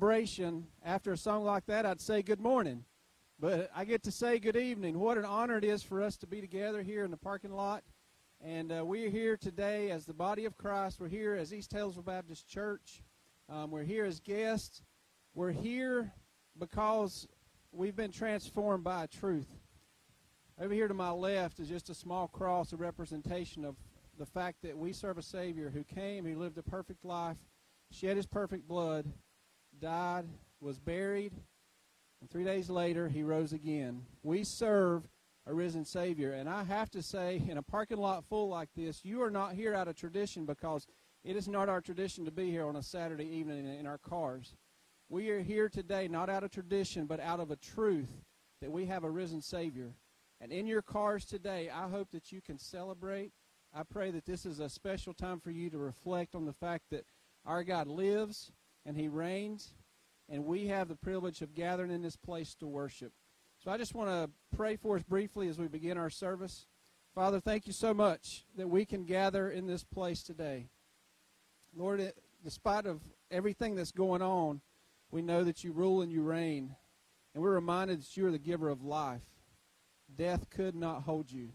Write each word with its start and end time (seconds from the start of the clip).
celebration, 0.00 0.66
after 0.82 1.12
a 1.12 1.16
song 1.16 1.44
like 1.44 1.66
that, 1.66 1.84
I'd 1.84 2.00
say 2.00 2.22
good 2.22 2.40
morning. 2.40 2.84
But 3.38 3.70
I 3.76 3.84
get 3.84 4.02
to 4.04 4.10
say 4.10 4.38
good 4.38 4.56
evening. 4.56 4.98
What 4.98 5.18
an 5.18 5.26
honor 5.26 5.58
it 5.58 5.64
is 5.64 5.82
for 5.82 6.02
us 6.02 6.16
to 6.18 6.26
be 6.26 6.40
together 6.40 6.82
here 6.82 7.04
in 7.04 7.10
the 7.10 7.18
parking 7.18 7.52
lot. 7.52 7.82
And 8.40 8.72
uh, 8.72 8.82
we 8.82 9.04
are 9.04 9.10
here 9.10 9.36
today 9.36 9.90
as 9.90 10.06
the 10.06 10.14
body 10.14 10.46
of 10.46 10.56
Christ. 10.56 11.00
We're 11.00 11.08
here 11.08 11.34
as 11.34 11.52
East 11.52 11.70
Taylorsville 11.70 12.02
Baptist 12.02 12.48
Church. 12.48 13.02
Um, 13.50 13.70
we're 13.70 13.82
here 13.82 14.06
as 14.06 14.20
guests. 14.20 14.80
We're 15.34 15.52
here 15.52 16.10
because 16.58 17.28
we've 17.70 17.96
been 17.96 18.12
transformed 18.12 18.84
by 18.84 19.04
truth. 19.04 19.50
Over 20.58 20.72
here 20.72 20.88
to 20.88 20.94
my 20.94 21.10
left 21.10 21.60
is 21.60 21.68
just 21.68 21.90
a 21.90 21.94
small 21.94 22.26
cross, 22.26 22.72
a 22.72 22.76
representation 22.76 23.66
of 23.66 23.76
the 24.18 24.24
fact 24.24 24.62
that 24.62 24.78
we 24.78 24.94
serve 24.94 25.18
a 25.18 25.22
Savior 25.22 25.68
who 25.68 25.84
came, 25.84 26.24
who 26.24 26.38
lived 26.38 26.56
a 26.56 26.62
perfect 26.62 27.04
life, 27.04 27.36
shed 27.90 28.16
his 28.16 28.26
perfect 28.26 28.66
blood, 28.66 29.04
died, 29.80 30.26
was 30.60 30.78
buried, 30.78 31.32
and 32.20 32.30
three 32.30 32.44
days 32.44 32.68
later 32.68 33.08
he 33.08 33.22
rose 33.22 33.52
again. 33.52 34.02
We 34.22 34.44
serve 34.44 35.02
a 35.46 35.54
risen 35.54 35.84
Savior. 35.84 36.32
And 36.32 36.48
I 36.48 36.64
have 36.64 36.90
to 36.90 37.02
say, 37.02 37.42
in 37.48 37.58
a 37.58 37.62
parking 37.62 37.96
lot 37.96 38.24
full 38.28 38.48
like 38.48 38.68
this, 38.76 39.04
you 39.04 39.22
are 39.22 39.30
not 39.30 39.54
here 39.54 39.74
out 39.74 39.88
of 39.88 39.96
tradition 39.96 40.44
because 40.44 40.86
it 41.24 41.34
is 41.34 41.48
not 41.48 41.68
our 41.68 41.80
tradition 41.80 42.24
to 42.26 42.30
be 42.30 42.50
here 42.50 42.66
on 42.66 42.76
a 42.76 42.82
Saturday 42.82 43.24
evening 43.24 43.66
in 43.66 43.86
our 43.86 43.98
cars. 43.98 44.54
We 45.08 45.30
are 45.30 45.40
here 45.40 45.68
today 45.68 46.08
not 46.08 46.30
out 46.30 46.44
of 46.44 46.50
tradition, 46.50 47.06
but 47.06 47.20
out 47.20 47.40
of 47.40 47.50
a 47.50 47.56
truth 47.56 48.10
that 48.60 48.70
we 48.70 48.86
have 48.86 49.04
a 49.04 49.10
risen 49.10 49.40
Savior. 49.40 49.94
And 50.40 50.52
in 50.52 50.66
your 50.66 50.82
cars 50.82 51.24
today, 51.24 51.70
I 51.70 51.88
hope 51.88 52.10
that 52.12 52.30
you 52.30 52.40
can 52.40 52.58
celebrate 52.58 53.32
I 53.72 53.84
pray 53.84 54.10
that 54.10 54.26
this 54.26 54.46
is 54.46 54.58
a 54.58 54.68
special 54.68 55.14
time 55.14 55.38
for 55.38 55.52
you 55.52 55.70
to 55.70 55.78
reflect 55.78 56.34
on 56.34 56.44
the 56.44 56.52
fact 56.52 56.90
that 56.90 57.04
our 57.46 57.62
God 57.62 57.86
lives 57.86 58.50
and 58.84 58.96
He 58.96 59.08
reigns, 59.08 59.74
and 60.28 60.44
we 60.44 60.66
have 60.68 60.88
the 60.88 60.96
privilege 60.96 61.42
of 61.42 61.54
gathering 61.54 61.90
in 61.90 62.02
this 62.02 62.16
place 62.16 62.54
to 62.56 62.66
worship. 62.66 63.12
So 63.62 63.70
I 63.70 63.76
just 63.76 63.94
want 63.94 64.08
to 64.08 64.30
pray 64.56 64.76
for 64.76 64.96
us 64.96 65.02
briefly 65.02 65.48
as 65.48 65.58
we 65.58 65.68
begin 65.68 65.98
our 65.98 66.10
service. 66.10 66.66
Father, 67.14 67.40
thank 67.40 67.66
you 67.66 67.72
so 67.72 67.92
much 67.92 68.44
that 68.56 68.68
we 68.68 68.84
can 68.84 69.04
gather 69.04 69.50
in 69.50 69.66
this 69.66 69.84
place 69.84 70.22
today. 70.22 70.68
Lord, 71.76 72.12
despite 72.42 72.86
of 72.86 73.02
everything 73.30 73.74
that's 73.74 73.92
going 73.92 74.22
on, 74.22 74.60
we 75.10 75.22
know 75.22 75.44
that 75.44 75.62
you 75.64 75.72
rule 75.72 76.02
and 76.02 76.10
you 76.10 76.22
reign. 76.22 76.74
And 77.34 77.42
we're 77.42 77.54
reminded 77.54 78.00
that 78.00 78.16
you 78.16 78.26
are 78.26 78.32
the 78.32 78.38
giver 78.38 78.68
of 78.68 78.82
life. 78.82 79.22
Death 80.16 80.50
could 80.50 80.74
not 80.74 81.02
hold 81.02 81.30
you. 81.30 81.50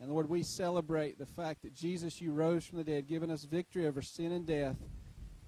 And 0.00 0.10
Lord, 0.10 0.28
we 0.28 0.42
celebrate 0.42 1.18
the 1.18 1.26
fact 1.26 1.62
that 1.62 1.74
Jesus, 1.74 2.20
you 2.20 2.32
rose 2.32 2.64
from 2.64 2.78
the 2.78 2.84
dead, 2.84 3.08
giving 3.08 3.30
us 3.30 3.44
victory 3.44 3.86
over 3.86 4.00
sin 4.00 4.32
and 4.32 4.46
death. 4.46 4.76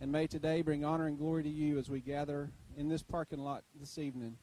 And 0.03 0.11
may 0.11 0.27
today 0.27 0.63
bring 0.63 0.83
honor 0.83 1.07
and 1.07 1.19
glory 1.19 1.43
to 1.43 1.49
you 1.51 1.79
as 1.79 1.91
we 1.91 2.01
gather 2.01 2.51
in 2.75 2.89
this 2.89 3.03
parking 3.03 3.41
lot 3.41 3.65
this 3.79 3.99
evening. 3.99 4.37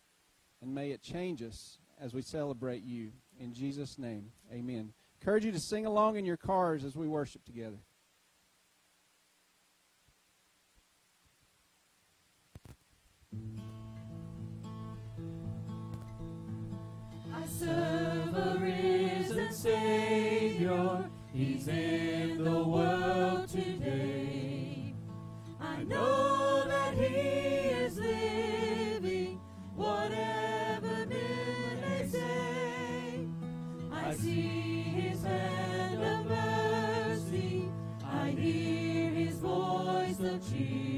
And 0.61 0.73
may 0.73 0.91
it 0.91 1.01
change 1.01 1.41
us 1.41 1.79
as 1.99 2.13
we 2.13 2.21
celebrate 2.21 2.83
you. 2.83 3.11
In 3.39 3.53
Jesus' 3.53 3.97
name, 3.97 4.31
amen. 4.53 4.93
Encourage 5.19 5.45
you 5.45 5.51
to 5.51 5.59
sing 5.59 5.87
along 5.87 6.15
in 6.15 6.25
your 6.25 6.37
cars 6.37 6.85
as 6.85 6.95
we 6.95 7.07
worship 7.07 7.43
together. 7.43 7.77
I 17.33 17.47
serve 17.47 18.35
a 18.35 18.57
risen 18.59 19.51
Savior. 19.51 21.09
He's 21.33 21.67
in 21.67 22.43
the 22.43 22.63
world 22.63 23.47
today. 23.47 24.26
Know 25.87 26.65
that 26.67 26.93
He 26.95 27.05
is 27.05 27.97
living, 27.97 29.39
whatever 29.75 31.05
men 31.07 31.81
may 31.81 32.07
say. 32.07 33.19
I 33.91 34.13
see 34.15 34.81
His 34.83 35.23
hand 35.23 36.03
of 36.03 36.25
mercy. 36.27 37.69
I 38.03 38.31
hear 38.31 39.09
His 39.11 39.35
voice 39.39 40.19
of 40.19 40.49
cheer. 40.51 40.96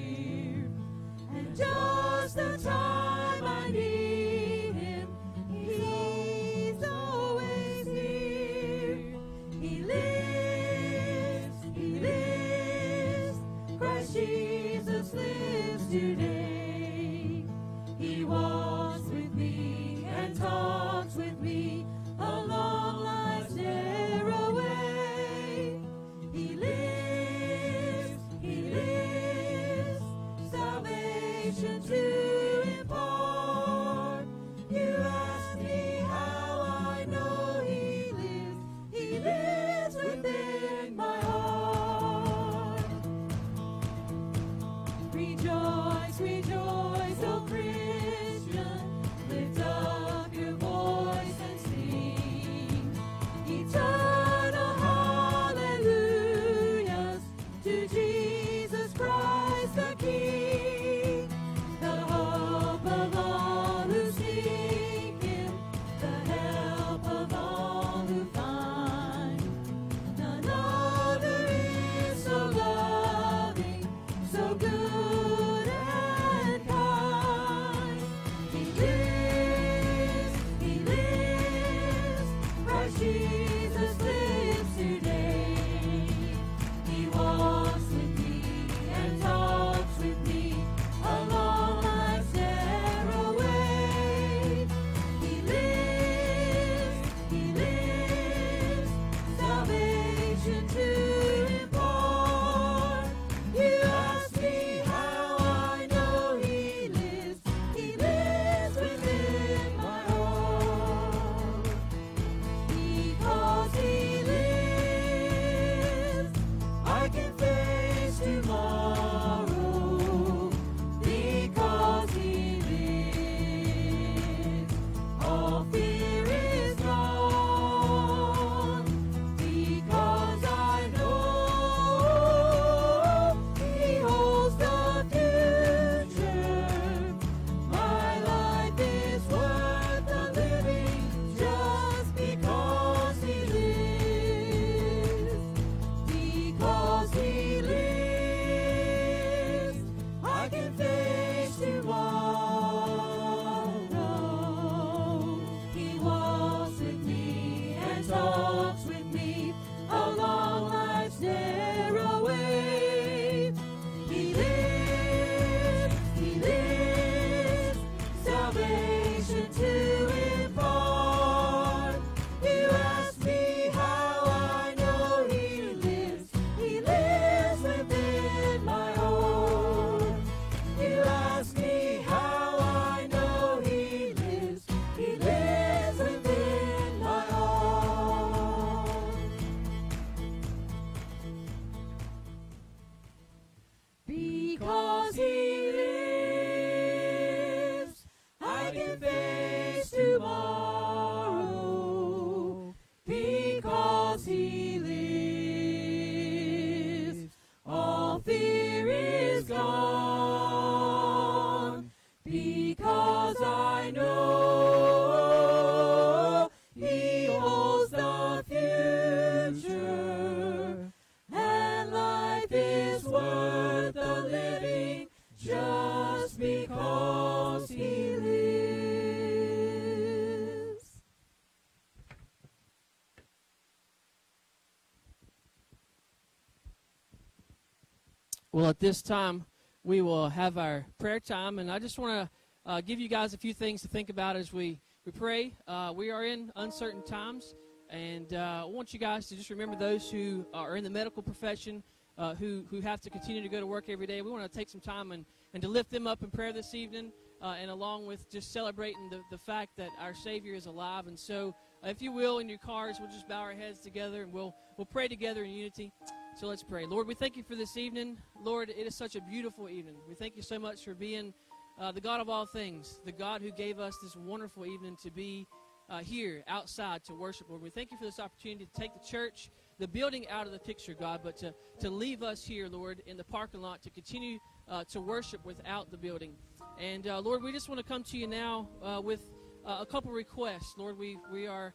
This 238.90 239.04
time, 239.04 239.46
we 239.84 240.02
will 240.02 240.30
have 240.30 240.58
our 240.58 240.84
prayer 240.98 241.20
time, 241.20 241.60
and 241.60 241.72
I 241.72 241.78
just 241.78 242.00
want 242.00 242.28
to 242.28 242.72
uh, 242.72 242.82
give 242.82 243.00
you 243.00 243.08
guys 243.08 243.36
a 243.36 243.38
few 243.38 243.54
things 243.54 243.84
to 243.84 243.88
think 243.88 244.10
about 244.10 244.36
as 244.36 244.52
we, 244.52 244.80
we 245.06 245.12
pray. 245.12 245.54
Uh, 245.68 245.94
we 245.96 246.10
are 246.10 246.26
in 246.26 246.52
uncertain 246.56 247.06
times, 247.06 247.54
and 247.92 248.34
uh, 248.34 248.64
I 248.64 248.66
want 248.66 248.92
you 248.92 248.98
guys 248.98 249.28
to 249.28 249.36
just 249.36 249.52
remember 249.52 249.76
those 249.76 250.10
who 250.10 250.44
are 250.56 250.76
in 250.76 250.84
the 250.84 250.90
medical 250.90 251.22
profession, 251.22 251.84
uh, 252.18 252.34
who, 252.34 252.64
who 252.72 252.82
have 252.82 253.00
to 253.02 253.12
continue 253.12 253.44
to 253.44 253.48
go 253.48 253.60
to 253.60 253.68
work 253.68 253.90
every 253.90 254.08
day. 254.08 254.24
We 254.24 254.32
want 254.32 254.52
to 254.52 254.58
take 254.58 254.70
some 254.70 254.82
time 254.82 255.12
and, 255.12 255.24
and 255.54 255.62
to 255.62 255.70
lift 255.70 255.92
them 255.92 256.08
up 256.08 256.24
in 256.24 256.32
prayer 256.32 256.52
this 256.52 256.74
evening, 256.74 257.12
uh, 257.44 257.58
and 257.62 257.70
along 257.70 258.08
with 258.08 258.28
just 258.32 258.52
celebrating 258.52 259.08
the, 259.12 259.22
the 259.30 259.38
fact 259.38 259.78
that 259.78 259.90
our 260.02 260.16
Savior 260.16 260.56
is 260.56 260.66
alive. 260.66 261.06
And 261.06 261.20
so, 261.20 261.54
if 261.84 262.02
you 262.02 262.12
will, 262.12 262.40
in 262.40 262.50
your 262.50 262.58
cars, 262.58 262.98
we'll 263.00 263.12
just 263.12 263.30
bow 263.30 263.42
our 263.42 263.54
heads 263.54 263.82
together 263.82 264.24
and 264.24 264.34
we'll, 264.34 264.56
we'll 264.78 264.86
pray 264.88 265.08
together 265.08 265.44
in 265.44 265.52
unity. 265.52 265.92
So 266.40 266.48
let's 266.48 266.64
pray. 266.64 266.86
Lord, 266.86 267.06
we 267.06 267.16
thank 267.16 267.36
you 267.36 267.44
for 267.44 267.56
this 267.56 267.76
evening. 267.76 268.18
Lord, 268.42 268.70
it 268.70 268.88
is 268.88 268.96
such 268.96 269.18
a 269.18 269.22
beautiful 269.22 269.68
evening. 269.68 269.96
We 270.08 270.16
thank 270.16 270.38
you 270.38 270.42
so 270.42 270.58
much 270.58 270.86
for 270.86 270.96
being 270.96 271.34
uh, 271.78 271.92
the 271.92 272.00
God 272.00 272.22
of 272.22 272.30
all 272.30 272.46
things, 272.46 273.02
the 273.04 273.12
God 273.12 273.42
who 273.42 273.52
gave 273.52 273.78
us 273.78 273.94
this 274.02 274.16
wonderful 274.16 274.66
evening 274.66 274.96
to 275.04 275.12
be 275.12 275.46
uh, 275.90 276.00
here 276.00 276.46
outside 276.48 277.04
to 277.04 277.14
worship. 277.14 277.50
Lord, 277.50 277.62
we 277.62 277.70
thank 277.70 277.92
you 277.92 277.98
for 277.98 278.06
this 278.06 278.22
opportunity 278.22 278.70
to 278.74 278.82
take 278.82 278.94
the 278.94 279.06
church, 279.06 279.50
the 279.80 279.88
building 279.90 280.30
out 280.30 280.46
of 280.46 280.54
the 280.54 280.60
picture, 280.60 280.94
God, 280.94 281.20
but 281.26 281.36
to, 281.40 281.54
to 281.82 281.90
leave 281.90 282.24
us 282.24 282.46
here, 282.46 282.70
Lord, 282.70 283.02
in 283.06 283.18
the 283.18 283.26
parking 283.26 283.60
lot 283.60 283.82
to 283.82 283.90
continue 283.90 284.40
uh, 284.70 284.86
to 284.92 285.02
worship 285.02 285.44
without 285.44 285.92
the 285.92 285.98
building. 285.98 286.32
And 286.80 287.06
uh, 287.06 287.20
Lord, 287.20 287.44
we 287.44 287.52
just 287.52 287.68
want 287.68 287.82
to 287.82 287.86
come 287.86 288.02
to 288.06 288.18
you 288.18 288.28
now 288.28 288.70
uh, 288.82 289.02
with 289.04 289.30
uh, 289.66 289.80
a 289.82 289.86
couple 289.86 290.14
requests. 290.14 290.76
Lord, 290.78 290.98
we, 290.98 291.18
we 291.34 291.48
are 291.48 291.74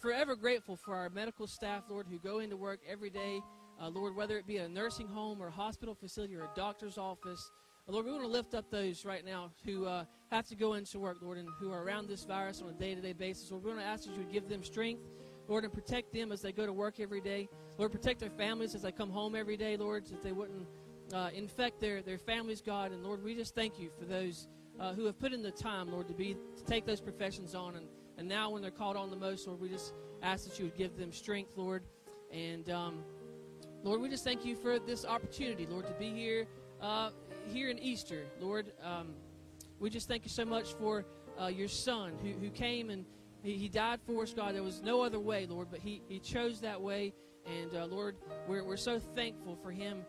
forever 0.00 0.34
grateful 0.34 0.74
for 0.74 0.96
our 0.96 1.10
medical 1.10 1.46
staff, 1.46 1.84
Lord, 1.90 2.06
who 2.10 2.18
go 2.18 2.38
into 2.38 2.56
work 2.56 2.80
every 2.88 3.10
day 3.10 3.42
uh, 3.80 3.88
Lord, 3.88 4.16
whether 4.16 4.36
it 4.38 4.46
be 4.46 4.58
a 4.58 4.68
nursing 4.68 5.08
home 5.08 5.40
or 5.40 5.48
a 5.48 5.52
hospital 5.52 5.94
facility 5.94 6.34
or 6.36 6.42
a 6.42 6.50
doctor's 6.56 6.98
office, 6.98 7.50
uh, 7.88 7.92
Lord, 7.92 8.06
we 8.06 8.12
want 8.12 8.24
to 8.24 8.28
lift 8.28 8.54
up 8.54 8.70
those 8.70 9.04
right 9.04 9.24
now 9.24 9.50
who 9.64 9.86
uh, 9.86 10.04
have 10.30 10.46
to 10.48 10.54
go 10.54 10.74
into 10.74 10.98
work, 10.98 11.18
Lord, 11.22 11.38
and 11.38 11.48
who 11.58 11.72
are 11.72 11.82
around 11.82 12.08
this 12.08 12.24
virus 12.24 12.60
on 12.60 12.68
a 12.68 12.72
day 12.72 12.94
to 12.94 13.00
day 13.00 13.12
basis. 13.12 13.50
Lord, 13.50 13.64
we 13.64 13.70
want 13.70 13.80
to 13.80 13.86
ask 13.86 14.04
that 14.04 14.12
you 14.12 14.18
would 14.18 14.32
give 14.32 14.48
them 14.48 14.62
strength, 14.62 15.02
Lord, 15.46 15.64
and 15.64 15.72
protect 15.72 16.12
them 16.12 16.32
as 16.32 16.42
they 16.42 16.52
go 16.52 16.66
to 16.66 16.72
work 16.72 17.00
every 17.00 17.20
day. 17.20 17.48
Lord, 17.78 17.92
protect 17.92 18.20
their 18.20 18.30
families 18.30 18.74
as 18.74 18.82
they 18.82 18.92
come 18.92 19.10
home 19.10 19.34
every 19.34 19.56
day, 19.56 19.76
Lord, 19.76 20.06
so 20.06 20.14
that 20.14 20.22
they 20.22 20.32
wouldn't 20.32 20.66
uh, 21.14 21.30
infect 21.34 21.80
their, 21.80 22.02
their 22.02 22.18
families, 22.18 22.60
God. 22.60 22.92
And 22.92 23.02
Lord, 23.02 23.22
we 23.22 23.34
just 23.34 23.54
thank 23.54 23.78
you 23.78 23.90
for 23.98 24.04
those 24.04 24.48
uh, 24.78 24.92
who 24.92 25.06
have 25.06 25.18
put 25.18 25.32
in 25.32 25.42
the 25.42 25.50
time, 25.50 25.90
Lord, 25.90 26.08
to 26.08 26.14
be 26.14 26.36
to 26.56 26.64
take 26.64 26.84
those 26.84 27.00
professions 27.00 27.54
on. 27.54 27.76
And, 27.76 27.86
and 28.18 28.28
now 28.28 28.50
when 28.50 28.62
they're 28.62 28.70
called 28.70 28.96
on 28.96 29.10
the 29.10 29.16
most, 29.16 29.46
Lord, 29.46 29.60
we 29.60 29.68
just 29.68 29.94
ask 30.22 30.48
that 30.48 30.58
you 30.58 30.66
would 30.66 30.76
give 30.76 30.96
them 30.96 31.12
strength, 31.12 31.52
Lord. 31.56 31.84
And 32.32 32.68
um, 32.68 33.04
Lord, 33.84 34.00
we 34.00 34.08
just 34.08 34.24
thank 34.24 34.44
you 34.44 34.56
for 34.56 34.78
this 34.78 35.04
opportunity, 35.04 35.66
Lord, 35.66 35.86
to 35.86 35.92
be 35.94 36.10
here 36.10 36.46
uh, 36.80 37.10
here 37.46 37.70
in 37.70 37.78
Easter. 37.78 38.24
Lord, 38.40 38.72
um, 38.82 39.14
we 39.78 39.90
just 39.90 40.08
thank 40.08 40.24
you 40.24 40.30
so 40.30 40.44
much 40.44 40.74
for 40.74 41.04
uh, 41.40 41.46
your 41.46 41.68
Son 41.68 42.12
who, 42.22 42.32
who 42.32 42.50
came 42.50 42.90
and 42.90 43.04
he, 43.42 43.56
he, 43.56 43.68
died 43.68 44.00
for 44.06 44.22
us, 44.24 44.34
God. 44.34 44.54
There 44.54 44.62
was 44.62 44.82
no 44.82 45.02
other 45.02 45.20
way, 45.20 45.46
Lord, 45.46 45.68
but 45.70 45.80
he, 45.80 46.02
he 46.08 46.18
chose 46.18 46.60
that 46.60 46.80
way. 46.80 47.14
And 47.46 47.74
uh, 47.74 47.86
Lord, 47.86 48.16
we're, 48.46 48.64
we're 48.64 48.76
so 48.76 48.98
thankful 48.98 49.56
for 49.62 49.70
him 49.70 50.04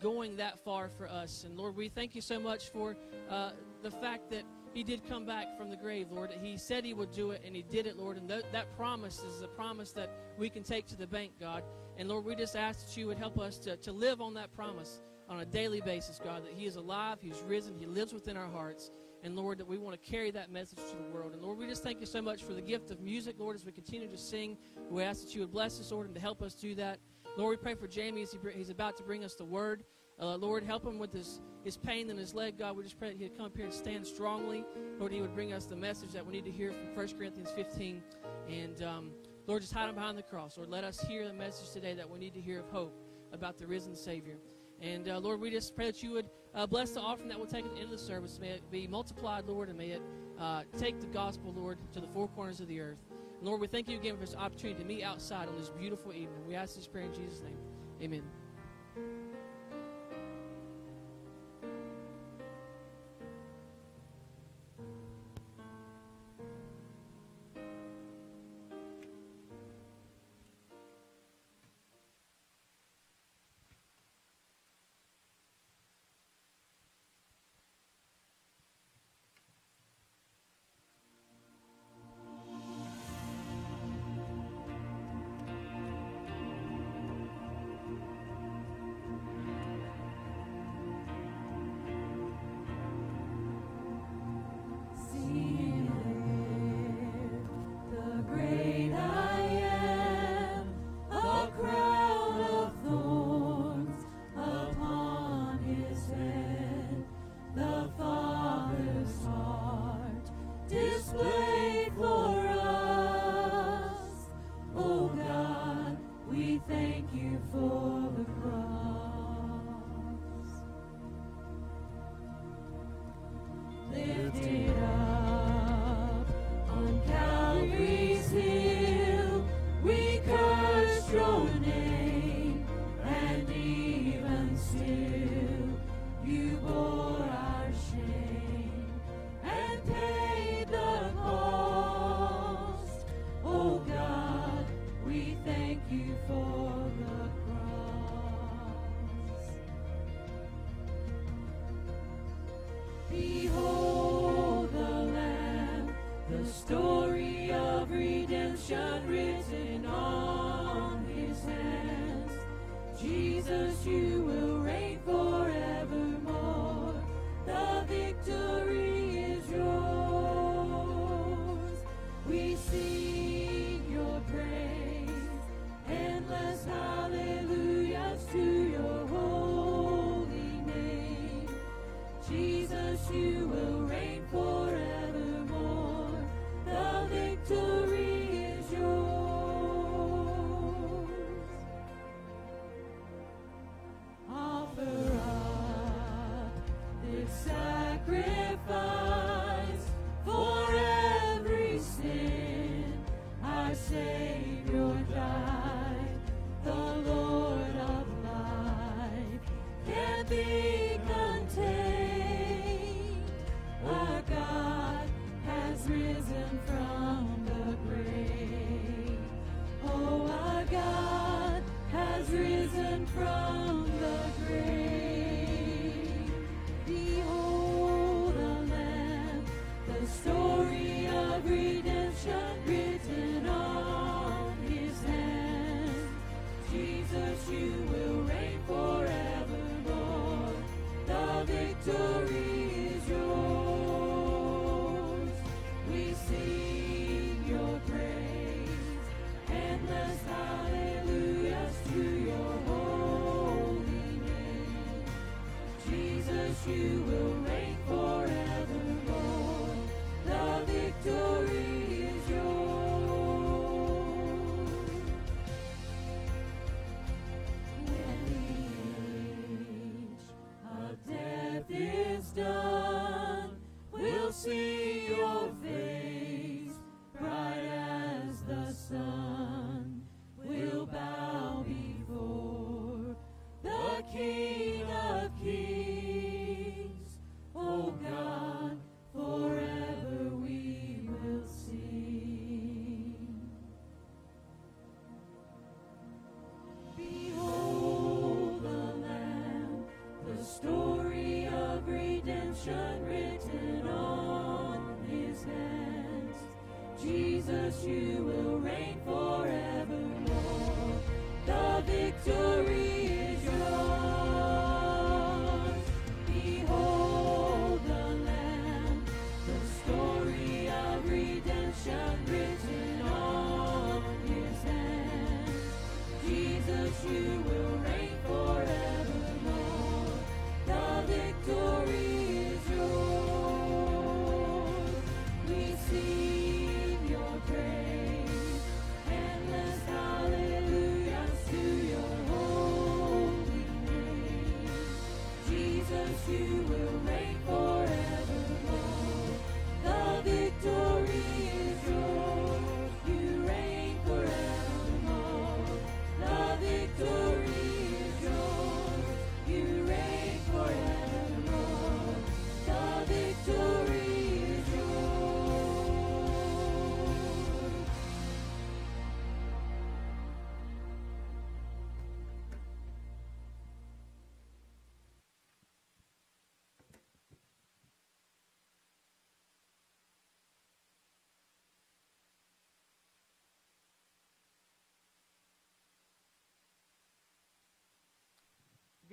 going 0.00 0.36
that 0.36 0.62
far 0.64 0.88
for 0.88 1.08
us. 1.08 1.44
And 1.44 1.56
Lord, 1.56 1.76
we 1.76 1.88
thank 1.88 2.14
you 2.14 2.20
so 2.20 2.38
much 2.38 2.70
for 2.70 2.96
uh, 3.30 3.52
the 3.82 3.90
fact 3.90 4.30
that 4.30 4.44
he 4.74 4.82
did 4.82 5.08
come 5.08 5.24
back 5.24 5.56
from 5.56 5.70
the 5.70 5.76
grave, 5.76 6.10
Lord. 6.10 6.30
He 6.42 6.56
said 6.56 6.84
he 6.84 6.94
would 6.94 7.12
do 7.12 7.30
it, 7.30 7.42
and 7.44 7.54
he 7.54 7.62
did 7.62 7.86
it, 7.86 7.96
Lord. 7.96 8.16
And 8.16 8.28
th- 8.28 8.44
that 8.52 8.76
promise 8.76 9.22
is 9.22 9.40
a 9.40 9.48
promise 9.48 9.92
that 9.92 10.10
we 10.36 10.50
can 10.50 10.62
take 10.62 10.86
to 10.88 10.96
the 10.96 11.06
bank, 11.06 11.32
God. 11.40 11.62
And 11.98 12.08
Lord, 12.08 12.24
we 12.24 12.34
just 12.34 12.56
ask 12.56 12.86
that 12.86 12.96
you 12.96 13.06
would 13.06 13.18
help 13.18 13.38
us 13.38 13.58
to, 13.58 13.76
to 13.76 13.92
live 13.92 14.20
on 14.20 14.34
that 14.34 14.52
promise 14.52 15.00
on 15.28 15.40
a 15.40 15.44
daily 15.44 15.80
basis, 15.80 16.20
God, 16.22 16.44
that 16.44 16.52
he 16.52 16.66
is 16.66 16.76
alive, 16.76 17.18
he's 17.20 17.40
risen, 17.46 17.78
he 17.78 17.86
lives 17.86 18.12
within 18.12 18.36
our 18.36 18.48
hearts. 18.48 18.90
And 19.22 19.36
Lord, 19.36 19.56
that 19.56 19.66
we 19.66 19.78
want 19.78 20.00
to 20.00 20.10
carry 20.10 20.30
that 20.32 20.50
message 20.50 20.78
to 20.78 20.96
the 20.96 21.14
world. 21.14 21.32
And 21.32 21.40
Lord, 21.40 21.56
we 21.56 21.66
just 21.66 21.82
thank 21.82 21.98
you 21.98 22.06
so 22.06 22.20
much 22.20 22.42
for 22.42 22.52
the 22.52 22.60
gift 22.60 22.90
of 22.90 23.00
music, 23.00 23.36
Lord, 23.38 23.56
as 23.56 23.64
we 23.64 23.72
continue 23.72 24.06
to 24.08 24.18
sing. 24.18 24.58
We 24.90 25.02
ask 25.02 25.22
that 25.24 25.34
you 25.34 25.40
would 25.40 25.52
bless 25.52 25.80
us, 25.80 25.90
Lord, 25.90 26.06
and 26.06 26.14
to 26.14 26.20
help 26.20 26.42
us 26.42 26.54
do 26.54 26.74
that. 26.74 26.98
Lord, 27.38 27.58
we 27.58 27.62
pray 27.62 27.74
for 27.74 27.88
Jamie 27.88 28.22
as 28.22 28.32
he, 28.32 28.38
he's 28.54 28.68
about 28.68 28.98
to 28.98 29.02
bring 29.02 29.24
us 29.24 29.34
the 29.34 29.44
word. 29.44 29.84
Uh, 30.20 30.36
Lord, 30.36 30.62
help 30.62 30.84
him 30.84 30.98
with 30.98 31.12
his, 31.12 31.40
his 31.64 31.76
pain 31.76 32.10
in 32.10 32.18
his 32.18 32.34
leg. 32.34 32.58
God, 32.58 32.76
we 32.76 32.82
just 32.82 32.98
pray 32.98 33.08
that 33.08 33.18
he'd 33.18 33.36
come 33.36 33.46
up 33.46 33.56
here 33.56 33.64
and 33.64 33.74
stand 33.74 34.06
strongly. 34.06 34.62
Lord, 34.98 35.10
he 35.10 35.22
would 35.22 35.34
bring 35.34 35.54
us 35.54 35.64
the 35.64 35.74
message 35.74 36.10
that 36.10 36.24
we 36.24 36.32
need 36.32 36.44
to 36.44 36.52
hear 36.52 36.72
from 36.72 36.94
1 36.94 37.08
Corinthians 37.18 37.50
15. 37.56 38.02
And 38.48 38.82
um, 38.82 39.10
Lord, 39.46 39.62
just 39.62 39.74
hide 39.74 39.88
him 39.88 39.94
behind 39.94 40.16
the 40.16 40.22
cross. 40.22 40.56
Lord, 40.56 40.70
let 40.70 40.84
us 40.84 41.00
hear 41.00 41.26
the 41.26 41.32
message 41.32 41.70
today 41.72 41.94
that 41.94 42.08
we 42.08 42.18
need 42.18 42.34
to 42.34 42.40
hear 42.40 42.60
of 42.60 42.68
hope 42.68 42.94
about 43.32 43.58
the 43.58 43.66
risen 43.66 43.94
Savior. 43.94 44.38
And 44.80 45.08
uh, 45.08 45.18
Lord, 45.18 45.40
we 45.40 45.50
just 45.50 45.74
pray 45.76 45.86
that 45.86 46.02
you 46.02 46.12
would 46.12 46.26
uh, 46.54 46.66
bless 46.66 46.92
the 46.92 47.00
offering 47.00 47.28
that 47.28 47.38
we'll 47.38 47.46
take 47.46 47.64
at 47.64 47.74
the 47.74 47.80
end 47.80 47.92
of 47.92 47.98
the 47.98 48.04
service. 48.04 48.38
May 48.40 48.50
it 48.50 48.70
be 48.70 48.86
multiplied, 48.86 49.44
Lord, 49.46 49.68
and 49.68 49.76
may 49.76 49.90
it 49.90 50.02
uh, 50.40 50.62
take 50.78 51.00
the 51.00 51.06
gospel, 51.06 51.52
Lord, 51.56 51.78
to 51.92 52.00
the 52.00 52.08
four 52.08 52.28
corners 52.28 52.60
of 52.60 52.68
the 52.68 52.80
earth. 52.80 52.98
And 53.38 53.46
Lord, 53.46 53.60
we 53.60 53.66
thank 53.66 53.88
you 53.88 53.96
again 53.96 54.14
for 54.14 54.20
this 54.20 54.34
opportunity 54.34 54.80
to 54.80 54.86
meet 54.86 55.02
outside 55.02 55.48
on 55.48 55.56
this 55.58 55.68
beautiful 55.70 56.12
evening. 56.12 56.46
We 56.48 56.54
ask 56.54 56.76
this 56.76 56.86
prayer 56.86 57.04
in 57.04 57.14
Jesus' 57.14 57.42
name. 57.42 57.58
Amen. 58.02 58.43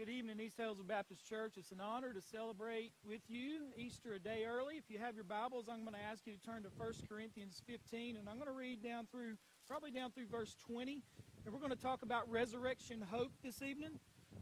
Good 0.02 0.10
evening, 0.10 0.40
East 0.42 0.58
Hazel 0.58 0.82
Baptist 0.82 1.30
Church. 1.30 1.62
It's 1.62 1.72
an 1.72 1.80
honor 1.80 2.12
to 2.12 2.22
celebrate 2.22 2.90
with 3.06 3.22
you 3.30 3.70
Easter 3.78 4.14
a 4.14 4.20
day 4.20 4.50
early. 4.50 4.74
If 4.74 4.90
you 4.90 4.98
have 4.98 5.14
your 5.14 5.30
Bibles, 5.30 5.70
I'm 5.70 5.86
going 5.86 5.94
to 5.94 6.02
ask 6.02 6.26
you 6.26 6.34
to 6.34 6.42
turn 6.42 6.64
to 6.64 6.74
1 6.74 7.06
Corinthians 7.08 7.62
15, 7.70 8.18
and 8.18 8.26
I'm 8.26 8.42
going 8.42 8.50
to 8.50 8.58
read 8.58 8.82
down 8.82 9.06
through, 9.14 9.38
probably 9.70 9.92
down 9.92 10.10
through 10.10 10.26
verse 10.26 10.58
20. 10.66 11.06
And 11.46 11.54
we're 11.54 11.62
going 11.62 11.70
to 11.70 11.78
talk 11.78 12.02
about 12.02 12.26
resurrection 12.34 13.06
hope 13.14 13.30
this 13.46 13.62
evening. 13.62 14.02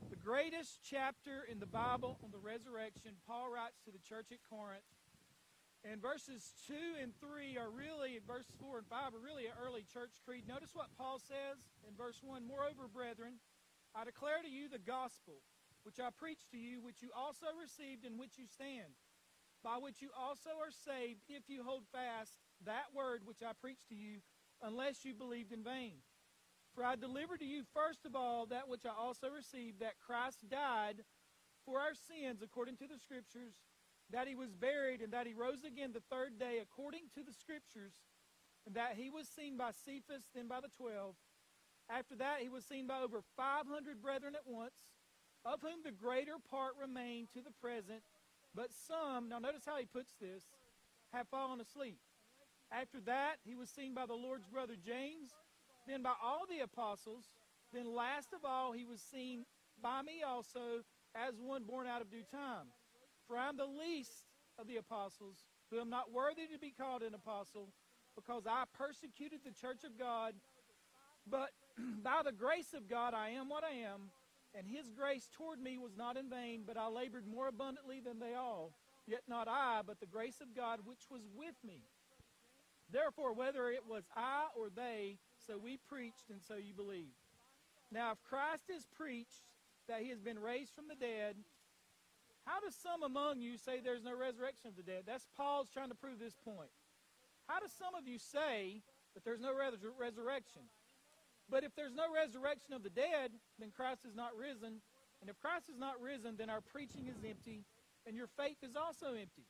The 0.10 0.16
greatest 0.16 0.80
chapter 0.80 1.44
in 1.52 1.60
the 1.60 1.68
Bible 1.68 2.16
on 2.24 2.32
the 2.32 2.40
resurrection, 2.40 3.20
Paul 3.28 3.52
writes 3.52 3.84
to 3.84 3.92
the 3.92 4.00
church 4.00 4.32
at 4.32 4.40
Corinth. 4.48 4.88
And 5.84 6.00
verses 6.02 6.56
2 6.72 7.04
and 7.04 7.12
3 7.20 7.60
are 7.60 7.68
really, 7.68 8.24
verses 8.24 8.56
4 8.64 8.80
and 8.80 8.88
5 8.88 9.12
are 9.12 9.20
really 9.20 9.52
an 9.52 9.60
early 9.60 9.84
church 9.92 10.24
creed. 10.24 10.48
Notice 10.48 10.72
what 10.72 10.88
Paul 10.96 11.20
says 11.20 11.68
in 11.84 12.00
verse 12.00 12.24
1 12.24 12.48
Moreover, 12.48 12.88
brethren, 12.88 13.44
I 13.96 14.06
declare 14.06 14.42
to 14.42 14.50
you 14.50 14.70
the 14.70 14.80
gospel 14.80 15.42
which 15.84 16.00
I 16.00 16.10
preached 16.12 16.52
to 16.52 16.58
you, 16.58 16.82
which 16.82 17.02
you 17.02 17.10
also 17.16 17.48
received, 17.60 18.06
in 18.06 18.18
which 18.18 18.38
you 18.38 18.46
stand, 18.46 18.94
by 19.64 19.78
which 19.78 20.02
you 20.02 20.10
also 20.18 20.50
are 20.60 20.72
saved, 20.72 21.22
if 21.30 21.44
you 21.48 21.64
hold 21.64 21.84
fast 21.92 22.38
that 22.66 22.94
word 22.94 23.22
which 23.24 23.42
I 23.42 23.52
preached 23.54 23.88
to 23.90 23.96
you, 23.96 24.20
unless 24.62 25.06
you 25.06 25.14
believed 25.14 25.52
in 25.52 25.64
vain. 25.64 26.04
For 26.76 26.84
I 26.84 26.96
delivered 26.96 27.40
to 27.40 27.46
you 27.46 27.64
first 27.74 28.06
of 28.06 28.16
all 28.16 28.46
that 28.48 28.68
which 28.68 28.86
I 28.86 28.92
also 28.92 29.28
received, 29.30 29.80
that 29.80 30.00
Christ 30.00 30.48
died 30.50 31.04
for 31.66 31.80
our 31.80 31.96
sins 31.96 32.42
according 32.42 32.78
to 32.78 32.88
the 32.88 33.00
Scriptures, 33.00 33.56
that 34.12 34.28
he 34.28 34.36
was 34.36 34.54
buried, 34.54 35.02
and 35.02 35.14
that 35.14 35.28
he 35.28 35.34
rose 35.34 35.64
again 35.64 35.92
the 35.94 36.04
third 36.12 36.38
day 36.38 36.60
according 36.62 37.10
to 37.16 37.24
the 37.24 37.34
Scriptures, 37.34 37.94
and 38.66 38.76
that 38.76 38.96
he 38.96 39.10
was 39.10 39.28
seen 39.28 39.58
by 39.58 39.72
Cephas, 39.72 40.28
then 40.36 40.48
by 40.48 40.60
the 40.60 40.70
twelve. 40.76 41.16
After 41.90 42.16
that, 42.18 42.40
he 42.42 42.50
was 42.50 42.66
seen 42.66 42.86
by 42.86 43.02
over 43.02 43.22
500 43.36 44.02
brethren 44.02 44.36
at 44.36 44.46
once, 44.46 44.78
of 45.44 45.62
whom 45.62 45.82
the 45.84 45.92
greater 45.92 46.36
part 46.50 46.74
remain 46.80 47.28
to 47.34 47.42
the 47.42 47.52
present, 47.60 48.02
but 48.54 48.70
some, 48.72 49.30
now 49.30 49.40
notice 49.40 49.64
how 49.66 49.78
he 49.78 49.86
puts 49.86 50.14
this, 50.22 50.44
have 51.14 51.28
fallen 51.30 51.60
asleep. 51.60 51.98
After 52.72 53.00
that, 53.02 53.38
he 53.44 53.56
was 53.56 53.70
seen 53.70 53.96
by 53.96 54.06
the 54.06 54.14
Lord's 54.14 54.46
brother 54.46 54.76
James, 54.76 55.32
then 55.88 56.04
by 56.04 56.14
all 56.24 56.46
the 56.48 56.60
apostles, 56.64 57.26
then 57.74 57.86
last 57.92 58.34
of 58.34 58.46
all, 58.46 58.72
he 58.72 58.86
was 58.86 59.02
seen 59.02 59.46
by 59.82 60.02
me 60.02 60.22
also 60.28 60.84
as 61.16 61.40
one 61.40 61.64
born 61.64 61.88
out 61.88 62.02
of 62.02 62.12
due 62.12 62.24
time. 62.32 62.68
For 63.28 63.38
I 63.38 63.50
am 63.50 63.58
the 63.58 63.66
least 63.66 64.26
of 64.60 64.68
the 64.68 64.78
apostles, 64.78 65.46
who 65.72 65.80
am 65.80 65.90
not 65.90 66.12
worthy 66.12 66.48
to 66.52 66.60
be 66.60 66.72
called 66.72 67.02
an 67.02 67.16
apostle, 67.16 67.70
because 68.16 68.44
I 68.46 68.66
persecuted 68.74 69.40
the 69.44 69.52
church 69.52 69.84
of 69.84 69.98
God. 69.98 70.34
But 71.28 71.50
by 72.04 72.22
the 72.26 72.34
grace 72.34 72.74
of 72.76 72.90
God, 72.90 73.14
I 73.16 73.30
am 73.32 73.50
what 73.50 73.64
I 73.64 73.72
am, 73.92 74.12
and 74.56 74.68
his 74.68 74.92
grace 74.92 75.30
toward 75.38 75.60
me 75.62 75.78
was 75.78 75.98
not 75.98 76.18
in 76.18 76.30
vain, 76.30 76.64
but 76.68 76.78
I 76.78 76.88
labored 76.90 77.28
more 77.28 77.48
abundantly 77.50 78.02
than 78.02 78.20
they 78.20 78.36
all. 78.36 78.74
Yet 79.08 79.24
not 79.30 79.48
I, 79.50 79.82
but 79.88 80.00
the 80.02 80.08
grace 80.08 80.42
of 80.42 80.56
God 80.56 80.82
which 80.86 81.10
was 81.12 81.24
with 81.38 81.56
me. 81.66 81.84
Therefore, 82.92 83.34
whether 83.34 83.70
it 83.70 83.86
was 83.90 84.06
I 84.16 84.48
or 84.58 84.70
they, 84.70 85.18
so 85.48 85.58
we 85.58 85.78
preached, 85.90 86.30
and 86.32 86.42
so 86.42 86.56
you 86.56 86.74
believe. 86.76 87.14
Now, 87.92 88.12
if 88.14 88.24
Christ 88.24 88.66
is 88.70 88.88
preached 88.98 89.44
that 89.88 90.02
he 90.02 90.10
has 90.10 90.22
been 90.22 90.40
raised 90.40 90.74
from 90.76 90.88
the 90.90 90.96
dead, 90.96 91.38
How 92.46 92.60
do 92.62 92.68
some 92.72 93.04
among 93.04 93.42
you 93.42 93.58
say 93.58 93.80
there's 93.82 94.04
no 94.04 94.16
resurrection 94.18 94.70
of 94.70 94.76
the 94.78 94.84
dead? 94.84 95.04
That's 95.06 95.28
Paul's 95.38 95.70
trying 95.72 95.90
to 95.90 95.96
prove 95.96 96.20
this 96.20 96.36
point. 96.46 96.72
How 97.48 97.60
do 97.60 97.68
some 97.68 97.96
of 97.96 98.08
you 98.08 98.20
say 98.20 98.84
that 99.16 99.24
there's 99.26 99.42
no 99.42 99.54
res- 99.54 99.80
resurrection? 100.00 100.64
But 101.50 101.64
if 101.64 101.76
there's 101.76 101.96
no 101.96 102.06
resurrection 102.14 102.74
of 102.74 102.84
the 102.84 102.94
dead, 102.94 103.34
then 103.58 103.74
Christ 103.76 104.06
is 104.06 104.16
not 104.16 104.38
risen. 104.38 104.82
And 105.22 105.30
if 105.30 105.40
Christ 105.42 105.68
is 105.68 105.78
not 105.78 106.00
risen, 106.00 106.38
then 106.38 106.50
our 106.50 106.62
preaching 106.62 107.10
is 107.10 107.20
empty, 107.28 107.66
and 108.08 108.16
your 108.16 108.30
faith 108.38 108.62
is 108.64 108.78
also 108.78 109.18
empty. 109.18 109.50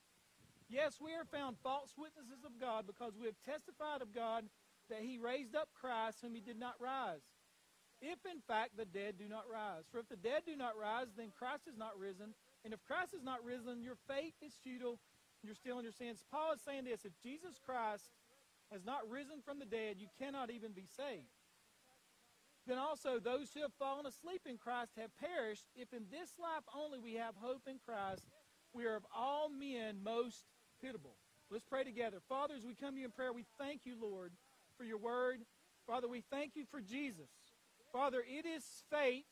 Yes, 0.69 1.01
we 1.01 1.13
are 1.13 1.25
found 1.25 1.57
false 1.61 1.93
witnesses 1.97 2.45
of 2.45 2.59
God 2.61 2.85
because 2.85 3.17
we 3.17 3.25
have 3.25 3.37
testified 3.45 4.01
of 4.01 4.13
God 4.13 4.45
that 4.89 5.01
he 5.01 5.17
raised 5.17 5.55
up 5.55 5.69
Christ 5.73 6.19
whom 6.21 6.33
he 6.33 6.41
did 6.41 6.57
not 6.59 6.77
rise. 6.79 7.25
If 8.01 8.19
in 8.25 8.39
fact 8.47 8.77
the 8.77 8.85
dead 8.85 9.17
do 9.17 9.27
not 9.27 9.49
rise. 9.51 9.89
For 9.91 9.99
if 9.99 10.07
the 10.07 10.15
dead 10.15 10.45
do 10.45 10.55
not 10.55 10.77
rise, 10.77 11.09
then 11.17 11.33
Christ 11.37 11.67
is 11.67 11.77
not 11.77 11.97
risen. 11.99 12.33
And 12.63 12.73
if 12.73 12.85
Christ 12.85 13.13
is 13.13 13.23
not 13.23 13.43
risen, 13.43 13.83
your 13.83 13.97
faith 14.07 14.37
is 14.45 14.53
futile. 14.61 15.01
and 15.41 15.45
You're 15.49 15.55
still 15.55 15.77
in 15.79 15.83
your 15.83 15.93
sins. 15.93 16.23
Paul 16.31 16.53
is 16.53 16.61
saying 16.61 16.85
this 16.85 17.03
if 17.03 17.17
Jesus 17.21 17.59
Christ 17.59 18.13
has 18.71 18.85
not 18.85 19.09
risen 19.09 19.41
from 19.43 19.59
the 19.59 19.65
dead, 19.65 19.97
you 19.97 20.07
cannot 20.17 20.49
even 20.49 20.71
be 20.71 20.85
saved. 20.85 21.33
Then 22.67 22.77
also 22.77 23.19
those 23.19 23.49
who 23.53 23.61
have 23.61 23.73
fallen 23.79 24.05
asleep 24.05 24.41
in 24.45 24.57
Christ 24.57 24.91
have 24.97 25.09
perished. 25.17 25.65
If 25.75 25.93
in 25.93 26.05
this 26.11 26.33
life 26.39 26.63
only 26.75 26.99
we 26.99 27.15
have 27.15 27.35
hope 27.35 27.63
in 27.67 27.79
Christ, 27.83 28.27
we 28.73 28.85
are 28.85 28.95
of 28.95 29.05
all 29.15 29.49
men 29.49 29.97
most 30.03 30.43
pitiable. 30.81 31.15
Let's 31.49 31.65
pray 31.65 31.83
together. 31.83 32.17
Father, 32.29 32.53
as 32.55 32.65
we 32.65 32.75
come 32.75 32.93
to 32.93 32.99
you 32.99 33.05
in 33.05 33.11
prayer, 33.11 33.33
we 33.33 33.45
thank 33.57 33.81
you, 33.85 33.95
Lord, 33.99 34.31
for 34.77 34.83
your 34.83 34.99
word. 34.99 35.39
Father, 35.87 36.07
we 36.07 36.21
thank 36.29 36.55
you 36.55 36.65
for 36.69 36.79
Jesus. 36.79 37.29
Father, 37.91 38.19
it 38.19 38.45
is 38.45 38.63
faith 38.91 39.25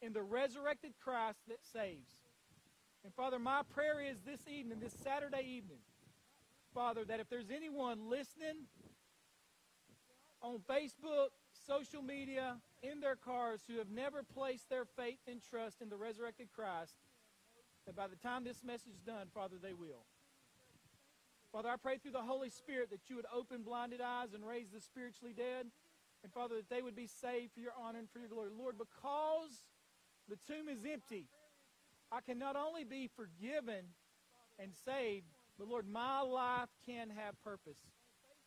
in 0.00 0.12
the 0.12 0.22
resurrected 0.22 0.92
Christ 1.02 1.40
that 1.48 1.58
saves. 1.72 2.12
And 3.04 3.12
Father, 3.14 3.38
my 3.38 3.62
prayer 3.74 4.00
is 4.00 4.18
this 4.24 4.40
evening, 4.46 4.78
this 4.80 4.94
Saturday 5.02 5.42
evening, 5.44 5.80
Father, 6.72 7.04
that 7.04 7.20
if 7.20 7.28
there's 7.28 7.50
anyone 7.50 8.08
listening 8.08 8.66
on 10.40 10.58
Facebook, 10.70 11.28
social 11.66 12.02
media, 12.02 12.56
in 12.82 13.00
their 13.00 13.16
cars 13.16 13.62
who 13.68 13.78
have 13.78 13.90
never 13.90 14.22
placed 14.22 14.68
their 14.68 14.84
faith 14.84 15.18
and 15.26 15.40
trust 15.50 15.80
in 15.80 15.88
the 15.88 15.96
resurrected 15.96 16.48
Christ, 16.54 16.94
that 17.86 17.96
by 17.96 18.06
the 18.06 18.16
time 18.16 18.44
this 18.44 18.62
message 18.64 18.92
is 18.92 19.00
done, 19.00 19.28
Father, 19.32 19.56
they 19.60 19.72
will. 19.72 20.04
Father, 21.52 21.68
I 21.68 21.76
pray 21.76 21.98
through 21.98 22.12
the 22.12 22.22
Holy 22.22 22.50
Spirit 22.50 22.90
that 22.90 23.08
you 23.08 23.16
would 23.16 23.26
open 23.32 23.62
blinded 23.62 24.00
eyes 24.00 24.34
and 24.34 24.44
raise 24.44 24.70
the 24.70 24.80
spiritually 24.80 25.32
dead. 25.32 25.66
And 26.24 26.32
Father, 26.32 26.56
that 26.56 26.70
they 26.70 26.82
would 26.82 26.96
be 26.96 27.06
saved 27.06 27.52
for 27.52 27.60
your 27.60 27.74
honor 27.78 27.98
and 27.98 28.10
for 28.10 28.18
your 28.18 28.28
glory. 28.28 28.48
Lord, 28.58 28.76
because 28.78 29.62
the 30.28 30.38
tomb 30.48 30.68
is 30.68 30.84
empty, 30.90 31.26
I 32.10 32.20
can 32.22 32.38
not 32.38 32.56
only 32.56 32.82
be 32.84 33.08
forgiven 33.14 33.84
and 34.58 34.72
saved, 34.84 35.26
but 35.58 35.68
Lord, 35.68 35.86
my 35.86 36.20
life 36.20 36.70
can 36.86 37.10
have 37.10 37.40
purpose. 37.44 37.78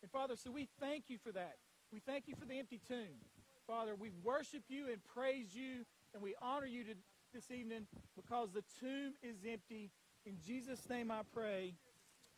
And 0.02 0.12
Father, 0.12 0.36
so 0.36 0.52
we 0.52 0.68
thank 0.80 1.06
you 1.08 1.18
for 1.18 1.32
that. 1.32 1.58
We 1.92 2.00
thank 2.00 2.28
you 2.28 2.36
for 2.40 2.46
the 2.46 2.60
empty 2.60 2.82
tomb. 2.88 3.22
Father, 3.66 3.96
we 3.96 4.12
worship 4.24 4.64
you 4.70 4.88
and 4.88 5.04
praise 5.04 5.54
you, 5.54 5.86
and 6.14 6.24
we 6.24 6.36
honor 6.42 6.66
you 6.66 6.84
to, 6.86 6.94
this 7.34 7.52
evening 7.52 7.88
because 8.16 8.50
the 8.52 8.64
tomb 8.80 9.14
is 9.22 9.38
empty. 9.50 9.92
In 10.26 10.38
Jesus' 10.46 10.90
name 10.90 11.12
I 11.12 11.22
pray. 11.34 11.74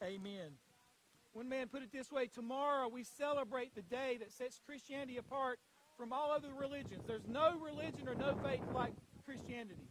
Amen. 0.03 0.57
One 1.33 1.47
man 1.47 1.67
put 1.67 1.83
it 1.83 1.91
this 1.91 2.11
way 2.11 2.27
tomorrow 2.27 2.87
we 2.87 3.03
celebrate 3.03 3.75
the 3.75 3.81
day 3.83 4.17
that 4.19 4.31
sets 4.31 4.59
Christianity 4.65 5.17
apart 5.17 5.59
from 5.97 6.11
all 6.11 6.31
other 6.31 6.49
religions. 6.57 7.03
There's 7.05 7.27
no 7.27 7.57
religion 7.59 8.07
or 8.07 8.15
no 8.15 8.35
faith 8.43 8.63
like 8.73 8.93
Christianity. 9.25 9.87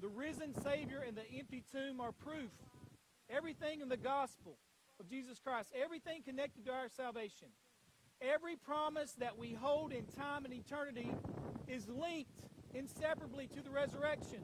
The 0.00 0.08
risen 0.08 0.54
Savior 0.62 1.02
and 1.06 1.16
the 1.16 1.24
empty 1.36 1.64
tomb 1.72 2.00
are 2.00 2.12
proof. 2.12 2.50
Everything 3.30 3.80
in 3.80 3.88
the 3.88 3.96
gospel 3.96 4.56
of 5.00 5.08
Jesus 5.08 5.38
Christ, 5.38 5.72
everything 5.82 6.22
connected 6.22 6.64
to 6.66 6.72
our 6.72 6.88
salvation, 6.88 7.48
every 8.20 8.56
promise 8.56 9.12
that 9.18 9.38
we 9.38 9.54
hold 9.54 9.92
in 9.92 10.04
time 10.18 10.44
and 10.44 10.54
eternity 10.54 11.10
is 11.68 11.88
linked 11.88 12.42
inseparably 12.74 13.46
to 13.48 13.62
the 13.62 13.70
resurrection. 13.70 14.40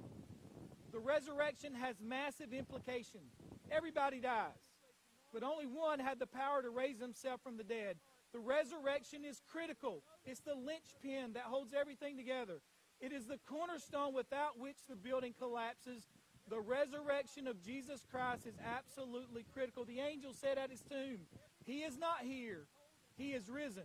The 0.93 0.99
resurrection 0.99 1.75
has 1.75 1.97
massive 2.01 2.53
implications. 2.53 3.33
Everybody 3.71 4.21
dies 4.21 4.73
but 5.33 5.43
only 5.43 5.65
one 5.67 5.99
had 5.99 6.19
the 6.19 6.27
power 6.27 6.63
to 6.63 6.71
raise 6.71 7.01
himself 7.01 7.41
from 7.43 7.57
the 7.57 7.65
dead. 7.65 7.97
The 8.33 8.39
resurrection 8.39 9.25
is 9.25 9.41
critical. 9.49 10.03
It's 10.25 10.41
the 10.41 10.55
linchpin 10.55 11.33
that 11.35 11.45
holds 11.45 11.73
everything 11.75 12.17
together. 12.17 12.61
It 13.01 13.13
is 13.13 13.27
the 13.27 13.39
cornerstone 13.47 14.15
without 14.15 14.59
which 14.59 14.77
the 14.89 14.97
building 14.97 15.35
collapses. 15.39 16.07
The 16.49 16.61
resurrection 16.61 17.47
of 17.47 17.63
Jesus 17.63 18.07
Christ 18.11 18.47
is 18.47 18.55
absolutely 18.65 19.45
critical. 19.53 19.85
The 19.85 20.01
angel 20.01 20.33
said 20.35 20.59
at 20.59 20.71
his 20.71 20.83
tomb, 20.83 21.21
He 21.65 21.81
is 21.81 21.99
not 21.99 22.21
here, 22.23 22.67
He 23.23 23.35
is 23.35 23.49
risen. 23.49 23.85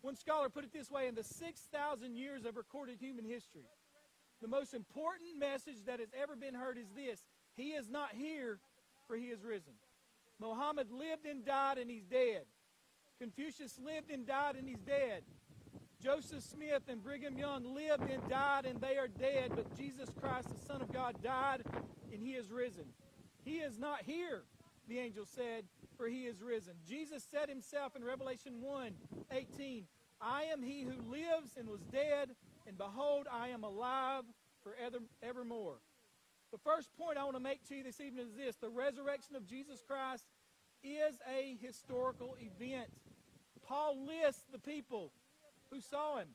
One 0.00 0.16
scholar 0.16 0.48
put 0.48 0.64
it 0.64 0.72
this 0.72 0.90
way 0.90 1.08
in 1.08 1.14
the 1.14 1.22
6,000 1.22 2.16
years 2.16 2.46
of 2.46 2.56
recorded 2.56 2.96
human 2.98 3.26
history, 3.26 3.68
the 4.40 4.48
most 4.48 4.72
important 4.72 5.38
message 5.38 5.84
that 5.86 6.00
has 6.00 6.08
ever 6.18 6.34
been 6.34 6.54
heard 6.54 6.78
is 6.78 6.88
this 6.96 7.20
He 7.54 7.72
is 7.72 7.90
not 7.90 8.14
here, 8.14 8.60
for 9.06 9.16
He 9.16 9.26
is 9.26 9.44
risen. 9.44 9.74
Muhammad 10.40 10.90
lived 10.90 11.26
and 11.26 11.44
died 11.44 11.76
and 11.78 11.90
he's 11.90 12.04
dead. 12.04 12.44
Confucius 13.20 13.78
lived 13.78 14.10
and 14.10 14.26
died 14.26 14.56
and 14.56 14.66
he's 14.66 14.80
dead. 14.80 15.22
Joseph 16.02 16.42
Smith 16.42 16.82
and 16.88 17.02
Brigham 17.02 17.38
Young 17.38 17.74
lived 17.74 18.10
and 18.10 18.26
died 18.28 18.64
and 18.64 18.80
they 18.80 18.96
are 18.96 19.06
dead, 19.06 19.52
but 19.54 19.76
Jesus 19.78 20.08
Christ, 20.20 20.48
the 20.48 20.66
Son 20.66 20.82
of 20.82 20.92
God, 20.92 21.22
died 21.22 21.62
and 22.12 22.22
he 22.22 22.32
is 22.32 22.50
risen. 22.50 22.86
He 23.44 23.58
is 23.58 23.78
not 23.78 24.02
here, 24.02 24.42
the 24.88 24.98
angel 24.98 25.24
said, 25.24 25.64
for 25.96 26.08
he 26.08 26.24
is 26.26 26.42
risen. 26.42 26.74
Jesus 26.88 27.24
said 27.30 27.48
himself 27.48 27.96
in 27.96 28.04
Revelation 28.04 28.60
1 28.60 28.92
18, 29.32 29.84
I 30.20 30.44
am 30.44 30.62
he 30.62 30.82
who 30.82 31.10
lives 31.10 31.56
and 31.58 31.68
was 31.68 31.82
dead, 31.92 32.30
and 32.66 32.78
behold, 32.78 33.26
I 33.30 33.48
am 33.48 33.64
alive 33.64 34.24
forever 34.62 34.98
evermore. 35.22 35.76
The 36.52 36.58
first 36.58 36.88
point 36.96 37.18
I 37.18 37.24
want 37.24 37.36
to 37.36 37.42
make 37.42 37.66
to 37.68 37.74
you 37.74 37.82
this 37.82 38.00
evening 38.00 38.26
is 38.26 38.36
this 38.36 38.56
the 38.56 38.70
resurrection 38.70 39.36
of 39.36 39.46
Jesus 39.46 39.82
Christ 39.86 40.24
is 40.82 41.16
a 41.28 41.56
historical 41.60 42.36
event. 42.38 42.88
Paul 43.66 44.06
lists 44.06 44.44
the 44.52 44.58
people 44.58 45.10
who 45.70 45.80
saw 45.80 46.18
him. 46.18 46.28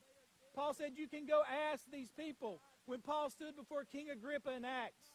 Paul 0.55 0.73
said, 0.73 0.93
You 0.95 1.07
can 1.07 1.25
go 1.25 1.41
ask 1.71 1.83
these 1.91 2.09
people. 2.11 2.59
When 2.85 3.01
Paul 3.01 3.29
stood 3.29 3.55
before 3.55 3.85
King 3.85 4.09
Agrippa 4.09 4.51
in 4.51 4.65
Acts, 4.65 5.13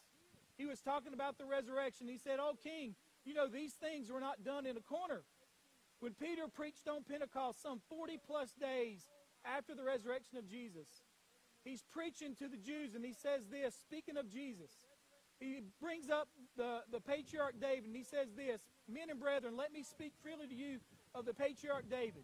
he 0.57 0.65
was 0.65 0.79
talking 0.79 1.13
about 1.13 1.37
the 1.37 1.45
resurrection. 1.45 2.07
He 2.07 2.17
said, 2.17 2.37
Oh, 2.39 2.55
King, 2.63 2.95
you 3.25 3.33
know, 3.33 3.47
these 3.47 3.73
things 3.73 4.11
were 4.11 4.19
not 4.19 4.43
done 4.43 4.65
in 4.65 4.77
a 4.77 4.81
corner. 4.81 5.23
When 5.99 6.13
Peter 6.13 6.47
preached 6.47 6.87
on 6.87 7.03
Pentecost, 7.03 7.61
some 7.61 7.81
40 7.89 8.19
plus 8.25 8.51
days 8.59 9.07
after 9.43 9.75
the 9.75 9.83
resurrection 9.83 10.37
of 10.37 10.47
Jesus, 10.47 10.87
he's 11.63 11.83
preaching 11.91 12.35
to 12.35 12.47
the 12.47 12.57
Jews 12.57 12.95
and 12.95 13.03
he 13.03 13.13
says 13.13 13.47
this, 13.49 13.75
speaking 13.75 14.17
of 14.17 14.29
Jesus 14.29 14.71
he 15.39 15.61
brings 15.81 16.09
up 16.09 16.29
the, 16.55 16.79
the 16.91 17.01
patriarch 17.01 17.59
David, 17.59 17.85
and 17.85 17.95
he 17.95 18.03
says 18.03 18.29
this 18.35 18.61
Men 18.87 19.09
and 19.09 19.19
brethren, 19.19 19.57
let 19.57 19.73
me 19.73 19.83
speak 19.83 20.13
freely 20.21 20.47
to 20.47 20.55
you 20.55 20.79
of 21.13 21.25
the 21.25 21.33
patriarch 21.33 21.89
David, 21.89 22.23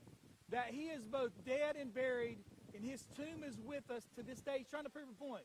that 0.50 0.68
he 0.72 0.88
is 0.88 1.06
both 1.06 1.32
dead 1.46 1.76
and 1.80 1.94
buried, 1.94 2.38
and 2.76 2.86
his 2.86 3.04
tomb 3.16 3.44
is 3.46 3.60
with 3.60 3.90
us 3.90 4.04
to 4.16 4.24
this 4.24 4.42
day. 4.42 4.56
He's 4.60 4.70
trying 4.70 4.84
to 4.84 4.90
prove 4.90 5.08
a 5.10 5.24
point. 5.24 5.44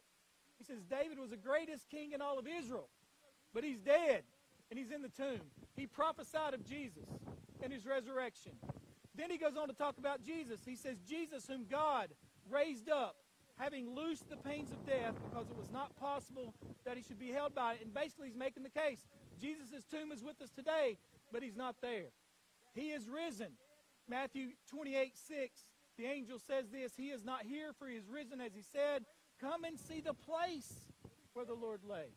He 0.58 0.64
says 0.64 0.82
David 0.88 1.18
was 1.18 1.30
the 1.30 1.36
greatest 1.36 1.90
king 1.90 2.12
in 2.12 2.22
all 2.22 2.38
of 2.38 2.46
Israel, 2.46 2.88
but 3.52 3.64
he's 3.64 3.78
dead, 3.78 4.22
and 4.70 4.78
he's 4.78 4.90
in 4.90 5.02
the 5.02 5.08
tomb. 5.08 5.40
He 5.76 5.86
prophesied 5.86 6.54
of 6.54 6.64
Jesus 6.64 7.08
and 7.62 7.72
his 7.72 7.86
resurrection. 7.86 8.52
Then 9.14 9.30
he 9.30 9.38
goes 9.38 9.56
on 9.56 9.68
to 9.68 9.74
talk 9.74 9.98
about 9.98 10.22
Jesus. 10.22 10.60
He 10.64 10.76
says, 10.76 10.96
Jesus, 11.08 11.46
whom 11.46 11.66
God 11.70 12.08
raised 12.50 12.90
up 12.90 13.16
having 13.58 13.94
loosed 13.94 14.28
the 14.28 14.36
pains 14.36 14.70
of 14.70 14.86
death 14.86 15.14
because 15.30 15.48
it 15.48 15.56
was 15.56 15.70
not 15.72 15.94
possible 15.98 16.54
that 16.84 16.96
he 16.96 17.02
should 17.02 17.18
be 17.18 17.30
held 17.30 17.54
by 17.54 17.74
it. 17.74 17.80
And 17.82 17.92
basically, 17.92 18.28
he's 18.28 18.36
making 18.36 18.62
the 18.62 18.70
case 18.70 19.06
Jesus' 19.40 19.84
tomb 19.90 20.12
is 20.12 20.22
with 20.22 20.40
us 20.42 20.50
today, 20.50 20.98
but 21.32 21.42
he's 21.42 21.56
not 21.56 21.76
there. 21.80 22.12
He 22.74 22.88
is 22.90 23.08
risen. 23.08 23.52
Matthew 24.08 24.50
28 24.70 25.16
6, 25.16 25.60
the 25.98 26.04
angel 26.04 26.38
says 26.38 26.66
this 26.70 26.92
He 26.96 27.08
is 27.08 27.24
not 27.24 27.42
here, 27.42 27.72
for 27.78 27.88
he 27.88 27.96
is 27.96 28.08
risen, 28.08 28.40
as 28.40 28.54
he 28.54 28.62
said. 28.62 29.04
Come 29.40 29.64
and 29.64 29.78
see 29.78 30.00
the 30.00 30.14
place 30.14 30.72
where 31.34 31.44
the 31.44 31.54
Lord 31.54 31.80
lay. 31.88 32.08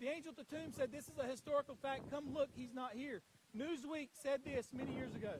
The 0.00 0.08
angel 0.08 0.32
at 0.36 0.48
the 0.48 0.56
tomb 0.56 0.72
said, 0.76 0.92
This 0.92 1.04
is 1.04 1.18
a 1.18 1.26
historical 1.26 1.76
fact. 1.80 2.10
Come 2.10 2.34
look, 2.34 2.50
he's 2.54 2.74
not 2.74 2.92
here. 2.94 3.22
Newsweek 3.56 4.08
said 4.12 4.40
this 4.44 4.68
many 4.72 4.92
years 4.92 5.14
ago. 5.14 5.34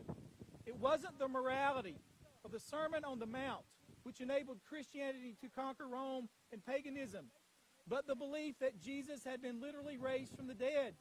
It 0.65 0.77
wasn't 0.81 1.19
the 1.19 1.29
morality 1.29 1.97
of 2.45 2.53
the 2.53 2.61
Sermon 2.61 3.05
on 3.05 3.19
the 3.19 3.27
Mount 3.27 3.63
which 4.07 4.21
enabled 4.21 4.59
Christianity 4.69 5.35
to 5.41 5.49
conquer 5.49 5.85
Rome 5.89 6.29
and 6.53 6.65
paganism, 6.65 7.27
but 7.89 8.07
the 8.07 8.15
belief 8.15 8.55
that 8.61 8.81
Jesus 8.81 9.25
had 9.25 9.43
been 9.43 9.61
literally 9.61 9.99
raised 9.99 10.37
from 10.37 10.47
the 10.47 10.55
dead. 10.55 10.95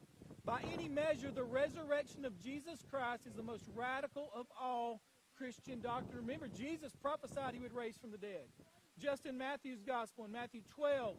By 0.44 0.64
any 0.74 0.90
measure, 0.90 1.30
the 1.30 1.44
resurrection 1.44 2.26
of 2.26 2.42
Jesus 2.42 2.80
Christ 2.90 3.28
is 3.28 3.34
the 3.34 3.44
most 3.44 3.66
radical 3.76 4.32
of 4.36 4.48
all 4.60 5.02
Christian 5.38 5.82
doctrine. 5.82 6.26
Remember, 6.26 6.48
Jesus 6.48 6.94
prophesied 7.00 7.54
he 7.54 7.60
would 7.60 7.76
raise 7.76 7.96
from 7.96 8.10
the 8.10 8.18
dead. 8.18 8.48
Just 8.98 9.28
in 9.28 9.38
Matthew's 9.38 9.84
gospel, 9.84 10.26
in 10.26 10.32
Matthew 10.32 10.62
12, 10.74 11.16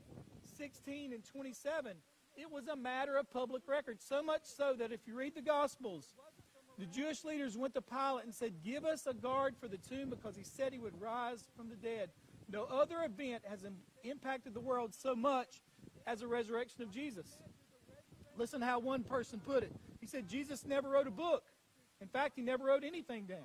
16, 0.59 1.13
and 1.13 1.25
27, 1.25 1.93
It 2.37 2.51
was 2.51 2.69
a 2.69 2.77
matter 2.77 3.17
of 3.17 3.31
public 3.31 3.63
record. 3.67 4.01
So 4.01 4.23
much 4.23 4.43
so 4.45 4.75
that 4.79 4.93
if 4.93 5.01
you 5.07 5.17
read 5.17 5.35
the 5.35 5.43
Gospels, 5.43 6.15
the 6.79 6.87
Jewish 6.87 7.25
leaders 7.25 7.57
went 7.57 7.75
to 7.75 7.81
Pilate 7.81 8.25
and 8.25 8.35
said, 8.35 8.63
Give 8.63 8.85
us 8.85 9.07
a 9.07 9.15
guard 9.15 9.57
for 9.59 9.69
the 9.69 9.79
tomb 9.79 10.11
because 10.11 10.37
he 10.37 10.45
said 10.45 10.73
he 10.73 10.79
would 10.79 11.01
rise 11.01 11.45
from 11.57 11.71
the 11.71 11.77
dead. 11.77 12.11
No 12.51 12.65
other 12.65 13.03
event 13.03 13.43
has 13.49 13.65
impacted 14.05 14.55
the 14.55 14.61
world 14.61 14.95
so 14.95 15.17
much 15.17 15.61
as 16.07 16.21
the 16.21 16.27
resurrection 16.27 16.83
of 16.83 16.91
Jesus. 16.91 17.39
Listen 18.37 18.61
how 18.61 18.79
one 18.79 19.03
person 19.03 19.41
put 19.41 19.63
it. 19.63 19.73
He 20.01 20.07
said, 20.07 20.29
Jesus 20.29 20.67
never 20.67 20.91
wrote 20.91 21.07
a 21.07 21.13
book. 21.13 21.45
In 22.01 22.09
fact, 22.09 22.35
he 22.37 22.43
never 22.43 22.65
wrote 22.65 22.85
anything 22.85 23.25
down. 23.25 23.39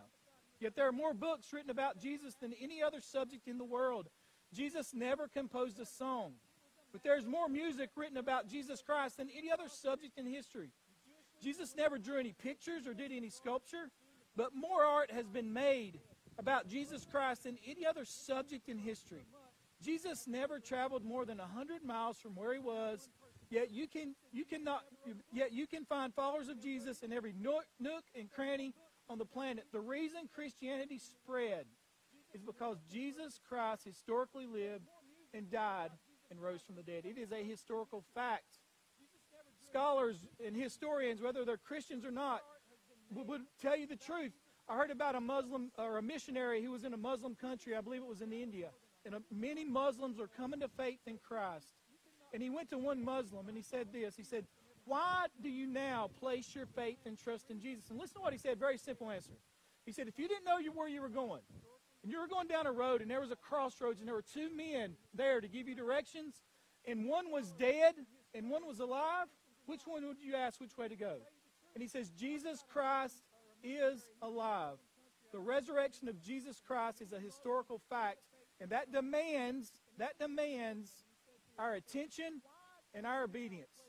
Yet 0.59 0.75
there 0.75 0.87
are 0.87 0.91
more 0.91 1.13
books 1.13 1.51
written 1.53 1.71
about 1.71 1.99
Jesus 1.99 2.35
than 2.35 2.53
any 2.61 2.83
other 2.83 2.99
subject 2.99 3.47
in 3.47 3.57
the 3.57 3.63
world. 3.63 4.09
Jesus 4.53 4.93
never 4.93 5.27
composed 5.27 5.79
a 5.79 5.85
song. 5.85 6.33
But 6.91 7.03
there's 7.03 7.25
more 7.25 7.47
music 7.47 7.89
written 7.95 8.17
about 8.17 8.47
Jesus 8.47 8.81
Christ 8.81 9.17
than 9.17 9.29
any 9.35 9.51
other 9.51 9.67
subject 9.67 10.17
in 10.17 10.25
history. 10.25 10.71
Jesus 11.41 11.73
never 11.75 11.97
drew 11.97 12.19
any 12.19 12.33
pictures 12.33 12.85
or 12.85 12.93
did 12.93 13.11
any 13.11 13.29
sculpture, 13.29 13.89
but 14.35 14.53
more 14.53 14.83
art 14.83 15.11
has 15.11 15.27
been 15.27 15.51
made 15.51 15.99
about 16.37 16.67
Jesus 16.67 17.05
Christ 17.09 17.43
than 17.43 17.57
any 17.65 17.85
other 17.85 18.05
subject 18.05 18.69
in 18.69 18.77
history. 18.77 19.25
Jesus 19.81 20.27
never 20.27 20.59
traveled 20.59 21.03
more 21.03 21.25
than 21.25 21.39
100 21.39 21.83
miles 21.83 22.19
from 22.19 22.35
where 22.35 22.53
he 22.53 22.59
was, 22.59 23.09
yet 23.49 23.71
you 23.71 23.87
can 23.87 24.15
you 24.31 24.45
cannot 24.45 24.83
yet 25.33 25.51
you 25.51 25.65
can 25.65 25.85
find 25.85 26.13
followers 26.13 26.49
of 26.49 26.61
Jesus 26.61 27.01
in 27.01 27.11
every 27.11 27.33
nook, 27.39 27.65
nook 27.79 28.03
and 28.17 28.29
cranny 28.29 28.73
on 29.09 29.17
the 29.17 29.25
planet. 29.25 29.65
The 29.71 29.79
reason 29.79 30.29
Christianity 30.33 30.99
spread 30.99 31.65
is 32.33 32.41
because 32.41 32.77
Jesus 32.91 33.39
Christ 33.49 33.83
historically 33.83 34.45
lived 34.45 34.85
and 35.33 35.49
died 35.49 35.89
and 36.31 36.41
rose 36.41 36.61
from 36.61 36.75
the 36.75 36.83
dead. 36.83 37.03
It 37.05 37.19
is 37.19 37.31
a 37.31 37.43
historical 37.43 38.03
fact. 38.15 38.59
Scholars 39.69 40.25
and 40.45 40.55
historians, 40.55 41.21
whether 41.21 41.45
they're 41.45 41.57
Christians 41.57 42.05
or 42.05 42.11
not, 42.11 42.41
would 43.13 43.41
tell 43.61 43.77
you 43.77 43.85
the 43.85 43.97
truth. 43.97 44.31
I 44.67 44.75
heard 44.77 44.91
about 44.91 45.15
a 45.15 45.21
Muslim 45.21 45.71
or 45.77 45.97
a 45.97 46.01
missionary 46.01 46.63
who 46.63 46.71
was 46.71 46.85
in 46.85 46.93
a 46.93 46.97
Muslim 46.97 47.35
country. 47.35 47.75
I 47.75 47.81
believe 47.81 48.01
it 48.01 48.07
was 48.07 48.21
in 48.21 48.31
India. 48.31 48.69
And 49.05 49.15
uh, 49.15 49.19
many 49.31 49.65
Muslims 49.65 50.19
are 50.19 50.27
coming 50.27 50.61
to 50.61 50.67
faith 50.69 50.99
in 51.05 51.17
Christ. 51.17 51.67
And 52.33 52.41
he 52.41 52.49
went 52.49 52.69
to 52.69 52.77
one 52.77 53.03
Muslim 53.03 53.47
and 53.47 53.57
he 53.57 53.63
said 53.63 53.87
this. 53.91 54.15
He 54.15 54.23
said, 54.23 54.45
Why 54.85 55.25
do 55.41 55.49
you 55.49 55.67
now 55.67 56.09
place 56.19 56.55
your 56.55 56.65
faith 56.65 56.99
and 57.05 57.17
trust 57.17 57.49
in 57.49 57.59
Jesus? 57.59 57.89
And 57.89 57.99
listen 57.99 58.15
to 58.15 58.21
what 58.21 58.31
he 58.31 58.39
said. 58.39 58.57
Very 58.57 58.77
simple 58.77 59.09
answer. 59.09 59.31
He 59.85 59.91
said, 59.91 60.07
If 60.07 60.17
you 60.17 60.27
didn't 60.27 60.45
know 60.45 60.59
where 60.73 60.87
you 60.87 61.01
were 61.01 61.09
going, 61.09 61.41
and 62.03 62.11
you 62.11 62.19
were 62.19 62.27
going 62.27 62.47
down 62.47 62.65
a 62.67 62.71
road 62.71 63.01
and 63.01 63.09
there 63.09 63.21
was 63.21 63.31
a 63.31 63.35
crossroads 63.35 63.99
and 63.99 64.07
there 64.07 64.15
were 64.15 64.23
two 64.33 64.49
men 64.55 64.95
there 65.13 65.41
to 65.41 65.47
give 65.47 65.67
you 65.67 65.75
directions, 65.75 66.35
and 66.87 67.05
one 67.05 67.31
was 67.31 67.51
dead 67.53 67.95
and 68.33 68.49
one 68.49 68.65
was 68.65 68.79
alive, 68.79 69.27
which 69.65 69.81
one 69.85 70.05
would 70.07 70.21
you 70.21 70.35
ask 70.35 70.59
which 70.59 70.77
way 70.77 70.87
to 70.87 70.95
go? 70.95 71.17
And 71.75 71.81
he 71.81 71.87
says, 71.87 72.09
Jesus 72.09 72.63
Christ 72.71 73.23
is 73.63 74.01
alive. 74.21 74.77
The 75.31 75.39
resurrection 75.39 76.09
of 76.09 76.21
Jesus 76.21 76.61
Christ 76.65 77.01
is 77.01 77.13
a 77.13 77.19
historical 77.19 77.79
fact, 77.89 78.17
and 78.59 78.69
that 78.71 78.91
demands 78.91 79.71
that 79.97 80.17
demands 80.19 80.89
our 81.57 81.73
attention 81.73 82.41
and 82.93 83.05
our 83.05 83.23
obedience. 83.23 83.85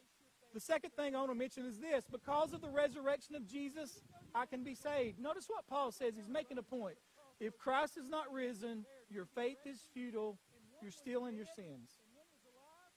The 0.55 0.61
second 0.61 0.91
thing 0.93 1.17
I 1.17 1.19
want 1.19 1.31
to 1.31 1.35
mention 1.35 1.65
is 1.65 1.79
this 1.79 2.05
because 2.11 2.53
of 2.53 2.61
the 2.61 2.69
resurrection 2.69 3.35
of 3.35 3.47
Jesus, 3.47 4.03
I 4.35 4.45
can 4.47 4.63
be 4.63 4.75
saved. 4.75 5.19
Notice 5.19 5.47
what 5.49 5.67
Paul 5.67 5.91
says. 5.91 6.15
He's 6.15 6.29
making 6.29 6.59
a 6.59 6.63
point. 6.63 6.97
If 7.43 7.59
Christ 7.59 7.97
is 7.97 8.09
not 8.09 8.33
risen, 8.33 8.85
your 9.11 9.25
faith 9.25 9.59
is 9.67 9.81
futile. 9.93 10.39
You're 10.81 10.93
still 10.93 11.27
in 11.27 11.35
your 11.35 11.47
sins. 11.57 11.91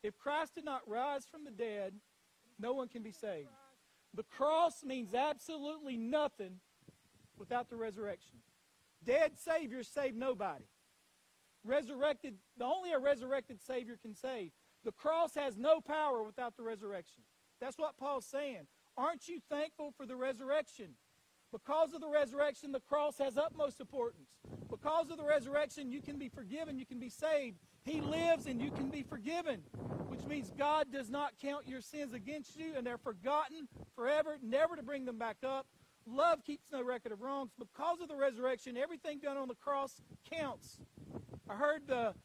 If 0.03 0.19
Christ 0.19 0.53
did 0.53 0.65
not 0.65 0.88
rise 0.88 1.25
from 1.25 1.45
the 1.45 1.49
dead, 1.49 1.95
no 2.60 2.73
one 2.73 2.88
can 2.88 3.01
be 3.01 3.12
saved. 3.12 3.49
The 4.13 4.21
cross 4.38 4.84
means 4.84 5.15
absolutely 5.15 5.97
nothing 5.97 6.60
without 7.39 7.71
the 7.71 7.75
resurrection. 7.75 8.38
Dead 9.03 9.31
Savior 9.36 9.81
saved 9.81 10.15
nobody. 10.15 10.65
Resurrected, 11.63 12.36
only 12.62 12.91
a 12.91 12.99
resurrected 12.99 13.60
Savior 13.63 13.97
can 13.99 14.13
save. 14.13 14.51
The 14.84 14.91
cross 14.91 15.34
has 15.34 15.58
no 15.58 15.81
power 15.81 16.21
without 16.21 16.55
the 16.55 16.62
resurrection. 16.62 17.23
That's 17.60 17.79
what 17.79 17.97
Paul's 17.97 18.27
saying. 18.27 18.67
Aren't 18.95 19.27
you 19.27 19.39
thankful 19.49 19.91
for 19.97 20.05
the 20.05 20.15
resurrection? 20.15 20.91
Because 21.56 21.94
of 21.94 22.02
the 22.02 22.10
resurrection, 22.10 22.74
the 22.74 22.82
cross 22.82 23.18
has 23.18 23.38
utmost 23.38 23.80
importance. 23.80 24.28
Because 24.70 25.10
of 25.10 25.15
the 25.15 25.24
resurrection, 25.24 25.89
you 25.89 26.02
can 26.02 26.18
be 26.20 26.28
forgiven, 26.28 26.78
you 26.78 26.86
can 26.86 27.00
be 27.00 27.08
saved. 27.08 27.60
He 27.86 28.02
lives 28.02 28.46
and 28.46 28.62
you 28.62 28.72
can 28.72 28.89
be 28.89 29.04
forgiven, 29.04 29.62
which 30.10 30.26
means 30.26 30.52
God 30.58 30.88
does 30.91 31.10
not 31.10 31.32
count 31.41 31.65
your 31.65 31.80
sins 31.80 32.13
against 32.13 32.58
you 32.58 32.74
and 32.76 32.86
they're 32.86 32.98
forgotten 32.98 33.70
forever, 33.96 34.38
never 34.44 34.76
to 34.76 34.84
bring 34.84 35.06
them 35.06 35.18
back 35.18 35.38
up. 35.46 35.65
Love 36.06 36.44
keeps 36.44 36.74
no 36.74 36.84
record 36.84 37.13
of 37.13 37.22
wrongs. 37.22 37.52
Because 37.58 38.02
of 38.02 38.10
the 38.10 38.18
resurrection, 38.18 38.76
everything 38.76 39.20
done 39.20 39.38
on 39.38 39.48
the 39.48 39.56
cross 39.56 40.02
counts. 40.30 40.82
I 41.50 41.56
heard 41.56 41.88
the 41.88 42.15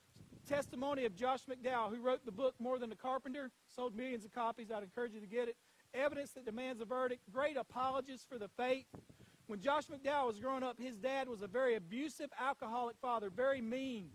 testimony 0.49 1.05
of 1.05 1.15
Josh 1.15 1.43
McDowell, 1.49 1.91
who 1.91 2.03
wrote 2.03 2.25
the 2.25 2.33
book 2.33 2.55
More 2.59 2.81
Than 2.81 2.91
a 2.91 2.97
Carpenter, 2.97 3.53
sold 3.77 3.95
millions 3.95 4.25
of 4.25 4.33
copies. 4.33 4.73
I'd 4.73 4.83
encourage 4.83 5.13
you 5.13 5.21
to 5.21 5.29
get 5.29 5.47
it. 5.47 5.55
Evidence 5.95 6.33
that 6.33 6.45
demands 6.45 6.81
a 6.81 6.85
verdict. 6.85 7.23
Great 7.33 7.57
apologist 7.57 8.29
for 8.29 8.39
the 8.39 8.49
faith. 8.49 8.87
When 9.51 9.59
Josh 9.59 9.87
McDowell 9.87 10.29
was 10.29 10.39
growing 10.39 10.63
up, 10.63 10.79
his 10.81 10.97
dad 10.97 11.29
was 11.29 11.43
a 11.43 11.49
very 11.49 11.75
abusive, 11.75 12.31
alcoholic 12.41 12.95
father, 13.03 13.31
very 13.31 13.61
mean. 13.61 14.11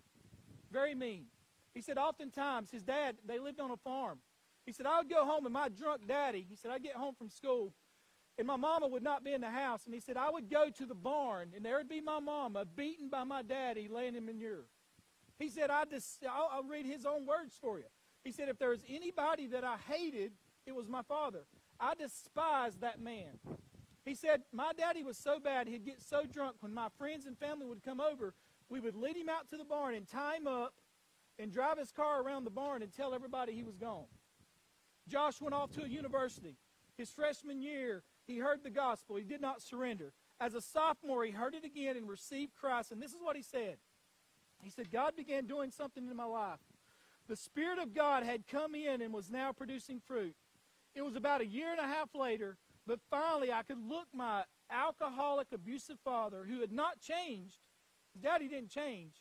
Very 0.71 0.95
mean. 0.95 1.25
He 1.73 1.81
said 1.81 1.97
oftentimes 1.97 2.71
his 2.71 2.83
dad, 2.83 3.17
they 3.27 3.37
lived 3.37 3.59
on 3.59 3.69
a 3.69 3.75
farm. 3.75 4.19
He 4.65 4.71
said, 4.71 4.85
I 4.85 4.97
would 4.99 5.09
go 5.09 5.25
home 5.25 5.43
and 5.43 5.53
my 5.53 5.67
drunk 5.67 6.07
daddy, 6.07 6.45
he 6.49 6.55
said, 6.55 6.71
I'd 6.71 6.83
get 6.83 6.95
home 6.95 7.15
from 7.15 7.29
school 7.29 7.73
and 8.37 8.47
my 8.47 8.55
mama 8.55 8.87
would 8.87 9.03
not 9.03 9.25
be 9.25 9.33
in 9.33 9.41
the 9.41 9.49
house. 9.49 9.81
And 9.85 9.93
he 9.93 9.99
said, 9.99 10.15
I 10.15 10.29
would 10.29 10.49
go 10.49 10.69
to 10.69 10.85
the 10.85 10.95
barn 10.95 11.51
and 11.53 11.65
there 11.65 11.75
would 11.79 11.89
be 11.89 11.99
my 11.99 12.21
mama 12.21 12.63
beaten 12.63 13.09
by 13.09 13.25
my 13.25 13.41
daddy 13.41 13.89
laying 13.89 14.15
in 14.15 14.25
manure. 14.25 14.67
He 15.37 15.49
said, 15.49 15.69
I 15.69 15.83
just, 15.83 16.23
I'll, 16.25 16.49
I'll 16.49 16.63
read 16.63 16.85
his 16.85 17.05
own 17.05 17.25
words 17.25 17.57
for 17.59 17.77
you. 17.77 17.85
He 18.23 18.31
said, 18.31 18.47
if 18.47 18.57
there 18.57 18.69
was 18.69 18.85
anybody 18.87 19.47
that 19.47 19.65
I 19.65 19.75
hated, 19.85 20.31
it 20.65 20.73
was 20.73 20.87
my 20.87 21.01
father. 21.01 21.43
I 21.77 21.93
despised 21.93 22.79
that 22.79 23.01
man. 23.01 23.37
He 24.05 24.13
said, 24.13 24.43
My 24.53 24.71
daddy 24.77 25.03
was 25.03 25.17
so 25.17 25.39
bad, 25.39 25.67
he'd 25.67 25.83
get 25.83 26.01
so 26.01 26.25
drunk 26.25 26.57
when 26.59 26.73
my 26.73 26.87
friends 26.97 27.25
and 27.25 27.37
family 27.37 27.65
would 27.65 27.83
come 27.83 27.99
over, 27.99 28.33
we 28.69 28.79
would 28.79 28.95
lead 28.95 29.17
him 29.17 29.29
out 29.29 29.49
to 29.49 29.57
the 29.57 29.65
barn 29.65 29.95
and 29.95 30.07
tie 30.07 30.37
him 30.37 30.47
up 30.47 30.73
and 31.39 31.51
drive 31.51 31.77
his 31.77 31.91
car 31.91 32.21
around 32.21 32.43
the 32.43 32.51
barn 32.51 32.81
and 32.81 32.93
tell 32.93 33.13
everybody 33.13 33.53
he 33.53 33.63
was 33.63 33.77
gone. 33.77 34.05
Josh 35.07 35.41
went 35.41 35.55
off 35.55 35.71
to 35.71 35.83
a 35.83 35.87
university. 35.87 36.55
His 36.97 37.09
freshman 37.09 37.61
year, 37.61 38.03
he 38.25 38.37
heard 38.37 38.63
the 38.63 38.69
gospel. 38.69 39.17
He 39.17 39.23
did 39.23 39.41
not 39.41 39.61
surrender. 39.61 40.13
As 40.39 40.53
a 40.53 40.61
sophomore, 40.61 41.23
he 41.23 41.31
heard 41.31 41.55
it 41.55 41.65
again 41.65 41.97
and 41.97 42.07
received 42.07 42.55
Christ. 42.55 42.91
And 42.91 43.01
this 43.01 43.11
is 43.11 43.21
what 43.21 43.35
he 43.35 43.41
said 43.41 43.77
He 44.63 44.69
said, 44.69 44.91
God 44.91 45.15
began 45.15 45.45
doing 45.45 45.71
something 45.71 46.07
in 46.09 46.15
my 46.15 46.25
life. 46.25 46.59
The 47.27 47.35
Spirit 47.35 47.79
of 47.79 47.93
God 47.93 48.23
had 48.23 48.47
come 48.47 48.75
in 48.75 49.01
and 49.01 49.13
was 49.13 49.31
now 49.31 49.51
producing 49.51 49.99
fruit. 49.99 50.35
It 50.93 51.03
was 51.03 51.15
about 51.15 51.41
a 51.41 51.45
year 51.45 51.71
and 51.71 51.79
a 51.79 51.87
half 51.87 52.13
later 52.15 52.57
but 52.87 52.99
finally, 53.09 53.51
I 53.51 53.63
could 53.63 53.79
look 53.79 54.07
my 54.13 54.43
alcoholic, 54.71 55.47
abusive 55.53 55.97
father, 56.03 56.45
who 56.47 56.61
had 56.61 56.71
not 56.71 56.99
changed, 56.99 57.57
daddy 58.19 58.47
didn't 58.47 58.69
change, 58.69 59.13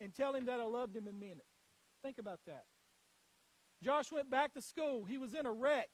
and 0.00 0.14
tell 0.14 0.34
him 0.34 0.46
that 0.46 0.60
I 0.60 0.64
loved 0.64 0.96
him 0.96 1.06
and 1.06 1.18
meant 1.20 1.38
it. 1.38 1.46
Think 2.02 2.18
about 2.18 2.40
that. 2.46 2.64
Josh 3.82 4.12
went 4.12 4.30
back 4.30 4.54
to 4.54 4.62
school. 4.62 5.04
He 5.04 5.18
was 5.18 5.34
in 5.34 5.46
a 5.46 5.52
wreck. 5.52 5.90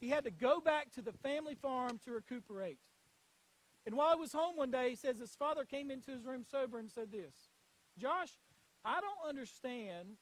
He 0.00 0.08
had 0.08 0.24
to 0.24 0.30
go 0.30 0.60
back 0.60 0.92
to 0.92 1.02
the 1.02 1.12
family 1.12 1.54
farm 1.54 1.98
to 2.04 2.12
recuperate. 2.12 2.78
And 3.84 3.94
while 3.96 4.14
he 4.14 4.20
was 4.20 4.32
home 4.32 4.56
one 4.56 4.70
day, 4.70 4.90
he 4.90 4.96
says 4.96 5.18
his 5.18 5.34
father 5.34 5.64
came 5.64 5.90
into 5.90 6.10
his 6.10 6.24
room 6.24 6.44
sober 6.48 6.78
and 6.78 6.90
said 6.90 7.12
this 7.12 7.34
Josh, 7.98 8.30
I 8.84 9.00
don't 9.00 9.28
understand 9.28 10.16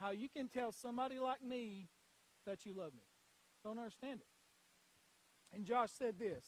how 0.00 0.10
you 0.10 0.28
can 0.28 0.48
tell 0.48 0.72
somebody 0.72 1.18
like 1.18 1.42
me 1.42 1.88
that 2.46 2.66
you 2.66 2.74
love 2.74 2.92
me. 2.94 3.06
Don't 3.64 3.78
understand 3.78 4.20
it. 4.20 4.26
And 5.54 5.64
Josh 5.64 5.90
said 5.90 6.18
this. 6.18 6.44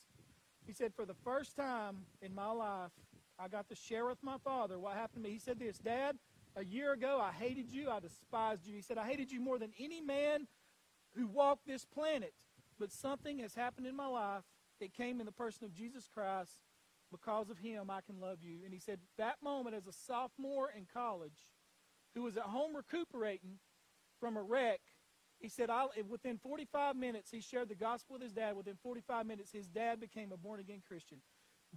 He 0.67 0.73
said, 0.73 0.95
For 0.95 1.05
the 1.05 1.15
first 1.15 1.57
time 1.57 2.07
in 2.23 2.35
my 2.35 2.51
life, 2.51 2.93
I 3.39 3.49
got 3.49 3.69
to 3.69 3.75
share 3.75 4.07
with 4.07 4.23
my 4.23 4.39
father 4.45 4.79
what 4.79 4.95
happened 4.95 5.25
to 5.25 5.29
me. 5.29 5.35
He 5.35 5.41
said 5.41 5.59
this 5.59 5.79
Dad, 5.79 6.17
a 6.57 6.65
year 6.65 6.93
ago, 6.93 7.21
I 7.21 7.33
hated 7.33 7.71
you. 7.71 7.91
I 7.91 8.01
despised 8.01 8.67
you. 8.67 8.75
He 8.75 8.83
said, 8.83 8.99
I 8.99 9.07
hated 9.07 9.31
you 9.31 9.41
more 9.41 9.59
than 9.59 9.73
any 9.79 10.01
man 10.01 10.47
who 11.17 11.27
walked 11.27 11.67
this 11.67 11.85
planet. 11.85 12.33
But 12.79 12.93
something 12.93 13.39
has 13.41 13.55
happened 13.55 13.87
in 13.87 13.97
my 13.97 14.07
life. 14.07 14.45
It 14.81 14.95
came 14.95 15.21
in 15.21 15.27
the 15.27 15.33
person 15.33 15.65
of 15.65 15.73
Jesus 15.73 16.09
Christ. 16.13 16.61
Because 17.11 17.51
of 17.51 17.59
him, 17.59 17.91
I 17.91 18.01
can 18.01 18.21
love 18.21 18.39
you. 18.43 18.59
And 18.65 18.73
he 18.73 18.81
said, 18.81 18.99
that 19.19 19.37
moment 19.43 19.77
as 19.77 19.87
a 19.87 19.93
sophomore 19.93 20.71
in 20.77 20.87
college, 20.93 21.53
who 22.15 22.23
was 22.23 22.37
at 22.37 22.45
home 22.45 22.75
recuperating 22.75 23.59
from 24.19 24.37
a 24.37 24.43
wreck, 24.43 24.81
he 25.45 25.51
said, 25.51 25.69
I'll, 25.69 25.91
within 26.09 26.39
45 26.39 26.97
minutes, 26.97 27.31
he 27.31 27.43
shared 27.43 27.69
the 27.69 27.75
gospel 27.75 28.15
with 28.15 28.23
his 28.23 28.33
dad. 28.33 28.57
Within 28.57 28.79
45 28.83 29.27
minutes, 29.27 29.53
his 29.53 29.69
dad 29.69 30.01
became 30.01 30.33
a 30.33 30.39
born 30.39 30.59
again 30.59 30.81
Christian. 30.89 31.19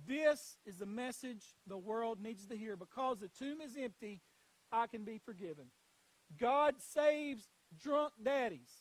This 0.08 0.56
is 0.66 0.78
the 0.78 0.86
message 0.86 1.44
the 1.68 1.78
world 1.78 2.22
needs 2.22 2.46
to 2.46 2.56
hear. 2.56 2.78
Because 2.78 3.20
the 3.20 3.28
tomb 3.28 3.60
is 3.60 3.76
empty, 3.78 4.22
I 4.72 4.88
can 4.88 5.04
be 5.04 5.18
forgiven. 5.18 5.66
God 6.40 6.76
saves 6.80 7.50
drunk 7.78 8.14
daddies. 8.24 8.72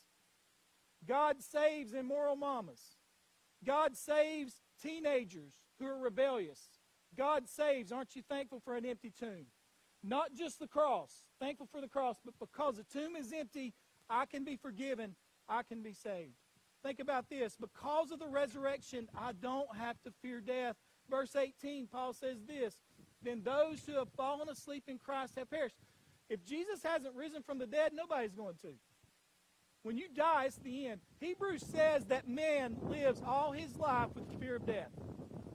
God 1.04 1.42
saves 1.42 1.92
immoral 1.92 2.36
mamas. 2.36 2.80
God 3.64 3.96
saves 3.96 4.54
teenagers 4.80 5.54
who 5.80 5.86
are 5.86 5.98
rebellious. 5.98 6.60
God 7.18 7.48
saves. 7.48 7.90
Aren't 7.90 8.14
you 8.14 8.22
thankful 8.22 8.60
for 8.60 8.76
an 8.76 8.86
empty 8.86 9.10
tomb? 9.18 9.46
Not 10.04 10.32
just 10.38 10.60
the 10.60 10.68
cross, 10.68 11.24
thankful 11.40 11.66
for 11.72 11.80
the 11.80 11.88
cross, 11.88 12.18
but 12.24 12.34
because 12.38 12.76
the 12.76 12.84
tomb 12.84 13.16
is 13.16 13.32
empty, 13.32 13.74
I 14.08 14.26
can 14.26 14.44
be 14.44 14.56
forgiven, 14.56 15.14
I 15.48 15.62
can 15.62 15.82
be 15.82 15.92
saved. 15.92 16.34
Think 16.82 17.00
about 17.00 17.28
this. 17.28 17.56
Because 17.60 18.12
of 18.12 18.18
the 18.18 18.28
resurrection, 18.28 19.08
I 19.18 19.32
don't 19.32 19.76
have 19.76 20.00
to 20.02 20.12
fear 20.22 20.40
death. 20.40 20.76
Verse 21.10 21.34
18, 21.34 21.88
Paul 21.88 22.12
says 22.12 22.38
this 22.46 22.74
Then 23.22 23.42
those 23.44 23.80
who 23.86 23.94
have 23.94 24.08
fallen 24.16 24.48
asleep 24.48 24.84
in 24.86 24.98
Christ 24.98 25.34
have 25.36 25.50
perished. 25.50 25.76
If 26.28 26.44
Jesus 26.44 26.82
hasn't 26.82 27.14
risen 27.14 27.42
from 27.42 27.58
the 27.58 27.66
dead, 27.66 27.92
nobody's 27.94 28.34
going 28.34 28.56
to. 28.62 28.74
When 29.82 29.96
you 29.96 30.06
die, 30.14 30.46
it's 30.46 30.56
the 30.56 30.88
end. 30.88 31.00
Hebrews 31.20 31.62
says 31.62 32.04
that 32.06 32.28
man 32.28 32.76
lives 32.88 33.22
all 33.24 33.52
his 33.52 33.76
life 33.76 34.08
with 34.16 34.28
the 34.28 34.36
fear 34.38 34.56
of 34.56 34.66
death. 34.66 34.90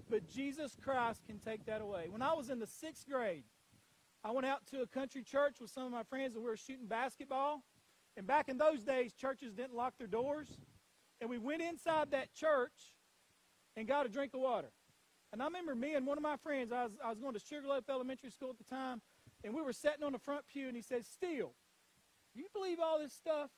But 0.09 0.29
Jesus 0.29 0.77
Christ 0.81 1.21
can 1.27 1.39
take 1.39 1.65
that 1.65 1.81
away. 1.81 2.07
When 2.09 2.21
I 2.21 2.33
was 2.33 2.49
in 2.49 2.59
the 2.59 2.67
sixth 2.67 3.07
grade, 3.09 3.43
I 4.23 4.31
went 4.31 4.45
out 4.45 4.65
to 4.67 4.81
a 4.81 4.87
country 4.87 5.23
church 5.23 5.55
with 5.59 5.69
some 5.69 5.83
of 5.83 5.91
my 5.91 6.03
friends 6.03 6.35
and 6.35 6.43
we 6.43 6.49
were 6.49 6.57
shooting 6.57 6.85
basketball. 6.85 7.63
And 8.17 8.27
back 8.27 8.49
in 8.49 8.57
those 8.57 8.83
days, 8.83 9.13
churches 9.13 9.53
didn't 9.53 9.75
lock 9.75 9.93
their 9.97 10.07
doors. 10.07 10.47
And 11.19 11.29
we 11.29 11.37
went 11.37 11.61
inside 11.61 12.11
that 12.11 12.33
church 12.33 12.95
and 13.75 13.87
got 13.87 14.05
a 14.05 14.09
drink 14.09 14.33
of 14.33 14.41
water. 14.41 14.71
And 15.31 15.41
I 15.41 15.45
remember 15.45 15.75
me 15.75 15.93
and 15.93 16.05
one 16.05 16.17
of 16.17 16.23
my 16.23 16.35
friends, 16.37 16.71
I 16.71 16.83
was, 16.83 16.91
I 17.03 17.09
was 17.09 17.19
going 17.19 17.33
to 17.33 17.39
Sugarloaf 17.39 17.85
Elementary 17.89 18.31
School 18.31 18.49
at 18.49 18.57
the 18.57 18.63
time, 18.65 19.01
and 19.43 19.53
we 19.53 19.61
were 19.61 19.71
sitting 19.71 20.03
on 20.03 20.11
the 20.11 20.19
front 20.19 20.45
pew, 20.51 20.67
and 20.67 20.75
he 20.75 20.81
said, 20.81 21.05
Steele, 21.05 21.53
you 22.35 22.47
believe 22.53 22.79
all 22.79 22.99
this 22.99 23.13
stuff? 23.13 23.49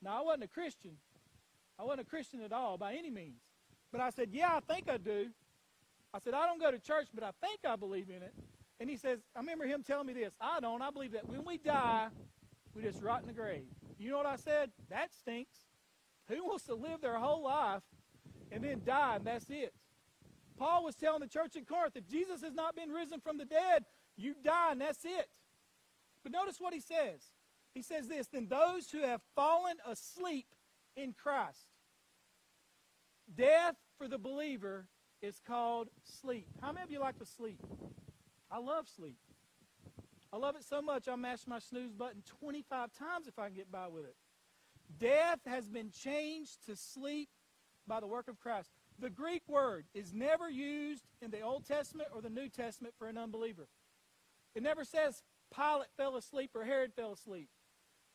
Now, 0.00 0.18
I 0.18 0.22
wasn't 0.22 0.44
a 0.44 0.48
Christian. 0.48 0.96
I 1.78 1.84
wasn't 1.84 2.02
a 2.02 2.04
Christian 2.04 2.40
at 2.42 2.52
all 2.52 2.78
by 2.78 2.94
any 2.94 3.10
means. 3.10 3.40
But 3.90 4.00
I 4.00 4.10
said, 4.10 4.28
Yeah, 4.32 4.56
I 4.56 4.60
think 4.72 4.88
I 4.88 4.96
do. 4.96 5.26
I 6.14 6.18
said, 6.18 6.34
I 6.34 6.46
don't 6.46 6.60
go 6.60 6.70
to 6.70 6.78
church, 6.78 7.08
but 7.14 7.24
I 7.24 7.30
think 7.40 7.60
I 7.66 7.76
believe 7.76 8.08
in 8.08 8.22
it. 8.22 8.34
And 8.80 8.90
he 8.90 8.96
says, 8.96 9.20
I 9.36 9.40
remember 9.40 9.64
him 9.64 9.82
telling 9.82 10.06
me 10.06 10.12
this. 10.12 10.32
I 10.40 10.60
don't. 10.60 10.82
I 10.82 10.90
believe 10.90 11.12
that 11.12 11.28
when 11.28 11.44
we 11.44 11.56
die, 11.56 12.08
we 12.74 12.82
just 12.82 13.02
rot 13.02 13.22
in 13.22 13.28
the 13.28 13.32
grave. 13.32 13.64
You 14.02 14.10
know 14.10 14.16
what 14.16 14.26
I 14.26 14.36
said? 14.36 14.70
That 14.90 15.10
stinks. 15.14 15.56
Who 16.28 16.44
wants 16.44 16.64
to 16.64 16.74
live 16.74 17.00
their 17.00 17.18
whole 17.18 17.44
life 17.44 17.82
and 18.50 18.64
then 18.64 18.82
die 18.84 19.16
and 19.16 19.24
that's 19.24 19.46
it? 19.48 19.72
Paul 20.58 20.84
was 20.84 20.96
telling 20.96 21.20
the 21.20 21.28
church 21.28 21.56
in 21.56 21.64
Corinth, 21.64 21.96
if 21.96 22.08
Jesus 22.08 22.42
has 22.42 22.52
not 22.52 22.74
been 22.74 22.90
risen 22.90 23.20
from 23.20 23.38
the 23.38 23.44
dead, 23.44 23.84
you 24.16 24.34
die 24.42 24.72
and 24.72 24.80
that's 24.80 25.04
it. 25.04 25.28
But 26.22 26.32
notice 26.32 26.56
what 26.58 26.74
he 26.74 26.80
says. 26.80 27.20
He 27.74 27.82
says 27.82 28.08
this 28.08 28.26
Then 28.26 28.48
those 28.48 28.90
who 28.90 29.02
have 29.02 29.20
fallen 29.34 29.76
asleep 29.86 30.46
in 30.96 31.12
Christ, 31.12 31.68
death 33.34 33.76
for 33.98 34.08
the 34.08 34.18
believer 34.18 34.86
is 35.20 35.40
called 35.46 35.88
sleep. 36.20 36.46
How 36.60 36.72
many 36.72 36.84
of 36.84 36.90
you 36.90 36.98
like 36.98 37.18
to 37.18 37.26
sleep? 37.26 37.60
I 38.50 38.58
love 38.58 38.86
sleep. 38.94 39.16
I 40.32 40.38
love 40.38 40.56
it 40.56 40.64
so 40.64 40.80
much 40.80 41.08
I'll 41.08 41.16
mash 41.16 41.46
my 41.46 41.58
snooze 41.58 41.92
button 41.92 42.22
25 42.40 42.90
times 42.92 43.26
if 43.28 43.38
I 43.38 43.46
can 43.46 43.56
get 43.56 43.70
by 43.70 43.88
with 43.88 44.04
it. 44.04 44.16
Death 44.98 45.40
has 45.46 45.68
been 45.68 45.90
changed 45.90 46.64
to 46.66 46.76
sleep 46.76 47.28
by 47.86 48.00
the 48.00 48.06
work 48.06 48.28
of 48.28 48.40
Christ. 48.40 48.70
The 48.98 49.10
Greek 49.10 49.42
word 49.48 49.86
is 49.94 50.12
never 50.12 50.48
used 50.48 51.04
in 51.20 51.30
the 51.30 51.40
Old 51.40 51.66
Testament 51.66 52.08
or 52.14 52.22
the 52.22 52.30
New 52.30 52.48
Testament 52.48 52.94
for 52.98 53.08
an 53.08 53.18
unbeliever. 53.18 53.68
It 54.54 54.62
never 54.62 54.84
says 54.84 55.22
Pilate 55.54 55.88
fell 55.96 56.16
asleep 56.16 56.50
or 56.54 56.64
Herod 56.64 56.92
fell 56.94 57.12
asleep. 57.12 57.48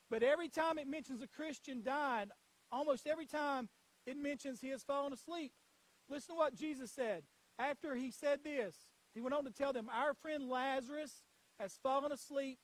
But 0.10 0.24
every 0.24 0.50
time 0.50 0.78
it 0.78 0.88
mentions 0.88 1.22
a 1.22 1.28
Christian 1.28 1.84
dying, 1.84 2.30
almost 2.72 3.06
every 3.06 3.26
time 3.26 3.70
it 4.06 4.18
mentions 4.18 4.62
he 4.62 4.70
has 4.70 4.84
fallen 4.84 5.14
asleep. 5.14 5.52
Listen 6.10 6.36
to 6.36 6.38
what 6.38 6.56
Jesus 6.56 6.92
said. 6.92 7.24
After 7.60 7.96
he 7.96 8.12
said 8.12 8.40
this, 8.44 8.76
he 9.14 9.20
went 9.20 9.34
on 9.34 9.44
to 9.46 9.52
tell 9.52 9.74
them, 9.74 9.90
Our 9.94 10.14
friend 10.14 10.48
Lazarus 10.48 11.24
has 11.60 11.78
fallen 11.82 12.12
asleep, 12.12 12.60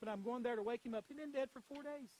but 0.00 0.08
I'm 0.08 0.22
going 0.22 0.42
there 0.42 0.56
to 0.56 0.62
wake 0.62 0.84
him 0.84 0.94
up. 0.94 1.04
He'd 1.08 1.16
been 1.16 1.32
dead 1.32 1.48
for 1.52 1.60
four 1.60 1.82
days. 1.82 2.10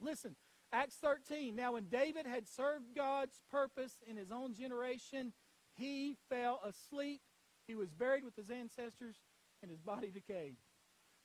Listen, 0.00 0.36
Acts 0.72 0.96
13. 0.96 1.54
Now, 1.54 1.74
when 1.74 1.84
David 1.84 2.26
had 2.26 2.48
served 2.48 2.94
God's 2.96 3.40
purpose 3.50 4.02
in 4.08 4.16
his 4.16 4.30
own 4.32 4.54
generation, 4.54 5.32
he 5.76 6.16
fell 6.28 6.60
asleep. 6.66 7.20
He 7.66 7.74
was 7.74 7.90
buried 7.90 8.24
with 8.24 8.36
his 8.36 8.50
ancestors, 8.50 9.16
and 9.62 9.70
his 9.70 9.80
body 9.80 10.10
decayed. 10.10 10.56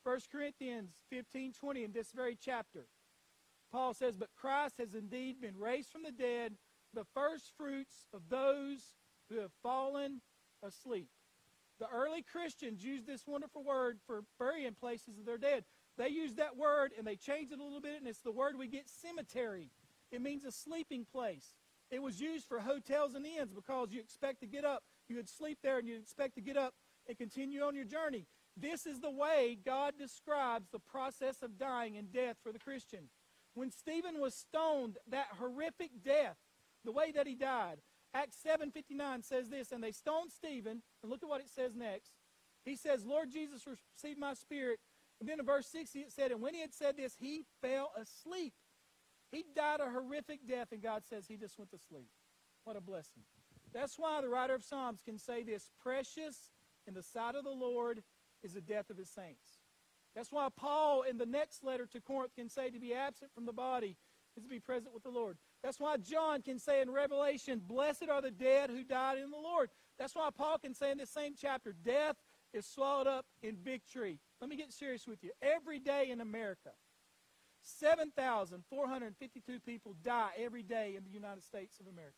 1 0.04 0.20
Corinthians 0.32 0.92
15 1.10 1.54
20, 1.54 1.84
in 1.84 1.92
this 1.92 2.12
very 2.12 2.38
chapter, 2.40 2.86
Paul 3.72 3.94
says, 3.94 4.16
But 4.16 4.30
Christ 4.40 4.76
has 4.80 4.96
indeed 4.96 5.42
been 5.42 5.58
raised 5.58 5.90
from 5.92 6.04
the 6.04 6.12
dead, 6.12 6.54
the 6.94 7.06
first 7.14 7.52
fruits 7.58 8.08
of 8.14 8.22
those 8.30 8.96
who 9.30 9.40
have 9.40 9.52
fallen 9.62 10.22
asleep. 10.64 11.10
The 11.80 11.88
early 11.88 12.22
Christians 12.22 12.84
used 12.84 13.08
this 13.08 13.26
wonderful 13.26 13.64
word 13.64 14.00
for 14.06 14.24
burying 14.38 14.74
places 14.74 15.18
of 15.18 15.26
their 15.26 15.38
dead. 15.38 15.64
They 15.98 16.10
used 16.10 16.38
that 16.38 16.58
word 16.58 16.92
and 16.98 17.08
they 17.08 17.16
changed 17.16 17.52
it 17.52 17.60
a 17.60 17.64
little 17.64 17.82
bit, 17.82 18.00
and 18.00 18.08
it's 18.08 18.22
the 18.22 18.32
word 18.32 18.58
we 18.58 18.68
get 18.68 18.90
cemetery. 18.90 19.70
It 20.12 20.22
means 20.22 20.44
a 20.44 20.52
sleeping 20.52 21.06
place. 21.10 21.54
It 21.92 22.02
was 22.02 22.20
used 22.22 22.46
for 22.46 22.60
hotels 22.60 23.16
and 23.16 23.26
inns 23.26 23.54
because 23.54 23.90
you 23.92 24.00
expect 24.00 24.42
to 24.42 24.48
get 24.48 24.66
up. 24.66 24.84
You 25.08 25.16
would 25.16 25.30
sleep 25.30 25.60
there 25.64 25.80
and 25.80 25.88
you'd 25.88 26.02
expect 26.02 26.36
to 26.36 26.42
get 26.42 26.58
up 26.58 26.74
and 27.08 27.18
continue 27.18 27.62
on 27.64 27.76
your 27.76 27.86
journey. 27.86 28.28
This 28.56 28.86
is 28.86 29.00
the 29.00 29.10
way 29.10 29.58
God 29.66 29.94
describes 29.98 30.70
the 30.70 30.80
process 30.80 31.42
of 31.42 31.58
dying 31.58 31.98
and 31.98 32.12
death 32.12 32.38
for 32.44 32.52
the 32.52 32.60
Christian. 32.60 33.10
When 33.54 33.72
Stephen 33.72 34.20
was 34.20 34.36
stoned, 34.36 34.98
that 35.10 35.28
horrific 35.40 36.04
death, 36.04 36.38
the 36.86 36.92
way 36.92 37.12
that 37.12 37.26
he 37.26 37.36
died, 37.36 37.78
Acts 38.14 38.38
7:59 38.38 39.24
says 39.24 39.50
this, 39.50 39.72
and 39.72 39.84
they 39.84 39.92
stoned 39.92 40.32
Stephen, 40.32 40.82
and 41.02 41.12
look 41.12 41.24
at 41.24 41.30
what 41.30 41.42
it 41.42 41.50
says 41.50 41.76
next. 41.76 42.14
He 42.66 42.76
says, 42.76 43.06
"Lord 43.06 43.32
Jesus, 43.32 43.68
receive 43.68 44.18
my 44.18 44.34
spirit." 44.34 44.80
And 45.20 45.28
then 45.28 45.40
in 45.40 45.46
verse 45.46 45.68
60 45.68 46.00
it 46.00 46.12
said, 46.12 46.32
and 46.32 46.42
when 46.42 46.54
he 46.54 46.62
had 46.62 46.74
said 46.74 46.96
this, 46.96 47.18
he 47.18 47.46
fell 47.62 47.92
asleep. 47.96 48.54
He 49.32 49.44
died 49.54 49.82
a 49.82 49.90
horrific 49.90 50.46
death, 50.48 50.72
and 50.72 50.82
God 50.82 51.06
says 51.06 51.28
he 51.28 51.36
just 51.38 51.58
went 51.58 51.72
to 51.72 51.78
sleep. 51.78 52.10
What 52.64 52.78
a 52.78 52.82
blessing. 52.82 53.24
That's 53.74 54.00
why 54.00 54.22
the 54.22 54.30
writer 54.30 54.56
of 54.56 54.64
Psalms 54.64 55.02
can 55.02 55.18
say 55.18 55.44
this 55.44 55.70
precious 55.80 56.52
in 56.88 56.94
the 56.94 57.04
sight 57.04 57.36
of 57.36 57.44
the 57.44 57.52
Lord 57.52 58.04
is 58.42 58.54
the 58.54 58.62
death 58.62 58.90
of 58.90 58.98
his 58.98 59.10
saints. 59.10 59.60
That's 60.16 60.32
why 60.32 60.50
Paul 60.56 61.04
in 61.04 61.18
the 61.18 61.26
next 61.26 61.64
letter 61.64 61.86
to 61.88 62.02
Corinth 62.02 62.34
can 62.36 62.50
say 62.50 62.72
to 62.72 62.80
be 62.80 62.94
absent 62.94 63.32
from 63.34 63.46
the 63.46 63.54
body 63.54 63.98
is 64.36 64.44
to 64.44 64.50
be 64.50 64.60
present 64.60 64.94
with 64.94 65.04
the 65.04 65.12
Lord. 65.12 65.38
That's 65.64 65.80
why 65.80 65.98
John 65.98 66.42
can 66.42 66.60
say 66.60 66.82
in 66.82 66.90
Revelation, 66.90 67.62
Blessed 67.66 68.10
are 68.10 68.22
the 68.22 68.32
dead 68.32 68.70
who 68.70 68.84
died 68.84 69.18
in 69.18 69.30
the 69.30 69.38
Lord. 69.38 69.70
That's 69.98 70.16
why 70.16 70.30
Paul 70.36 70.58
can 70.58 70.74
say 70.74 70.92
in 70.92 70.98
this 70.98 71.10
same 71.10 71.36
chapter, 71.40 71.74
Death 71.84 72.16
is 72.54 72.66
swallowed 72.66 73.08
up 73.08 73.26
in 73.44 73.58
victory. 73.58 74.20
Let 74.40 74.50
me 74.50 74.56
get 74.56 74.72
serious 74.72 75.06
with 75.06 75.22
you. 75.24 75.32
Every 75.42 75.80
day 75.80 76.10
in 76.10 76.22
America, 76.22 76.72
7,452 77.62 79.60
people 79.60 79.96
die 80.04 80.30
every 80.38 80.64
day 80.64 80.96
in 80.98 81.04
the 81.04 81.12
United 81.12 81.44
States 81.44 81.80
of 81.80 81.88
America. 81.88 82.16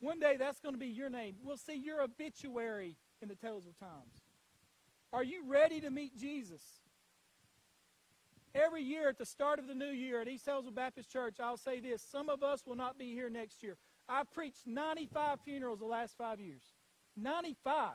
One 0.00 0.20
day 0.20 0.36
that's 0.38 0.60
going 0.60 0.74
to 0.74 0.78
be 0.78 0.88
your 0.88 1.08
name. 1.08 1.36
We'll 1.42 1.56
see 1.56 1.76
your 1.76 2.02
obituary 2.02 2.96
in 3.22 3.28
the 3.28 3.34
Taylorsville 3.34 3.72
Times. 3.80 4.20
Are 5.12 5.24
you 5.24 5.44
ready 5.46 5.80
to 5.80 5.88
meet 5.90 6.14
Jesus? 6.18 6.60
Every 8.56 8.82
year 8.82 9.10
at 9.10 9.18
the 9.18 9.26
start 9.26 9.58
of 9.58 9.66
the 9.66 9.74
new 9.74 9.90
year 9.90 10.22
at 10.22 10.28
East 10.28 10.46
Taylorsville 10.46 10.72
Baptist 10.72 11.10
Church, 11.12 11.36
I'll 11.40 11.58
say 11.58 11.78
this 11.78 12.02
some 12.02 12.30
of 12.30 12.42
us 12.42 12.66
will 12.66 12.74
not 12.74 12.98
be 12.98 13.12
here 13.12 13.28
next 13.28 13.62
year. 13.62 13.76
I've 14.08 14.32
preached 14.32 14.66
95 14.66 15.40
funerals 15.44 15.78
the 15.78 15.84
last 15.84 16.16
five 16.16 16.40
years. 16.40 16.62
95. 17.18 17.90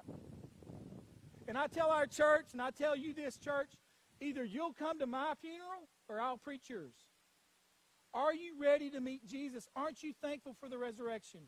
And 1.48 1.58
I 1.58 1.66
tell 1.66 1.90
our 1.90 2.06
church, 2.06 2.50
and 2.54 2.62
I 2.62 2.70
tell 2.70 2.96
you 2.96 3.12
this 3.12 3.38
church, 3.38 3.72
either 4.20 4.44
you'll 4.44 4.74
come 4.74 5.00
to 5.00 5.08
my 5.08 5.34
funeral 5.42 5.90
or 6.08 6.22
I'll 6.22 6.38
preach 6.38 6.70
yours. 6.70 6.94
Are 8.14 8.34
you 8.34 8.54
ready 8.62 8.92
to 8.92 9.02
meet 9.02 9.26
Jesus? 9.26 9.68
Aren't 9.76 10.04
you 10.04 10.14
thankful 10.22 10.56
for 10.60 10.70
the 10.70 10.78
resurrection? 10.78 11.42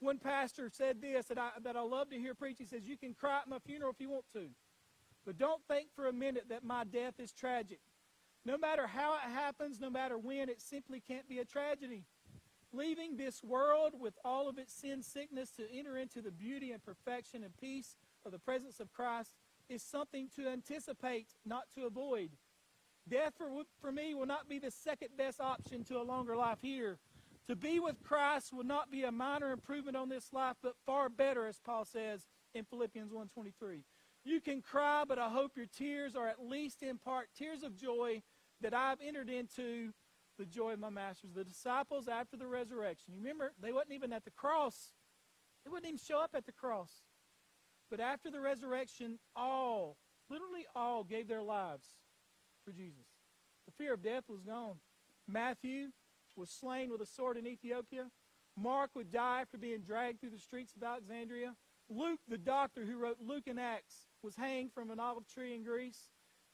One 0.00 0.18
pastor 0.18 0.68
said 0.72 1.00
this 1.00 1.26
that 1.26 1.38
I, 1.38 1.50
that 1.62 1.76
I 1.76 1.82
love 1.82 2.10
to 2.10 2.18
hear 2.18 2.34
preach. 2.34 2.56
He 2.58 2.66
says, 2.66 2.82
You 2.84 2.96
can 2.96 3.14
cry 3.14 3.38
at 3.38 3.48
my 3.48 3.58
funeral 3.60 3.92
if 3.92 4.00
you 4.00 4.10
want 4.10 4.24
to, 4.32 4.48
but 5.24 5.38
don't 5.38 5.62
think 5.68 5.90
for 5.94 6.08
a 6.08 6.12
minute 6.12 6.46
that 6.48 6.64
my 6.64 6.82
death 6.84 7.14
is 7.20 7.32
tragic. 7.32 7.80
No 8.44 8.56
matter 8.56 8.86
how 8.86 9.14
it 9.14 9.30
happens, 9.32 9.80
no 9.80 9.90
matter 9.90 10.16
when, 10.16 10.48
it 10.48 10.60
simply 10.60 11.00
can't 11.00 11.28
be 11.28 11.38
a 11.38 11.44
tragedy. 11.44 12.04
Leaving 12.72 13.16
this 13.16 13.42
world 13.42 13.94
with 13.98 14.14
all 14.24 14.48
of 14.48 14.58
its 14.58 14.72
sin 14.72 15.02
sickness 15.02 15.50
to 15.52 15.64
enter 15.72 15.96
into 15.96 16.20
the 16.20 16.30
beauty 16.30 16.70
and 16.70 16.84
perfection 16.84 17.42
and 17.42 17.56
peace 17.56 17.96
of 18.24 18.32
the 18.32 18.38
presence 18.38 18.80
of 18.80 18.92
Christ 18.92 19.32
is 19.68 19.82
something 19.82 20.28
to 20.36 20.48
anticipate, 20.48 21.28
not 21.44 21.64
to 21.74 21.86
avoid. 21.86 22.30
Death 23.08 23.34
for, 23.38 23.62
for 23.80 23.90
me 23.90 24.14
will 24.14 24.26
not 24.26 24.48
be 24.48 24.58
the 24.58 24.70
second 24.70 25.08
best 25.16 25.40
option 25.40 25.84
to 25.84 25.98
a 25.98 26.02
longer 26.02 26.36
life 26.36 26.58
here. 26.60 26.98
To 27.48 27.56
be 27.56 27.80
with 27.80 28.02
Christ 28.02 28.52
will 28.52 28.64
not 28.64 28.90
be 28.90 29.04
a 29.04 29.12
minor 29.12 29.52
improvement 29.52 29.96
on 29.96 30.10
this 30.10 30.32
life, 30.32 30.56
but 30.62 30.74
far 30.84 31.08
better, 31.08 31.46
as 31.46 31.58
Paul 31.64 31.86
says 31.86 32.26
in 32.54 32.64
Philippians 32.64 33.10
1.23. 33.10 33.82
You 34.24 34.40
can 34.40 34.60
cry, 34.60 35.04
but 35.06 35.18
I 35.18 35.28
hope 35.28 35.52
your 35.56 35.66
tears 35.66 36.14
are 36.14 36.28
at 36.28 36.44
least 36.44 36.82
in 36.82 36.98
part 36.98 37.28
tears 37.36 37.62
of 37.62 37.76
joy 37.76 38.22
that 38.60 38.74
I've 38.74 38.98
entered 39.00 39.30
into 39.30 39.92
the 40.38 40.44
joy 40.44 40.72
of 40.72 40.78
my 40.78 40.90
masters. 40.90 41.30
The 41.34 41.44
disciples 41.44 42.08
after 42.08 42.36
the 42.36 42.46
resurrection. 42.46 43.14
You 43.14 43.20
remember, 43.20 43.52
they 43.60 43.72
wasn't 43.72 43.92
even 43.92 44.12
at 44.12 44.24
the 44.24 44.30
cross. 44.30 44.92
They 45.64 45.70
wouldn't 45.70 45.86
even 45.86 45.98
show 45.98 46.20
up 46.20 46.30
at 46.34 46.46
the 46.46 46.52
cross. 46.52 46.90
But 47.90 48.00
after 48.00 48.30
the 48.30 48.40
resurrection, 48.40 49.18
all, 49.34 49.96
literally 50.28 50.66
all, 50.74 51.04
gave 51.04 51.26
their 51.26 51.42
lives 51.42 51.86
for 52.64 52.72
Jesus. 52.72 53.06
The 53.66 53.72
fear 53.72 53.94
of 53.94 54.02
death 54.02 54.24
was 54.28 54.42
gone. 54.42 54.76
Matthew 55.26 55.88
was 56.36 56.50
slain 56.50 56.90
with 56.90 57.00
a 57.00 57.06
sword 57.06 57.36
in 57.36 57.46
Ethiopia. 57.46 58.06
Mark 58.56 58.90
would 58.94 59.10
die 59.10 59.40
after 59.40 59.58
being 59.58 59.80
dragged 59.80 60.20
through 60.20 60.30
the 60.30 60.38
streets 60.38 60.74
of 60.76 60.82
Alexandria. 60.82 61.54
Luke, 61.88 62.20
the 62.28 62.38
doctor 62.38 62.84
who 62.84 62.98
wrote 62.98 63.18
Luke 63.20 63.46
and 63.46 63.58
Acts, 63.58 64.07
was 64.22 64.36
hanged 64.36 64.72
from 64.72 64.90
an 64.90 65.00
olive 65.00 65.26
tree 65.26 65.54
in 65.54 65.62
Greece. 65.62 66.10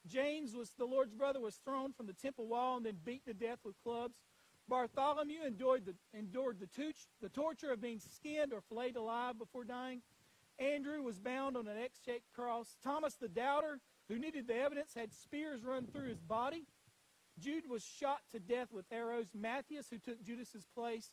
James 0.07 0.55
was 0.55 0.71
the 0.77 0.85
Lord's 0.85 1.15
brother 1.15 1.41
was 1.41 1.57
thrown 1.57 1.93
from 1.93 2.07
the 2.07 2.13
temple 2.13 2.47
wall 2.47 2.77
and 2.77 2.85
then 2.85 2.99
beaten 3.05 3.33
to 3.33 3.35
death 3.35 3.61
with 3.65 3.75
clubs. 3.83 4.17
Bartholomew 4.69 5.41
endured 5.47 5.85
the, 5.85 5.95
endured 6.17 6.59
the, 6.59 6.69
the 7.21 7.29
torture 7.29 7.73
of 7.73 7.81
being 7.81 8.01
skinned 8.01 8.53
or 8.53 8.61
flayed 8.61 8.97
alive 8.97 9.39
before 9.39 9.65
dying. 9.65 10.03
Andrew 10.59 11.03
was 11.03 11.19
bound 11.19 11.57
on 11.57 11.67
an 11.67 11.79
X-shaped 11.79 12.33
cross. 12.35 12.77
Thomas 12.83 13.15
the 13.15 13.29
doubter, 13.29 13.81
who 14.09 14.19
needed 14.19 14.47
the 14.47 14.57
evidence, 14.57 14.93
had 14.95 15.13
spears 15.13 15.65
run 15.65 15.87
through 15.87 16.09
his 16.09 16.21
body. 16.21 16.65
Jude 17.39 17.69
was 17.69 17.83
shot 17.83 18.21
to 18.31 18.39
death 18.39 18.69
with 18.73 18.85
arrows. 18.93 19.27
Matthias, 19.35 19.89
who 19.91 19.99
took 19.99 20.23
Judas's 20.23 20.67
place, 20.75 21.11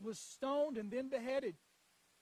was 0.00 0.18
stoned 0.18 0.78
and 0.78 0.90
then 0.90 1.08
beheaded. 1.08 1.56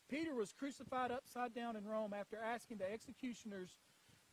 Peter 0.09 0.35
was 0.35 0.53
crucified 0.53 1.11
upside 1.11 1.55
down 1.55 1.77
in 1.77 1.85
Rome 1.85 2.13
after 2.19 2.37
asking 2.37 2.79
the 2.79 2.93
executioners 2.93 3.71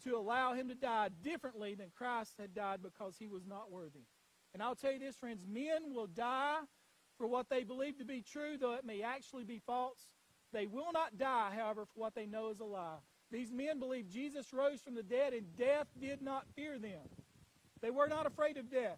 to 0.04 0.18
allow 0.18 0.54
him 0.54 0.70
to 0.70 0.76
die 0.76 1.10
differently 1.24 1.76
than 1.76 1.92
Christ 1.96 2.34
had 2.40 2.54
died 2.54 2.82
because 2.82 3.16
he 3.18 3.28
was 3.28 3.46
not 3.46 3.72
worthy. 3.72 4.06
And 4.54 4.64
I'll 4.64 4.76
tell 4.76 4.92
you 4.92 5.00
this, 5.00 5.16
friends, 5.16 5.46
men 5.48 5.94
will 5.94 6.08
die 6.08 6.60
for 7.18 7.28
what 7.28 7.50
they 7.50 7.64
believe 7.64 7.98
to 7.98 8.06
be 8.06 8.22
true, 8.22 8.58
though 8.58 8.74
it 8.74 8.86
may 8.86 9.02
actually 9.02 9.44
be 9.44 9.62
false. 9.66 10.00
They 10.52 10.66
will 10.66 10.92
not 10.92 11.18
die, 11.18 11.52
however, 11.56 11.86
for 11.86 12.00
what 12.00 12.16
they 12.16 12.26
know 12.26 12.50
is 12.50 12.60
a 12.60 12.66
lie. 12.66 12.98
These 13.32 13.52
men 13.52 13.78
believed 13.78 14.12
Jesus 14.12 14.52
rose 14.54 14.82
from 14.82 14.96
the 14.96 15.04
dead 15.04 15.34
and 15.34 15.56
death 15.56 15.88
did 16.00 16.22
not 16.22 16.48
fear 16.56 16.80
them. 16.80 17.08
They 17.82 17.92
were 17.92 18.08
not 18.08 18.26
afraid 18.26 18.58
of 18.58 18.72
death. 18.72 18.98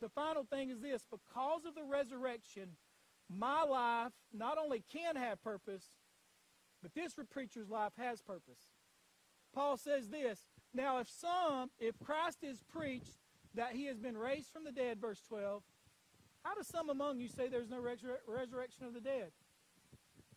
The 0.00 0.08
final 0.08 0.44
thing 0.44 0.70
is 0.70 0.80
this 0.80 1.04
because 1.10 1.64
of 1.66 1.74
the 1.74 1.84
resurrection, 1.84 2.70
my 3.28 3.62
life 3.62 4.12
not 4.32 4.58
only 4.58 4.82
can 4.92 5.14
have 5.14 5.42
purpose, 5.42 5.84
but 6.82 6.94
this 6.94 7.14
preacher's 7.30 7.68
life 7.68 7.92
has 7.98 8.22
purpose. 8.22 8.70
Paul 9.54 9.76
says 9.76 10.08
this 10.08 10.46
Now, 10.72 10.98
if 10.98 11.08
some, 11.08 11.70
if 11.78 11.98
Christ 11.98 12.38
is 12.42 12.62
preached 12.72 13.18
that 13.54 13.72
he 13.72 13.86
has 13.86 13.98
been 13.98 14.16
raised 14.16 14.52
from 14.52 14.64
the 14.64 14.72
dead, 14.72 15.00
verse 15.00 15.20
12, 15.28 15.62
how 16.44 16.54
do 16.54 16.62
some 16.62 16.88
among 16.88 17.20
you 17.20 17.28
say 17.28 17.48
there's 17.48 17.68
no 17.68 17.80
resur- 17.80 18.22
resurrection 18.26 18.86
of 18.86 18.94
the 18.94 19.00
dead? 19.00 19.32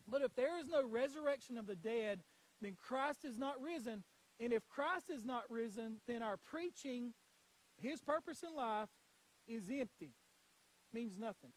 But 0.08 0.22
if 0.22 0.34
there 0.34 0.58
is 0.58 0.66
no 0.68 0.86
resurrection 0.86 1.56
of 1.56 1.66
the 1.66 1.76
dead, 1.76 2.20
then 2.60 2.76
Christ 2.80 3.24
is 3.24 3.38
not 3.38 3.60
risen. 3.62 4.04
And 4.38 4.52
if 4.52 4.68
Christ 4.68 5.10
is 5.10 5.24
not 5.24 5.44
risen, 5.48 6.00
then 6.06 6.22
our 6.22 6.36
preaching, 6.36 7.14
his 7.80 8.00
purpose 8.00 8.42
in 8.42 8.54
life, 8.54 8.88
is 9.46 9.70
empty. 9.70 10.12
Means 10.92 11.18
nothing. 11.18 11.52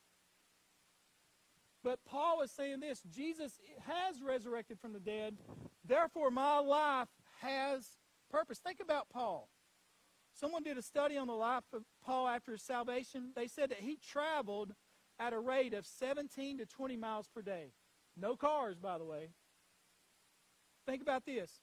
But 1.84 2.00
Paul 2.06 2.42
is 2.42 2.52
saying 2.52 2.80
this 2.80 3.02
Jesus 3.10 3.60
has 3.86 4.22
resurrected 4.22 4.80
from 4.80 4.94
the 4.94 5.00
dead. 5.00 5.38
Therefore, 5.86 6.32
my 6.32 6.58
life 6.60 7.10
has 7.42 7.86
purpose. 8.30 8.60
Think 8.60 8.80
about 8.82 9.10
Paul. 9.10 9.50
Someone 10.34 10.64
did 10.64 10.78
a 10.78 10.82
study 10.82 11.18
on 11.18 11.28
the 11.28 11.34
life 11.34 11.64
of 11.74 11.84
Paul 12.04 12.28
after 12.28 12.52
his 12.52 12.62
salvation. 12.62 13.32
They 13.36 13.48
said 13.48 13.72
that 13.72 13.80
he 13.80 13.98
traveled 13.98 14.74
at 15.20 15.34
a 15.34 15.40
rate 15.40 15.74
of 15.74 15.84
17 15.86 16.60
to 16.60 16.66
20 16.66 16.96
miles 16.96 17.28
per 17.34 17.42
day. 17.42 17.72
No 18.16 18.36
cars, 18.36 18.78
by 18.78 19.00
the 19.00 19.06
way. 19.06 19.30
Think 20.86 21.02
about 21.02 21.26
this. 21.26 21.62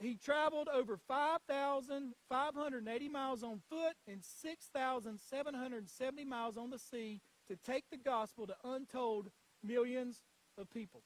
He 0.00 0.16
traveled 0.16 0.68
over 0.68 0.96
5,580 0.96 3.08
miles 3.08 3.42
on 3.42 3.60
foot 3.68 3.96
and 4.06 4.22
6,770 4.22 6.24
miles 6.24 6.56
on 6.56 6.70
the 6.70 6.78
sea 6.78 7.20
to 7.48 7.56
take 7.56 7.84
the 7.90 7.96
gospel 7.96 8.46
to 8.46 8.54
untold 8.64 9.30
millions 9.62 10.22
of 10.56 10.70
people. 10.70 11.02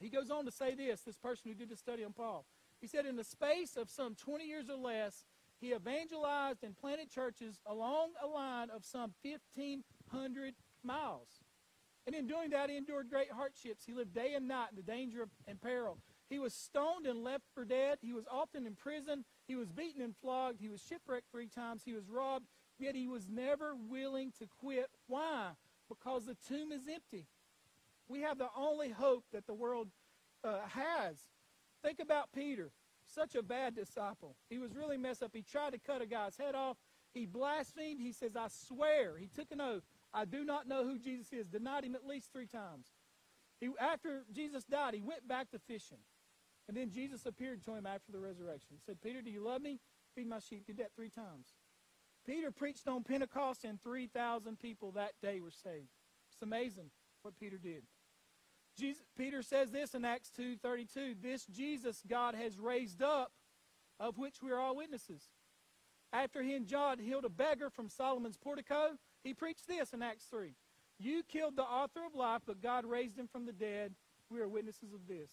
He 0.00 0.08
goes 0.08 0.30
on 0.30 0.44
to 0.44 0.50
say 0.50 0.74
this, 0.74 1.00
this 1.02 1.16
person 1.16 1.50
who 1.50 1.54
did 1.54 1.70
the 1.70 1.76
study 1.76 2.04
on 2.04 2.12
Paul. 2.12 2.44
He 2.80 2.86
said, 2.86 3.06
in 3.06 3.16
the 3.16 3.24
space 3.24 3.76
of 3.76 3.88
some 3.88 4.14
20 4.14 4.44
years 4.44 4.68
or 4.68 4.76
less, 4.76 5.24
he 5.60 5.72
evangelized 5.72 6.62
and 6.62 6.76
planted 6.76 7.10
churches 7.10 7.60
along 7.66 8.10
a 8.22 8.26
line 8.26 8.68
of 8.70 8.84
some 8.84 9.14
1,500 9.22 10.54
miles. 10.82 11.28
And 12.06 12.14
in 12.14 12.26
doing 12.26 12.50
that, 12.50 12.68
he 12.68 12.76
endured 12.76 13.08
great 13.08 13.32
hardships. 13.32 13.84
He 13.86 13.94
lived 13.94 14.12
day 14.12 14.34
and 14.34 14.46
night 14.46 14.68
in 14.70 14.76
the 14.76 14.82
danger 14.82 15.26
and 15.48 15.60
peril. 15.60 15.98
He 16.28 16.38
was 16.38 16.52
stoned 16.52 17.06
and 17.06 17.24
left 17.24 17.44
for 17.54 17.64
dead. 17.64 17.98
He 18.02 18.12
was 18.12 18.24
often 18.30 18.66
in 18.66 18.74
prison. 18.74 19.24
He 19.46 19.56
was 19.56 19.70
beaten 19.70 20.02
and 20.02 20.14
flogged. 20.16 20.60
He 20.60 20.68
was 20.68 20.82
shipwrecked 20.82 21.30
three 21.30 21.48
times. 21.48 21.82
He 21.84 21.94
was 21.94 22.08
robbed. 22.08 22.46
Yet 22.78 22.94
he 22.94 23.06
was 23.06 23.28
never 23.28 23.74
willing 23.74 24.32
to 24.38 24.46
quit. 24.60 24.90
Why? 25.06 25.50
Because 25.88 26.26
the 26.26 26.36
tomb 26.48 26.72
is 26.72 26.88
empty. 26.92 27.26
We 28.08 28.20
have 28.20 28.38
the 28.38 28.48
only 28.56 28.90
hope 28.90 29.24
that 29.32 29.46
the 29.46 29.54
world 29.54 29.88
uh, 30.42 30.60
has. 30.68 31.16
Think 31.82 32.00
about 32.00 32.32
Peter, 32.34 32.70
such 33.06 33.34
a 33.34 33.42
bad 33.42 33.74
disciple. 33.74 34.36
He 34.50 34.58
was 34.58 34.74
really 34.74 34.96
messed 34.96 35.22
up. 35.22 35.30
He 35.32 35.42
tried 35.42 35.72
to 35.72 35.78
cut 35.78 36.02
a 36.02 36.06
guy's 36.06 36.36
head 36.36 36.54
off. 36.54 36.76
He 37.12 37.26
blasphemed. 37.26 38.00
He 38.00 38.12
says, 38.12 38.36
I 38.36 38.48
swear. 38.48 39.16
He 39.18 39.28
took 39.28 39.50
an 39.52 39.60
oath. 39.60 39.84
I 40.12 40.24
do 40.24 40.44
not 40.44 40.66
know 40.66 40.84
who 40.84 40.98
Jesus 40.98 41.32
is. 41.32 41.46
Denied 41.46 41.84
him 41.84 41.94
at 41.94 42.06
least 42.06 42.32
three 42.32 42.46
times. 42.46 42.86
He, 43.60 43.68
after 43.80 44.24
Jesus 44.32 44.64
died, 44.64 44.94
he 44.94 45.00
went 45.00 45.28
back 45.28 45.50
to 45.52 45.58
fishing. 45.58 45.98
And 46.66 46.76
then 46.76 46.90
Jesus 46.90 47.26
appeared 47.26 47.62
to 47.64 47.74
him 47.74 47.86
after 47.86 48.10
the 48.10 48.18
resurrection. 48.18 48.70
He 48.72 48.80
said, 48.84 49.00
Peter, 49.02 49.22
do 49.22 49.30
you 49.30 49.42
love 49.44 49.62
me? 49.62 49.80
Feed 50.14 50.28
my 50.28 50.38
sheep. 50.38 50.66
Did 50.66 50.78
that 50.78 50.92
three 50.96 51.10
times. 51.10 51.52
Peter 52.26 52.50
preached 52.50 52.88
on 52.88 53.04
Pentecost, 53.04 53.64
and 53.64 53.80
3,000 53.80 54.58
people 54.58 54.92
that 54.92 55.12
day 55.22 55.40
were 55.40 55.50
saved. 55.50 55.88
It's 56.32 56.42
amazing 56.42 56.90
what 57.22 57.38
Peter 57.38 57.58
did. 57.58 57.82
Jesus, 58.78 59.04
Peter 59.16 59.42
says 59.42 59.70
this 59.70 59.94
in 59.94 60.04
Acts 60.04 60.30
2.32, 60.38 61.14
This 61.22 61.46
Jesus 61.46 62.02
God 62.08 62.34
has 62.34 62.58
raised 62.58 63.02
up, 63.02 63.32
of 64.00 64.18
which 64.18 64.42
we 64.42 64.50
are 64.50 64.58
all 64.58 64.76
witnesses. 64.76 65.22
After 66.12 66.42
he 66.42 66.54
and 66.54 66.66
John 66.66 66.98
healed 66.98 67.24
a 67.24 67.28
beggar 67.28 67.70
from 67.70 67.88
Solomon's 67.88 68.36
portico, 68.36 68.96
he 69.22 69.34
preached 69.34 69.68
this 69.68 69.92
in 69.92 70.02
Acts 70.02 70.24
3. 70.30 70.54
You 70.98 71.22
killed 71.24 71.56
the 71.56 71.62
author 71.62 72.00
of 72.06 72.14
life, 72.14 72.42
but 72.46 72.62
God 72.62 72.84
raised 72.84 73.18
him 73.18 73.28
from 73.28 73.46
the 73.46 73.52
dead. 73.52 73.94
We 74.30 74.40
are 74.40 74.48
witnesses 74.48 74.92
of 74.92 75.06
this. 75.08 75.30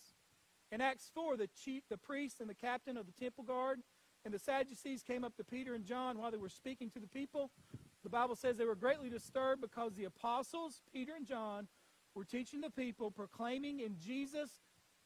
In 0.71 0.81
Acts 0.81 1.11
4, 1.13 1.37
the 1.37 1.49
chief, 1.63 1.83
the 1.89 1.97
priest, 1.97 2.39
and 2.39 2.49
the 2.49 2.55
captain 2.55 2.97
of 2.97 3.05
the 3.05 3.11
temple 3.11 3.43
guard 3.43 3.79
and 4.23 4.33
the 4.33 4.39
Sadducees 4.39 5.03
came 5.03 5.23
up 5.23 5.35
to 5.37 5.43
Peter 5.43 5.73
and 5.73 5.85
John 5.85 6.17
while 6.17 6.31
they 6.31 6.37
were 6.37 6.49
speaking 6.49 6.89
to 6.91 6.99
the 6.99 7.07
people. 7.07 7.51
The 8.03 8.09
Bible 8.09 8.35
says 8.35 8.57
they 8.57 8.65
were 8.65 8.75
greatly 8.75 9.09
disturbed 9.09 9.61
because 9.61 9.93
the 9.93 10.05
apostles, 10.05 10.81
Peter 10.93 11.13
and 11.15 11.25
John, 11.25 11.67
were 12.15 12.25
teaching 12.25 12.61
the 12.61 12.69
people, 12.69 13.11
proclaiming 13.11 13.79
in 13.79 13.97
Jesus 13.97 14.49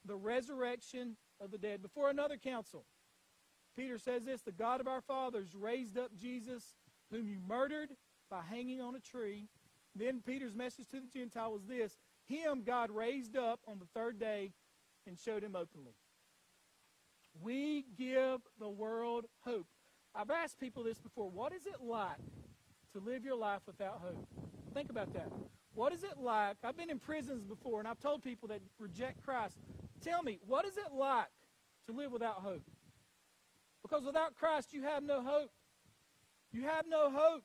the 0.05 0.16
resurrection 0.16 1.18
of 1.39 1.51
the 1.51 1.57
dead. 1.57 1.82
Before 1.82 2.09
another 2.09 2.38
council, 2.38 2.86
Peter 3.76 3.97
says 3.97 4.24
this 4.24 4.41
The 4.41 4.51
God 4.51 4.82
of 4.82 4.88
our 4.88 5.01
fathers 5.01 5.53
raised 5.53 5.97
up 5.97 6.16
Jesus, 6.16 6.76
whom 7.11 7.28
you 7.28 7.39
murdered 7.47 7.91
by 8.30 8.41
hanging 8.41 8.82
on 8.82 8.95
a 8.95 8.99
tree. 8.99 9.47
Then 9.95 10.22
Peter's 10.26 10.55
message 10.55 10.88
to 10.89 10.99
the 10.99 11.07
Gentile 11.07 11.51
was 11.51 11.66
this 11.66 11.97
Him 12.28 12.63
God 12.66 12.91
raised 12.91 13.38
up 13.38 13.59
on 13.68 13.80
the 13.80 13.88
third 13.93 14.20
day 14.20 14.51
and 15.07 15.18
showed 15.18 15.43
him 15.43 15.55
openly. 15.55 15.93
We 17.41 17.86
give 17.97 18.41
the 18.59 18.69
world 18.69 19.25
hope. 19.41 19.67
I've 20.13 20.29
asked 20.29 20.59
people 20.59 20.83
this 20.83 20.99
before. 20.99 21.29
What 21.29 21.53
is 21.53 21.65
it 21.65 21.81
like 21.81 22.17
to 22.93 22.99
live 22.99 23.25
your 23.25 23.36
life 23.36 23.61
without 23.67 24.01
hope? 24.01 24.27
Think 24.73 24.89
about 24.89 25.13
that. 25.13 25.29
What 25.73 25.91
is 25.93 26.03
it 26.03 26.17
like? 26.17 26.57
I've 26.63 26.77
been 26.77 26.89
in 26.89 26.99
prisons 26.99 27.43
before, 27.43 27.79
and 27.79 27.88
I've 27.88 27.99
told 27.99 28.23
people 28.23 28.47
that 28.47 28.61
reject 28.79 29.23
Christ, 29.23 29.57
tell 30.01 30.23
me, 30.23 30.39
what 30.47 30.65
is 30.65 30.77
it 30.77 30.93
like 30.93 31.27
to 31.88 31.93
live 31.93 32.13
without 32.13 32.36
hope? 32.36 32.63
Because 33.81 34.05
without 34.05 34.36
Christ, 34.36 34.73
you 34.73 34.83
have 34.83 35.03
no 35.03 35.21
hope. 35.21 35.51
You 36.51 36.63
have 36.63 36.86
no 36.88 37.11
hope. 37.11 37.43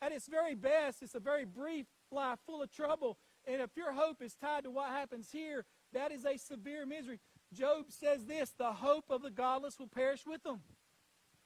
At 0.00 0.12
its 0.12 0.28
very 0.28 0.54
best, 0.54 1.02
it's 1.02 1.14
a 1.14 1.20
very 1.20 1.44
brief 1.44 1.86
life 2.10 2.38
full 2.46 2.62
of 2.62 2.70
trouble. 2.70 3.18
And 3.46 3.60
if 3.60 3.70
your 3.76 3.92
hope 3.92 4.22
is 4.22 4.34
tied 4.34 4.64
to 4.64 4.70
what 4.70 4.90
happens 4.90 5.30
here, 5.32 5.64
that 5.92 6.12
is 6.12 6.24
a 6.24 6.38
severe 6.38 6.86
misery. 6.86 7.20
Job 7.54 7.86
says 7.88 8.26
this 8.26 8.52
the 8.58 8.72
hope 8.72 9.04
of 9.10 9.22
the 9.22 9.30
godless 9.30 9.78
will 9.78 9.88
perish 9.88 10.26
with 10.26 10.42
them. 10.42 10.60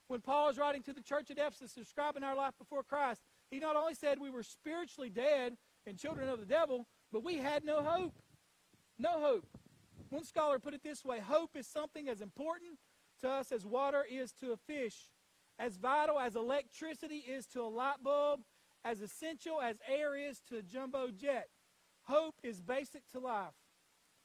When 0.09 0.21
Paul 0.21 0.49
is 0.49 0.59
writing 0.59 0.83
to 0.85 0.93
the 0.93 1.03
church 1.03 1.31
at 1.31 1.39
Ephesus, 1.39 1.73
describing 1.73 2.25
our 2.25 2.35
life 2.35 2.55
before 2.59 2.83
Christ, 2.83 3.21
he 3.51 3.59
not 3.59 3.77
only 3.77 3.95
said 3.95 4.19
we 4.19 4.31
were 4.31 4.43
spiritually 4.43 5.11
dead 5.11 5.57
and 5.87 5.99
children 5.99 6.29
of 6.29 6.41
the 6.41 6.47
devil, 6.47 6.87
but 7.13 7.23
we 7.23 7.37
had 7.37 7.65
no 7.65 7.83
hope. 7.83 8.15
No 8.99 9.21
hope. 9.21 9.47
One 10.09 10.25
scholar 10.25 10.59
put 10.59 10.75
it 10.75 10.83
this 10.83 11.05
way 11.05 11.21
hope 11.21 11.51
is 11.55 11.67
something 11.67 12.09
as 12.09 12.23
important 12.23 12.79
to 13.21 13.29
us 13.29 13.53
as 13.53 13.67
water 13.67 14.05
is 14.11 14.33
to 14.41 14.53
a 14.53 14.57
fish, 14.57 15.11
as 15.59 15.77
vital 15.77 16.19
as 16.19 16.37
electricity 16.37 17.19
is 17.29 17.47
to 17.49 17.61
a 17.61 17.69
light 17.69 18.03
bulb, 18.03 18.41
as 18.85 19.01
essential 19.03 19.61
as 19.61 19.79
air 19.87 20.17
is 20.17 20.41
to 20.49 20.57
a 20.59 20.63
jumbo 20.63 21.09
jet. 21.11 21.49
Hope 22.05 22.37
is 22.43 22.63
basic 22.63 23.07
to 23.13 23.19
life. 23.19 23.53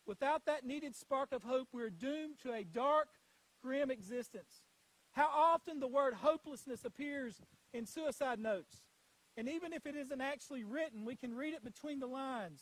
Without 0.06 0.46
that 0.46 0.66
needed 0.66 0.96
spark 0.96 1.32
of 1.32 1.44
hope, 1.44 1.70
we're 1.72 1.90
doomed 1.90 2.40
to 2.44 2.54
a 2.54 2.64
dark, 2.64 3.08
grim 3.62 3.90
existence. 3.90 4.64
How 5.12 5.30
often 5.30 5.80
the 5.80 5.88
word 5.88 6.16
hopelessness 6.16 6.84
appears 6.84 7.42
in 7.74 7.86
suicide 7.86 8.40
notes. 8.40 8.78
And 9.36 9.50
even 9.50 9.74
if 9.74 9.86
it 9.86 9.96
isn't 9.96 10.22
actually 10.22 10.64
written, 10.64 11.06
we 11.06 11.16
can 11.16 11.36
read 11.36 11.54
it 11.54 11.64
between 11.64 12.00
the 12.00 12.08
lines. 12.08 12.62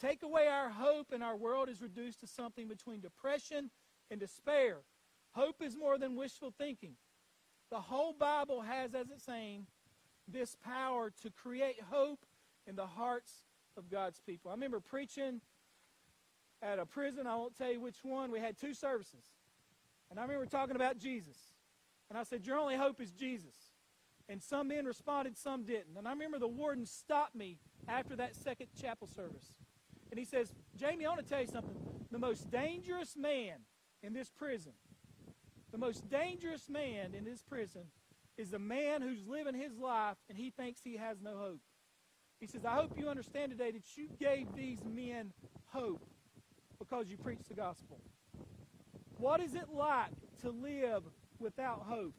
Take 0.00 0.22
away 0.22 0.46
our 0.46 0.70
hope, 0.70 1.08
and 1.12 1.22
our 1.22 1.36
world 1.36 1.68
is 1.68 1.82
reduced 1.82 2.20
to 2.20 2.26
something 2.26 2.68
between 2.68 3.00
depression 3.00 3.70
and 4.10 4.20
despair. 4.20 4.78
Hope 5.32 5.56
is 5.60 5.76
more 5.76 5.98
than 5.98 6.16
wishful 6.16 6.52
thinking. 6.56 6.94
The 7.70 7.80
whole 7.80 8.12
Bible 8.12 8.62
has, 8.62 8.94
as 8.94 9.10
it's 9.10 9.24
saying, 9.24 9.66
this 10.26 10.56
power 10.64 11.12
to 11.22 11.30
create 11.30 11.80
hope 11.90 12.24
in 12.66 12.76
the 12.76 12.86
hearts 12.86 13.32
of 13.76 13.90
God's 13.90 14.20
people. 14.20 14.50
I 14.50 14.54
remember 14.54 14.80
preaching 14.80 15.40
at 16.62 16.78
a 16.78 16.86
prison, 16.86 17.26
I 17.26 17.36
won't 17.36 17.56
tell 17.56 17.72
you 17.72 17.80
which 17.80 17.98
one. 18.02 18.30
We 18.30 18.40
had 18.40 18.58
two 18.58 18.74
services. 18.74 19.24
And 20.10 20.18
I 20.18 20.22
remember 20.22 20.46
talking 20.46 20.76
about 20.76 20.98
Jesus. 20.98 21.36
And 22.08 22.18
I 22.18 22.22
said, 22.22 22.46
Your 22.46 22.58
only 22.58 22.76
hope 22.76 23.00
is 23.00 23.12
Jesus. 23.12 23.54
And 24.28 24.42
some 24.42 24.68
men 24.68 24.84
responded, 24.84 25.38
some 25.38 25.64
didn't. 25.64 25.96
And 25.96 26.06
I 26.06 26.10
remember 26.10 26.38
the 26.38 26.48
warden 26.48 26.84
stopped 26.84 27.34
me 27.34 27.56
after 27.88 28.14
that 28.16 28.34
second 28.34 28.68
chapel 28.78 29.08
service. 29.08 29.54
And 30.10 30.18
he 30.18 30.24
says, 30.26 30.52
Jamie, 30.76 31.06
I 31.06 31.08
want 31.08 31.22
to 31.22 31.28
tell 31.28 31.40
you 31.40 31.46
something. 31.46 31.76
The 32.10 32.18
most 32.18 32.50
dangerous 32.50 33.16
man 33.16 33.56
in 34.02 34.12
this 34.12 34.30
prison, 34.30 34.72
the 35.72 35.78
most 35.78 36.08
dangerous 36.10 36.68
man 36.68 37.14
in 37.14 37.24
this 37.24 37.42
prison 37.42 37.84
is 38.36 38.50
the 38.50 38.58
man 38.58 39.02
who's 39.02 39.26
living 39.26 39.54
his 39.54 39.76
life 39.78 40.16
and 40.28 40.38
he 40.38 40.50
thinks 40.50 40.80
he 40.82 40.96
has 40.96 41.20
no 41.22 41.36
hope. 41.36 41.60
He 42.38 42.46
says, 42.46 42.64
I 42.64 42.74
hope 42.74 42.98
you 42.98 43.08
understand 43.08 43.50
today 43.50 43.72
that 43.72 43.96
you 43.96 44.08
gave 44.20 44.54
these 44.54 44.78
men 44.84 45.32
hope 45.66 46.04
because 46.78 47.08
you 47.08 47.16
preach 47.16 47.40
the 47.48 47.54
gospel. 47.54 48.00
What 49.18 49.40
is 49.40 49.54
it 49.54 49.68
like 49.72 50.12
to 50.42 50.50
live 50.50 51.02
without 51.38 51.82
hope? 51.88 52.14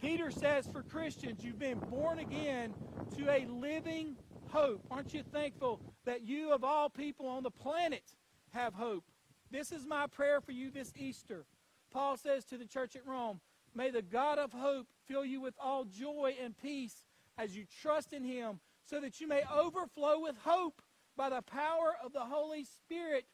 Peter 0.00 0.30
says 0.30 0.66
for 0.72 0.82
Christians, 0.82 1.42
you've 1.44 1.58
been 1.58 1.80
born 1.90 2.18
again 2.18 2.74
to 3.16 3.28
a 3.28 3.44
living 3.46 4.16
hope. 4.46 4.82
Aren't 4.90 5.12
you 5.12 5.22
thankful 5.22 5.80
that 6.06 6.22
you, 6.22 6.52
of 6.52 6.64
all 6.64 6.88
people 6.88 7.26
on 7.26 7.42
the 7.42 7.50
planet, 7.50 8.04
have 8.52 8.74
hope? 8.74 9.04
This 9.50 9.72
is 9.72 9.86
my 9.86 10.06
prayer 10.06 10.40
for 10.40 10.52
you 10.52 10.70
this 10.70 10.92
Easter. 10.96 11.44
Paul 11.92 12.16
says 12.16 12.44
to 12.46 12.56
the 12.56 12.66
church 12.66 12.94
at 12.96 13.06
Rome, 13.06 13.40
May 13.74 13.90
the 13.90 14.02
God 14.02 14.38
of 14.38 14.52
hope 14.52 14.86
fill 15.06 15.24
you 15.24 15.40
with 15.40 15.54
all 15.60 15.84
joy 15.84 16.34
and 16.42 16.56
peace 16.56 17.04
as 17.36 17.56
you 17.56 17.64
trust 17.82 18.12
in 18.12 18.24
him, 18.24 18.60
so 18.84 19.00
that 19.00 19.20
you 19.20 19.28
may 19.28 19.42
overflow 19.52 20.20
with 20.20 20.36
hope 20.44 20.82
by 21.16 21.30
the 21.30 21.42
power 21.42 21.94
of 22.04 22.12
the 22.12 22.20
Holy 22.24 22.64
Spirit. 22.64 23.24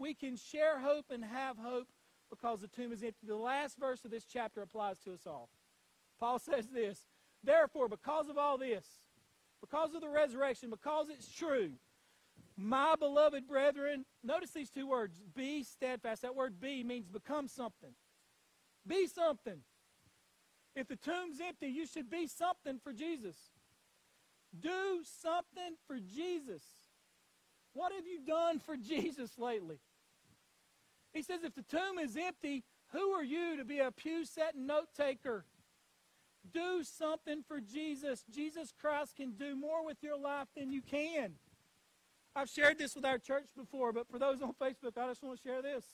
We 0.00 0.14
can 0.14 0.36
share 0.36 0.80
hope 0.80 1.10
and 1.10 1.22
have 1.22 1.58
hope 1.58 1.86
because 2.30 2.62
the 2.62 2.68
tomb 2.68 2.90
is 2.90 3.02
empty. 3.02 3.26
The 3.26 3.36
last 3.36 3.78
verse 3.78 4.02
of 4.02 4.10
this 4.10 4.24
chapter 4.24 4.62
applies 4.62 4.98
to 5.00 5.12
us 5.12 5.26
all. 5.26 5.50
Paul 6.18 6.38
says 6.38 6.68
this 6.68 7.04
Therefore, 7.44 7.86
because 7.86 8.30
of 8.30 8.38
all 8.38 8.56
this, 8.56 8.86
because 9.60 9.94
of 9.94 10.00
the 10.00 10.08
resurrection, 10.08 10.70
because 10.70 11.08
it's 11.10 11.30
true, 11.30 11.72
my 12.56 12.94
beloved 12.98 13.46
brethren, 13.46 14.06
notice 14.24 14.52
these 14.52 14.70
two 14.70 14.86
words 14.86 15.20
be 15.36 15.62
steadfast. 15.64 16.22
That 16.22 16.34
word 16.34 16.58
be 16.58 16.82
means 16.82 17.06
become 17.06 17.46
something. 17.46 17.92
Be 18.86 19.06
something. 19.06 19.60
If 20.74 20.88
the 20.88 20.96
tomb's 20.96 21.40
empty, 21.46 21.68
you 21.68 21.86
should 21.86 22.08
be 22.08 22.26
something 22.26 22.78
for 22.82 22.94
Jesus. 22.94 23.36
Do 24.58 25.02
something 25.22 25.76
for 25.86 25.98
Jesus. 25.98 26.62
What 27.74 27.92
have 27.92 28.06
you 28.06 28.20
done 28.26 28.60
for 28.60 28.76
Jesus 28.88 29.38
lately? 29.38 29.78
He 31.12 31.22
says, 31.22 31.42
if 31.42 31.54
the 31.54 31.62
tomb 31.62 31.98
is 31.98 32.16
empty, 32.16 32.64
who 32.92 33.10
are 33.10 33.24
you 33.24 33.56
to 33.56 33.64
be 33.64 33.78
a 33.78 33.90
pew 33.90 34.24
setting 34.24 34.66
note 34.66 34.88
taker? 34.96 35.44
Do 36.52 36.82
something 36.82 37.42
for 37.46 37.60
Jesus. 37.60 38.24
Jesus 38.30 38.72
Christ 38.80 39.16
can 39.16 39.32
do 39.32 39.54
more 39.54 39.84
with 39.84 39.98
your 40.02 40.18
life 40.18 40.48
than 40.56 40.72
you 40.72 40.82
can. 40.82 41.34
I've 42.34 42.48
shared 42.48 42.78
this 42.78 42.94
with 42.94 43.04
our 43.04 43.18
church 43.18 43.46
before, 43.56 43.92
but 43.92 44.08
for 44.08 44.18
those 44.18 44.40
on 44.40 44.54
Facebook, 44.54 44.96
I 44.96 45.08
just 45.08 45.22
want 45.22 45.36
to 45.36 45.48
share 45.48 45.62
this. 45.62 45.84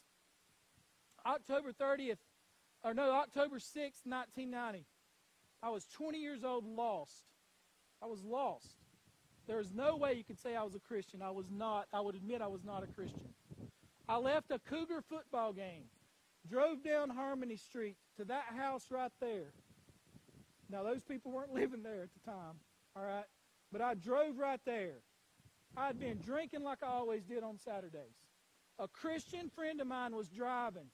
October 1.24 1.72
30th, 1.72 2.18
or 2.84 2.94
no, 2.94 3.10
October 3.12 3.56
6th, 3.56 4.04
1990. 4.04 4.86
I 5.62 5.70
was 5.70 5.86
20 5.86 6.18
years 6.18 6.44
old, 6.44 6.64
lost. 6.64 7.24
I 8.02 8.06
was 8.06 8.22
lost. 8.22 8.76
There 9.48 9.58
is 9.58 9.72
no 9.72 9.96
way 9.96 10.14
you 10.14 10.24
could 10.24 10.38
say 10.38 10.54
I 10.54 10.62
was 10.62 10.74
a 10.74 10.80
Christian. 10.80 11.22
I 11.22 11.30
was 11.30 11.46
not. 11.50 11.86
I 11.92 12.00
would 12.00 12.14
admit 12.14 12.42
I 12.42 12.46
was 12.48 12.64
not 12.64 12.82
a 12.82 12.86
Christian. 12.86 13.34
I 14.08 14.18
left 14.18 14.50
a 14.50 14.58
Cougar 14.58 15.02
football 15.08 15.52
game, 15.52 15.84
drove 16.48 16.82
down 16.84 17.10
Harmony 17.10 17.56
Street 17.56 17.96
to 18.16 18.24
that 18.26 18.44
house 18.56 18.86
right 18.90 19.10
there. 19.20 19.52
Now, 20.70 20.82
those 20.82 21.02
people 21.02 21.32
weren't 21.32 21.54
living 21.54 21.82
there 21.82 22.02
at 22.02 22.10
the 22.12 22.30
time, 22.30 22.60
all 22.94 23.04
right? 23.04 23.24
But 23.72 23.80
I 23.80 23.94
drove 23.94 24.38
right 24.38 24.60
there. 24.64 25.02
I'd 25.76 25.98
been 25.98 26.18
drinking 26.24 26.62
like 26.62 26.78
I 26.82 26.86
always 26.86 27.24
did 27.24 27.42
on 27.42 27.58
Saturdays. 27.58 28.16
A 28.78 28.88
Christian 28.88 29.50
friend 29.50 29.80
of 29.80 29.86
mine 29.86 30.14
was 30.14 30.28
driving. 30.28 30.90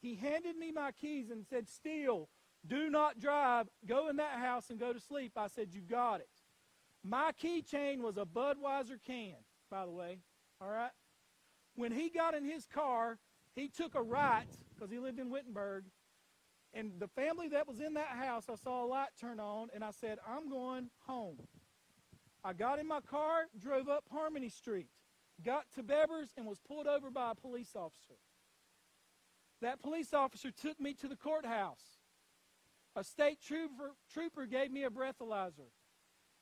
He 0.00 0.14
handed 0.14 0.56
me 0.56 0.70
my 0.70 0.92
keys 0.92 1.30
and 1.30 1.44
said, 1.46 1.68
Steele, 1.68 2.28
do 2.66 2.88
not 2.90 3.18
drive. 3.18 3.68
Go 3.86 4.08
in 4.08 4.16
that 4.16 4.38
house 4.38 4.70
and 4.70 4.78
go 4.78 4.92
to 4.92 5.00
sleep. 5.00 5.32
I 5.36 5.48
said, 5.48 5.68
You 5.72 5.80
got 5.80 6.20
it. 6.20 6.28
My 7.02 7.32
keychain 7.32 8.00
was 8.00 8.16
a 8.16 8.24
Budweiser 8.24 8.98
can, 9.06 9.34
by 9.70 9.84
the 9.84 9.92
way. 9.92 10.18
All 10.60 10.68
right? 10.68 10.90
When 11.76 11.92
he 11.92 12.08
got 12.08 12.34
in 12.34 12.44
his 12.44 12.66
car, 12.66 13.18
he 13.54 13.68
took 13.68 13.94
a 13.94 14.02
right, 14.02 14.46
because 14.74 14.90
he 14.90 14.98
lived 14.98 15.18
in 15.18 15.30
Wittenberg, 15.30 15.84
and 16.72 16.92
the 16.98 17.08
family 17.08 17.48
that 17.48 17.68
was 17.68 17.80
in 17.80 17.94
that 17.94 18.08
house, 18.08 18.46
I 18.50 18.56
saw 18.56 18.84
a 18.84 18.86
light 18.86 19.10
turn 19.20 19.38
on, 19.38 19.68
and 19.74 19.84
I 19.84 19.90
said, 19.92 20.18
I'm 20.28 20.48
going 20.48 20.90
home. 21.06 21.36
I 22.44 22.52
got 22.52 22.78
in 22.78 22.86
my 22.86 23.00
car, 23.00 23.44
drove 23.58 23.88
up 23.88 24.04
Harmony 24.10 24.48
Street, 24.48 24.88
got 25.44 25.64
to 25.76 25.82
Bebbers, 25.82 26.28
and 26.36 26.46
was 26.46 26.58
pulled 26.60 26.86
over 26.86 27.10
by 27.10 27.30
a 27.30 27.34
police 27.34 27.74
officer. 27.74 28.18
That 29.62 29.80
police 29.80 30.12
officer 30.12 30.50
took 30.50 30.80
me 30.80 30.94
to 30.94 31.08
the 31.08 31.16
courthouse. 31.16 31.98
A 32.96 33.02
state 33.02 33.38
trooper, 33.44 33.92
trooper 34.12 34.46
gave 34.46 34.70
me 34.70 34.84
a 34.84 34.90
breathalyzer. 34.90 35.70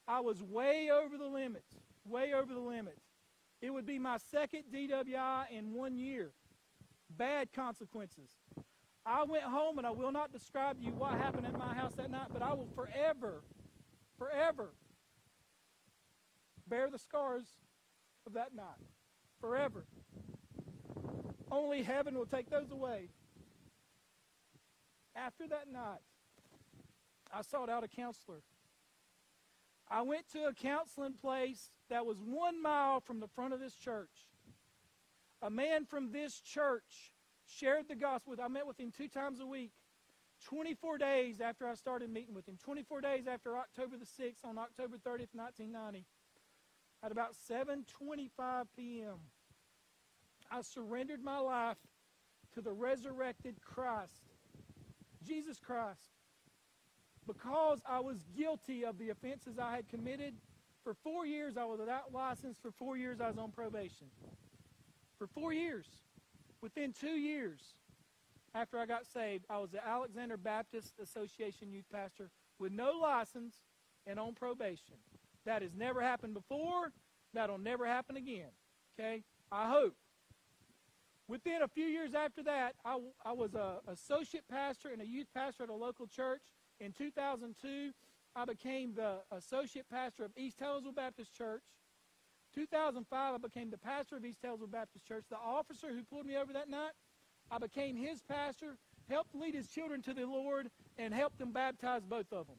I 0.08 0.20
was 0.20 0.42
way 0.42 0.90
over 0.90 1.16
the 1.16 1.26
limit, 1.26 1.64
way 2.04 2.32
over 2.34 2.52
the 2.52 2.60
limit. 2.60 2.98
It 3.62 3.72
would 3.72 3.86
be 3.86 3.98
my 3.98 4.18
second 4.30 4.64
DWI 4.74 5.44
in 5.50 5.72
one 5.72 5.96
year. 5.96 6.32
Bad 7.16 7.52
consequences. 7.52 8.30
I 9.06 9.24
went 9.24 9.44
home 9.44 9.78
and 9.78 9.86
I 9.86 9.90
will 9.90 10.12
not 10.12 10.32
describe 10.32 10.78
to 10.78 10.84
you 10.84 10.92
what 10.92 11.12
happened 11.12 11.46
at 11.46 11.56
my 11.56 11.72
house 11.72 11.94
that 11.94 12.10
night, 12.10 12.28
but 12.32 12.42
I 12.42 12.52
will 12.52 12.68
forever, 12.74 13.42
forever 14.18 14.74
bear 16.72 16.88
the 16.88 16.98
scars 16.98 17.44
of 18.26 18.32
that 18.32 18.54
night. 18.54 18.80
Forever. 19.42 19.84
Only 21.50 21.82
heaven 21.82 22.16
will 22.16 22.24
take 22.24 22.48
those 22.48 22.70
away. 22.70 23.10
After 25.14 25.46
that 25.48 25.70
night, 25.70 26.00
I 27.30 27.42
sought 27.42 27.68
out 27.68 27.84
a 27.84 27.88
counselor. 27.88 28.42
I 29.92 30.00
went 30.00 30.26
to 30.32 30.46
a 30.46 30.54
counseling 30.54 31.12
place 31.12 31.70
that 31.90 32.06
was 32.06 32.16
one 32.18 32.62
mile 32.62 33.00
from 33.00 33.20
the 33.20 33.28
front 33.28 33.52
of 33.52 33.60
this 33.60 33.74
church. 33.74 34.26
A 35.42 35.50
man 35.50 35.84
from 35.84 36.12
this 36.12 36.40
church 36.40 37.12
shared 37.46 37.88
the 37.88 37.94
gospel 37.94 38.30
with. 38.30 38.40
I 38.40 38.48
met 38.48 38.66
with 38.66 38.80
him 38.80 38.90
two 38.90 39.08
times 39.08 39.38
a 39.40 39.46
week. 39.46 39.72
24 40.46 40.96
days 40.96 41.40
after 41.40 41.68
I 41.68 41.74
started 41.74 42.10
meeting 42.10 42.34
with 42.34 42.48
him, 42.48 42.56
24 42.64 43.02
days 43.02 43.26
after 43.28 43.56
October 43.56 43.96
the 43.96 44.06
6th, 44.06 44.44
on 44.44 44.58
October 44.58 44.96
30th, 44.96 45.34
1990, 45.34 46.04
at 47.04 47.12
about 47.12 47.34
7:25 47.48 48.64
p.m., 48.76 49.18
I 50.50 50.62
surrendered 50.62 51.22
my 51.22 51.38
life 51.38 51.76
to 52.54 52.60
the 52.60 52.72
resurrected 52.72 53.60
Christ, 53.60 54.32
Jesus 55.24 55.60
Christ, 55.60 56.11
because 57.26 57.78
I 57.88 58.00
was 58.00 58.18
guilty 58.36 58.84
of 58.84 58.98
the 58.98 59.10
offenses 59.10 59.58
I 59.58 59.76
had 59.76 59.88
committed. 59.88 60.34
For 60.84 60.94
four 60.94 61.26
years, 61.26 61.56
I 61.56 61.64
was 61.64 61.78
without 61.78 62.12
license. 62.12 62.58
For 62.60 62.70
four 62.72 62.96
years, 62.96 63.20
I 63.20 63.28
was 63.28 63.38
on 63.38 63.52
probation. 63.52 64.08
For 65.18 65.26
four 65.26 65.52
years. 65.52 65.86
Within 66.60 66.92
two 66.92 67.08
years 67.08 67.60
after 68.54 68.78
I 68.78 68.86
got 68.86 69.06
saved, 69.06 69.44
I 69.48 69.58
was 69.58 69.70
the 69.70 69.86
Alexander 69.86 70.36
Baptist 70.36 70.94
Association 71.00 71.72
youth 71.72 71.86
pastor 71.92 72.30
with 72.58 72.72
no 72.72 72.92
license 73.00 73.56
and 74.06 74.18
on 74.18 74.34
probation. 74.34 74.96
That 75.44 75.62
has 75.62 75.74
never 75.74 76.00
happened 76.00 76.34
before. 76.34 76.92
That'll 77.34 77.58
never 77.58 77.86
happen 77.86 78.16
again. 78.16 78.50
Okay? 78.98 79.22
I 79.50 79.68
hope. 79.68 79.94
Within 81.28 81.62
a 81.62 81.68
few 81.68 81.86
years 81.86 82.14
after 82.14 82.42
that, 82.42 82.74
I, 82.84 82.98
I 83.24 83.32
was 83.32 83.54
a 83.54 83.78
associate 83.88 84.44
pastor 84.50 84.88
and 84.88 85.00
a 85.00 85.06
youth 85.06 85.28
pastor 85.34 85.64
at 85.64 85.70
a 85.70 85.74
local 85.74 86.06
church. 86.06 86.42
In 86.80 86.92
2002, 86.92 87.92
I 88.34 88.44
became 88.44 88.94
the 88.94 89.18
associate 89.30 89.86
pastor 89.90 90.24
of 90.24 90.32
East 90.36 90.58
Taylorsville 90.58 90.92
Baptist 90.92 91.36
Church. 91.36 91.62
2005, 92.54 93.34
I 93.34 93.38
became 93.38 93.70
the 93.70 93.78
pastor 93.78 94.16
of 94.16 94.24
East 94.24 94.40
Taylorsville 94.42 94.66
Baptist 94.68 95.06
Church. 95.06 95.24
The 95.30 95.36
officer 95.36 95.88
who 95.88 96.02
pulled 96.02 96.26
me 96.26 96.36
over 96.36 96.52
that 96.52 96.68
night, 96.68 96.92
I 97.50 97.58
became 97.58 97.96
his 97.96 98.22
pastor, 98.22 98.76
helped 99.08 99.34
lead 99.34 99.54
his 99.54 99.68
children 99.68 100.02
to 100.02 100.14
the 100.14 100.26
Lord, 100.26 100.70
and 100.98 101.14
helped 101.14 101.38
them 101.38 101.52
baptize 101.52 102.02
both 102.04 102.32
of 102.32 102.46
them. 102.46 102.56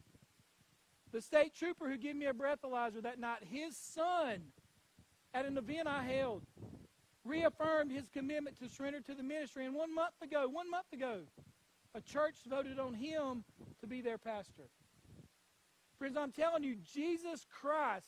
The 1.11 1.22
state 1.22 1.53
trooper 1.55 1.88
who 1.88 1.97
gave 1.97 2.16
me 2.16 2.26
a 2.26 2.34
breathalyzer 2.34 3.01
that 3.03 3.20
night, 3.20 3.39
his 3.51 3.78
son, 3.78 4.41
at 5.34 5.45
an 5.45 5.57
event 5.57 5.88
I 5.88 6.03
held, 6.03 6.43
reaffirmed 7.24 7.91
his 7.91 8.09
commitment 8.09 8.59
to 8.59 8.70
surrender 8.70 9.01
to 9.01 9.16
the 9.16 9.24
ministry. 9.24 9.66
And 9.66 9.76
one 9.76 9.93
month 9.93 10.16
ago, 10.22 10.47
one 10.49 10.70
month 10.70 10.91
ago, 10.91 11.22
a 11.96 12.02
church 12.02 12.36
voted 12.48 12.80
on 12.80 12.94
him 12.94 13.44
to 13.82 13.88
be 13.88 14.02
their 14.02 14.18
pastor. 14.18 14.70
Friends, 15.98 16.18
I'm 16.18 16.32
telling 16.32 16.64
you, 16.64 16.76
Jesus 16.94 17.46
Christ 17.50 18.08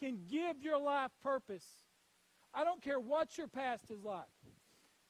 can 0.00 0.18
give 0.30 0.60
your 0.60 0.78
life 0.78 1.12
purpose. 1.22 1.64
I 2.52 2.64
don't 2.64 2.82
care 2.82 3.00
what 3.00 3.38
your 3.38 3.48
past 3.48 3.90
is 3.90 4.04
like. 4.04 4.24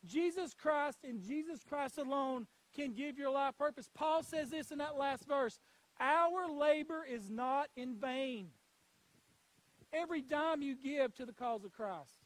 Jesus 0.05 0.55
Christ 0.55 0.99
and 1.03 1.21
Jesus 1.21 1.61
Christ 1.67 1.99
alone 1.99 2.47
can 2.75 2.93
give 2.93 3.19
your 3.19 3.31
life 3.31 3.57
purpose. 3.57 3.89
Paul 3.95 4.23
says 4.23 4.51
this 4.51 4.71
in 4.71 4.79
that 4.79 4.97
last 4.97 5.27
verse 5.27 5.59
Our 5.99 6.51
labor 6.51 7.05
is 7.09 7.31
not 7.31 7.69
in 7.77 7.97
vain. 7.97 8.49
Every 9.93 10.21
dime 10.21 10.61
you 10.61 10.77
give 10.77 11.15
to 11.15 11.25
the 11.25 11.33
cause 11.33 11.65
of 11.65 11.73
Christ, 11.73 12.19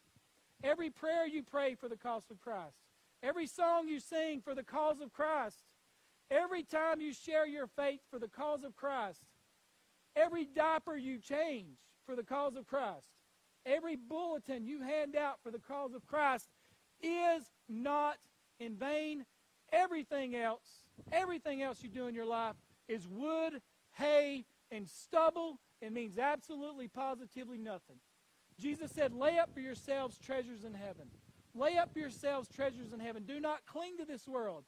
every 0.64 0.90
prayer 0.90 1.26
you 1.26 1.42
pray 1.42 1.74
for 1.74 1.88
the 1.88 1.98
cause 1.98 2.24
of 2.30 2.40
Christ, 2.40 2.78
every 3.22 3.46
song 3.46 3.88
you 3.88 4.00
sing 4.00 4.40
for 4.40 4.54
the 4.54 4.64
cause 4.64 5.00
of 5.00 5.12
Christ, 5.12 5.62
every 6.30 6.62
time 6.62 7.00
you 7.00 7.12
share 7.12 7.46
your 7.46 7.66
faith 7.66 8.00
for 8.10 8.18
the 8.18 8.28
cause 8.28 8.64
of 8.64 8.76
Christ, 8.76 9.22
every 10.16 10.44
diaper 10.44 10.96
you 10.96 11.18
change 11.18 11.78
for 12.06 12.16
the 12.16 12.22
cause 12.22 12.56
of 12.56 12.66
Christ, 12.66 13.08
every 13.66 13.96
bulletin 13.96 14.66
you 14.66 14.82
hand 14.82 15.16
out 15.16 15.38
for 15.42 15.50
the 15.50 15.58
cause 15.58 15.94
of 15.94 16.06
Christ 16.06 16.48
is 17.00 17.44
not 17.68 18.16
in 18.58 18.76
vain. 18.76 19.24
Everything 19.72 20.34
else, 20.34 20.84
everything 21.12 21.62
else 21.62 21.82
you 21.82 21.90
do 21.90 22.06
in 22.06 22.14
your 22.14 22.24
life 22.24 22.56
is 22.88 23.06
wood, 23.06 23.60
hay, 23.92 24.46
and 24.70 24.88
stubble. 24.88 25.58
It 25.82 25.92
means 25.92 26.18
absolutely, 26.18 26.88
positively 26.88 27.58
nothing. 27.58 27.96
Jesus 28.58 28.90
said, 28.90 29.12
Lay 29.12 29.38
up 29.38 29.52
for 29.52 29.60
yourselves 29.60 30.18
treasures 30.18 30.64
in 30.64 30.74
heaven. 30.74 31.08
Lay 31.54 31.76
up 31.76 31.92
for 31.92 31.98
yourselves 31.98 32.48
treasures 32.48 32.92
in 32.92 33.00
heaven. 33.00 33.24
Do 33.24 33.40
not 33.40 33.66
cling 33.66 33.98
to 33.98 34.04
this 34.04 34.26
world. 34.26 34.64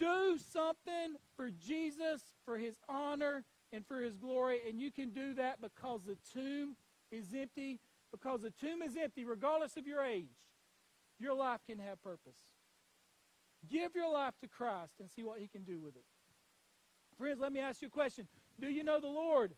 Do 0.00 0.38
something 0.52 1.14
for 1.36 1.50
Jesus, 1.50 2.22
for 2.44 2.58
his 2.58 2.74
honor, 2.88 3.44
and 3.72 3.86
for 3.86 4.00
his 4.00 4.16
glory. 4.16 4.60
And 4.68 4.80
you 4.80 4.90
can 4.90 5.10
do 5.10 5.34
that 5.34 5.60
because 5.60 6.00
the 6.04 6.16
tomb 6.32 6.74
is 7.12 7.26
empty. 7.38 7.78
Because 8.10 8.40
the 8.40 8.50
tomb 8.50 8.82
is 8.82 8.96
empty, 9.00 9.24
regardless 9.24 9.76
of 9.76 9.86
your 9.86 10.02
age, 10.02 10.34
your 11.20 11.34
life 11.34 11.60
can 11.68 11.78
have 11.78 12.02
purpose. 12.02 12.38
Give 13.70 13.94
your 13.94 14.12
life 14.12 14.34
to 14.40 14.48
Christ 14.48 14.94
and 14.98 15.08
see 15.08 15.22
what 15.22 15.38
he 15.38 15.46
can 15.46 15.62
do 15.62 15.78
with 15.78 15.94
it. 15.94 16.02
Friends, 17.16 17.38
let 17.38 17.52
me 17.52 17.60
ask 17.60 17.82
you 17.82 17.88
a 17.88 17.90
question. 17.90 18.26
Do 18.58 18.68
you 18.68 18.82
know 18.82 18.98
the 19.00 19.06
Lord? 19.06 19.54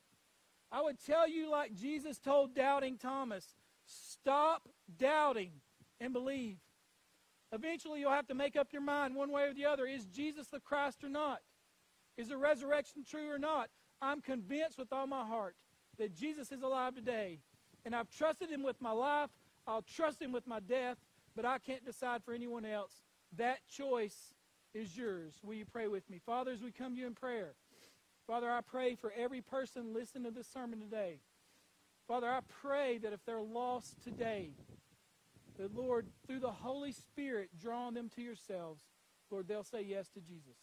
I 0.70 0.82
would 0.82 0.96
tell 1.04 1.28
you, 1.28 1.50
like 1.50 1.74
Jesus 1.74 2.18
told 2.18 2.54
doubting 2.54 2.98
Thomas, 2.98 3.54
stop 3.86 4.68
doubting 4.98 5.52
and 6.00 6.12
believe. 6.12 6.58
Eventually, 7.52 8.00
you'll 8.00 8.10
have 8.10 8.28
to 8.28 8.34
make 8.34 8.56
up 8.56 8.68
your 8.72 8.82
mind 8.82 9.14
one 9.14 9.30
way 9.30 9.44
or 9.44 9.54
the 9.54 9.66
other. 9.66 9.86
Is 9.86 10.06
Jesus 10.06 10.46
the 10.48 10.60
Christ 10.60 11.04
or 11.04 11.08
not? 11.08 11.40
Is 12.16 12.28
the 12.28 12.36
resurrection 12.36 13.04
true 13.08 13.30
or 13.30 13.38
not? 13.38 13.68
I'm 14.00 14.20
convinced 14.20 14.78
with 14.78 14.92
all 14.92 15.06
my 15.06 15.24
heart 15.24 15.54
that 15.98 16.14
Jesus 16.14 16.50
is 16.50 16.62
alive 16.62 16.94
today. 16.94 17.38
And 17.84 17.94
I've 17.94 18.10
trusted 18.10 18.50
him 18.50 18.62
with 18.62 18.80
my 18.80 18.92
life. 18.92 19.30
I'll 19.66 19.82
trust 19.82 20.20
him 20.20 20.32
with 20.32 20.46
my 20.46 20.60
death, 20.60 20.96
but 21.36 21.44
I 21.44 21.58
can't 21.58 21.84
decide 21.84 22.24
for 22.24 22.32
anyone 22.32 22.64
else. 22.64 22.92
That 23.36 23.58
choice 23.68 24.34
is 24.74 24.96
yours. 24.96 25.34
Will 25.42 25.54
you 25.54 25.64
pray 25.64 25.88
with 25.88 26.08
me? 26.10 26.20
Father, 26.24 26.52
as 26.52 26.62
we 26.62 26.72
come 26.72 26.94
to 26.94 27.00
you 27.00 27.06
in 27.06 27.14
prayer, 27.14 27.54
Father, 28.26 28.50
I 28.50 28.60
pray 28.60 28.94
for 28.94 29.12
every 29.16 29.40
person 29.40 29.92
listening 29.92 30.24
to 30.24 30.30
this 30.30 30.46
sermon 30.46 30.80
today. 30.80 31.18
Father, 32.08 32.28
I 32.28 32.40
pray 32.62 32.98
that 32.98 33.12
if 33.12 33.24
they're 33.24 33.40
lost 33.40 34.02
today, 34.02 34.50
that, 35.58 35.74
Lord, 35.74 36.06
through 36.26 36.40
the 36.40 36.50
Holy 36.50 36.92
Spirit 36.92 37.50
drawing 37.60 37.94
them 37.94 38.10
to 38.16 38.22
yourselves, 38.22 38.82
Lord, 39.30 39.48
they'll 39.48 39.64
say 39.64 39.82
yes 39.82 40.08
to 40.10 40.20
Jesus. 40.20 40.56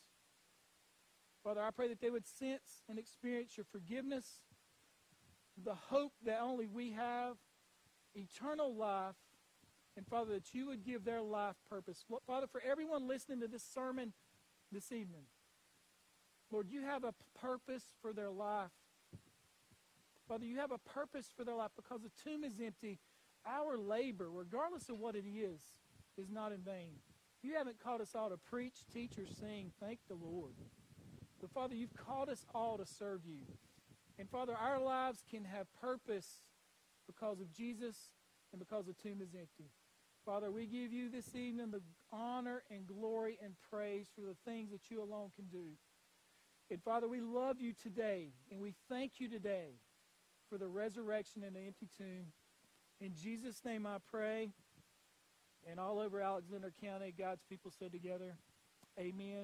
Father, 1.43 1.61
I 1.61 1.71
pray 1.71 1.87
that 1.87 2.01
they 2.01 2.09
would 2.09 2.27
sense 2.27 2.83
and 2.89 2.99
experience 2.99 3.57
your 3.57 3.65
forgiveness, 3.71 4.25
the 5.63 5.75
hope 5.75 6.13
that 6.25 6.39
only 6.41 6.67
we 6.67 6.91
have, 6.91 7.37
eternal 8.15 8.75
life, 8.75 9.15
and 9.95 10.07
Father, 10.07 10.33
that 10.33 10.53
you 10.53 10.67
would 10.67 10.83
give 10.85 11.03
their 11.03 11.21
life 11.21 11.55
purpose. 11.69 12.05
Father, 12.25 12.47
for 12.47 12.61
everyone 12.61 13.07
listening 13.07 13.41
to 13.41 13.47
this 13.47 13.63
sermon 13.63 14.13
this 14.71 14.91
evening, 14.91 15.23
Lord, 16.51 16.67
you 16.69 16.83
have 16.83 17.03
a 17.03 17.13
purpose 17.39 17.83
for 18.01 18.13
their 18.13 18.29
life. 18.29 18.71
Father, 20.27 20.45
you 20.45 20.57
have 20.59 20.71
a 20.71 20.77
purpose 20.77 21.27
for 21.35 21.43
their 21.43 21.55
life 21.55 21.71
because 21.75 22.01
the 22.01 22.11
tomb 22.23 22.43
is 22.43 22.53
empty. 22.63 22.99
Our 23.49 23.77
labor, 23.77 24.29
regardless 24.29 24.89
of 24.89 24.99
what 24.99 25.15
it 25.15 25.25
is, 25.25 25.61
is 26.17 26.29
not 26.29 26.51
in 26.51 26.59
vain. 26.59 26.95
You 27.41 27.55
haven't 27.55 27.81
called 27.81 28.01
us 28.01 28.15
all 28.15 28.29
to 28.29 28.37
preach, 28.37 28.85
teach, 28.93 29.17
or 29.17 29.25
sing. 29.25 29.71
Thank 29.79 29.99
the 30.07 30.15
Lord. 30.15 30.53
But 31.41 31.51
Father, 31.51 31.73
you've 31.73 31.95
called 31.95 32.29
us 32.29 32.45
all 32.53 32.77
to 32.77 32.85
serve 32.85 33.21
you. 33.25 33.39
And 34.17 34.29
Father, 34.29 34.53
our 34.53 34.79
lives 34.79 35.23
can 35.29 35.45
have 35.45 35.67
purpose 35.79 36.39
because 37.07 37.39
of 37.39 37.51
Jesus 37.53 37.95
and 38.51 38.59
because 38.59 38.85
the 38.85 38.93
tomb 38.93 39.21
is 39.21 39.33
empty. 39.33 39.71
Father, 40.25 40.51
we 40.51 40.65
give 40.65 40.91
you 40.91 41.09
this 41.09 41.33
evening 41.33 41.71
the 41.71 41.81
honor 42.11 42.63
and 42.69 42.85
glory 42.85 43.39
and 43.41 43.53
praise 43.71 44.07
for 44.13 44.21
the 44.21 44.35
things 44.45 44.69
that 44.71 44.91
you 44.91 45.01
alone 45.01 45.31
can 45.35 45.45
do. 45.45 45.69
And 46.69 46.83
Father, 46.83 47.07
we 47.07 47.21
love 47.21 47.61
you 47.61 47.73
today, 47.73 48.33
and 48.51 48.59
we 48.59 48.75
thank 48.89 49.13
you 49.19 49.29
today 49.29 49.79
for 50.49 50.57
the 50.57 50.67
resurrection 50.67 51.43
and 51.43 51.55
the 51.55 51.61
empty 51.61 51.87
tomb. 51.97 52.27
In 53.01 53.13
Jesus' 53.15 53.63
name 53.63 53.85
I 53.85 53.97
pray. 54.11 54.49
And 55.69 55.79
all 55.79 55.99
over 55.99 56.21
Alexander 56.21 56.73
County, 56.83 57.13
God's 57.17 57.43
people 57.49 57.71
said 57.77 57.91
together, 57.91 58.35
Amen. 58.99 59.37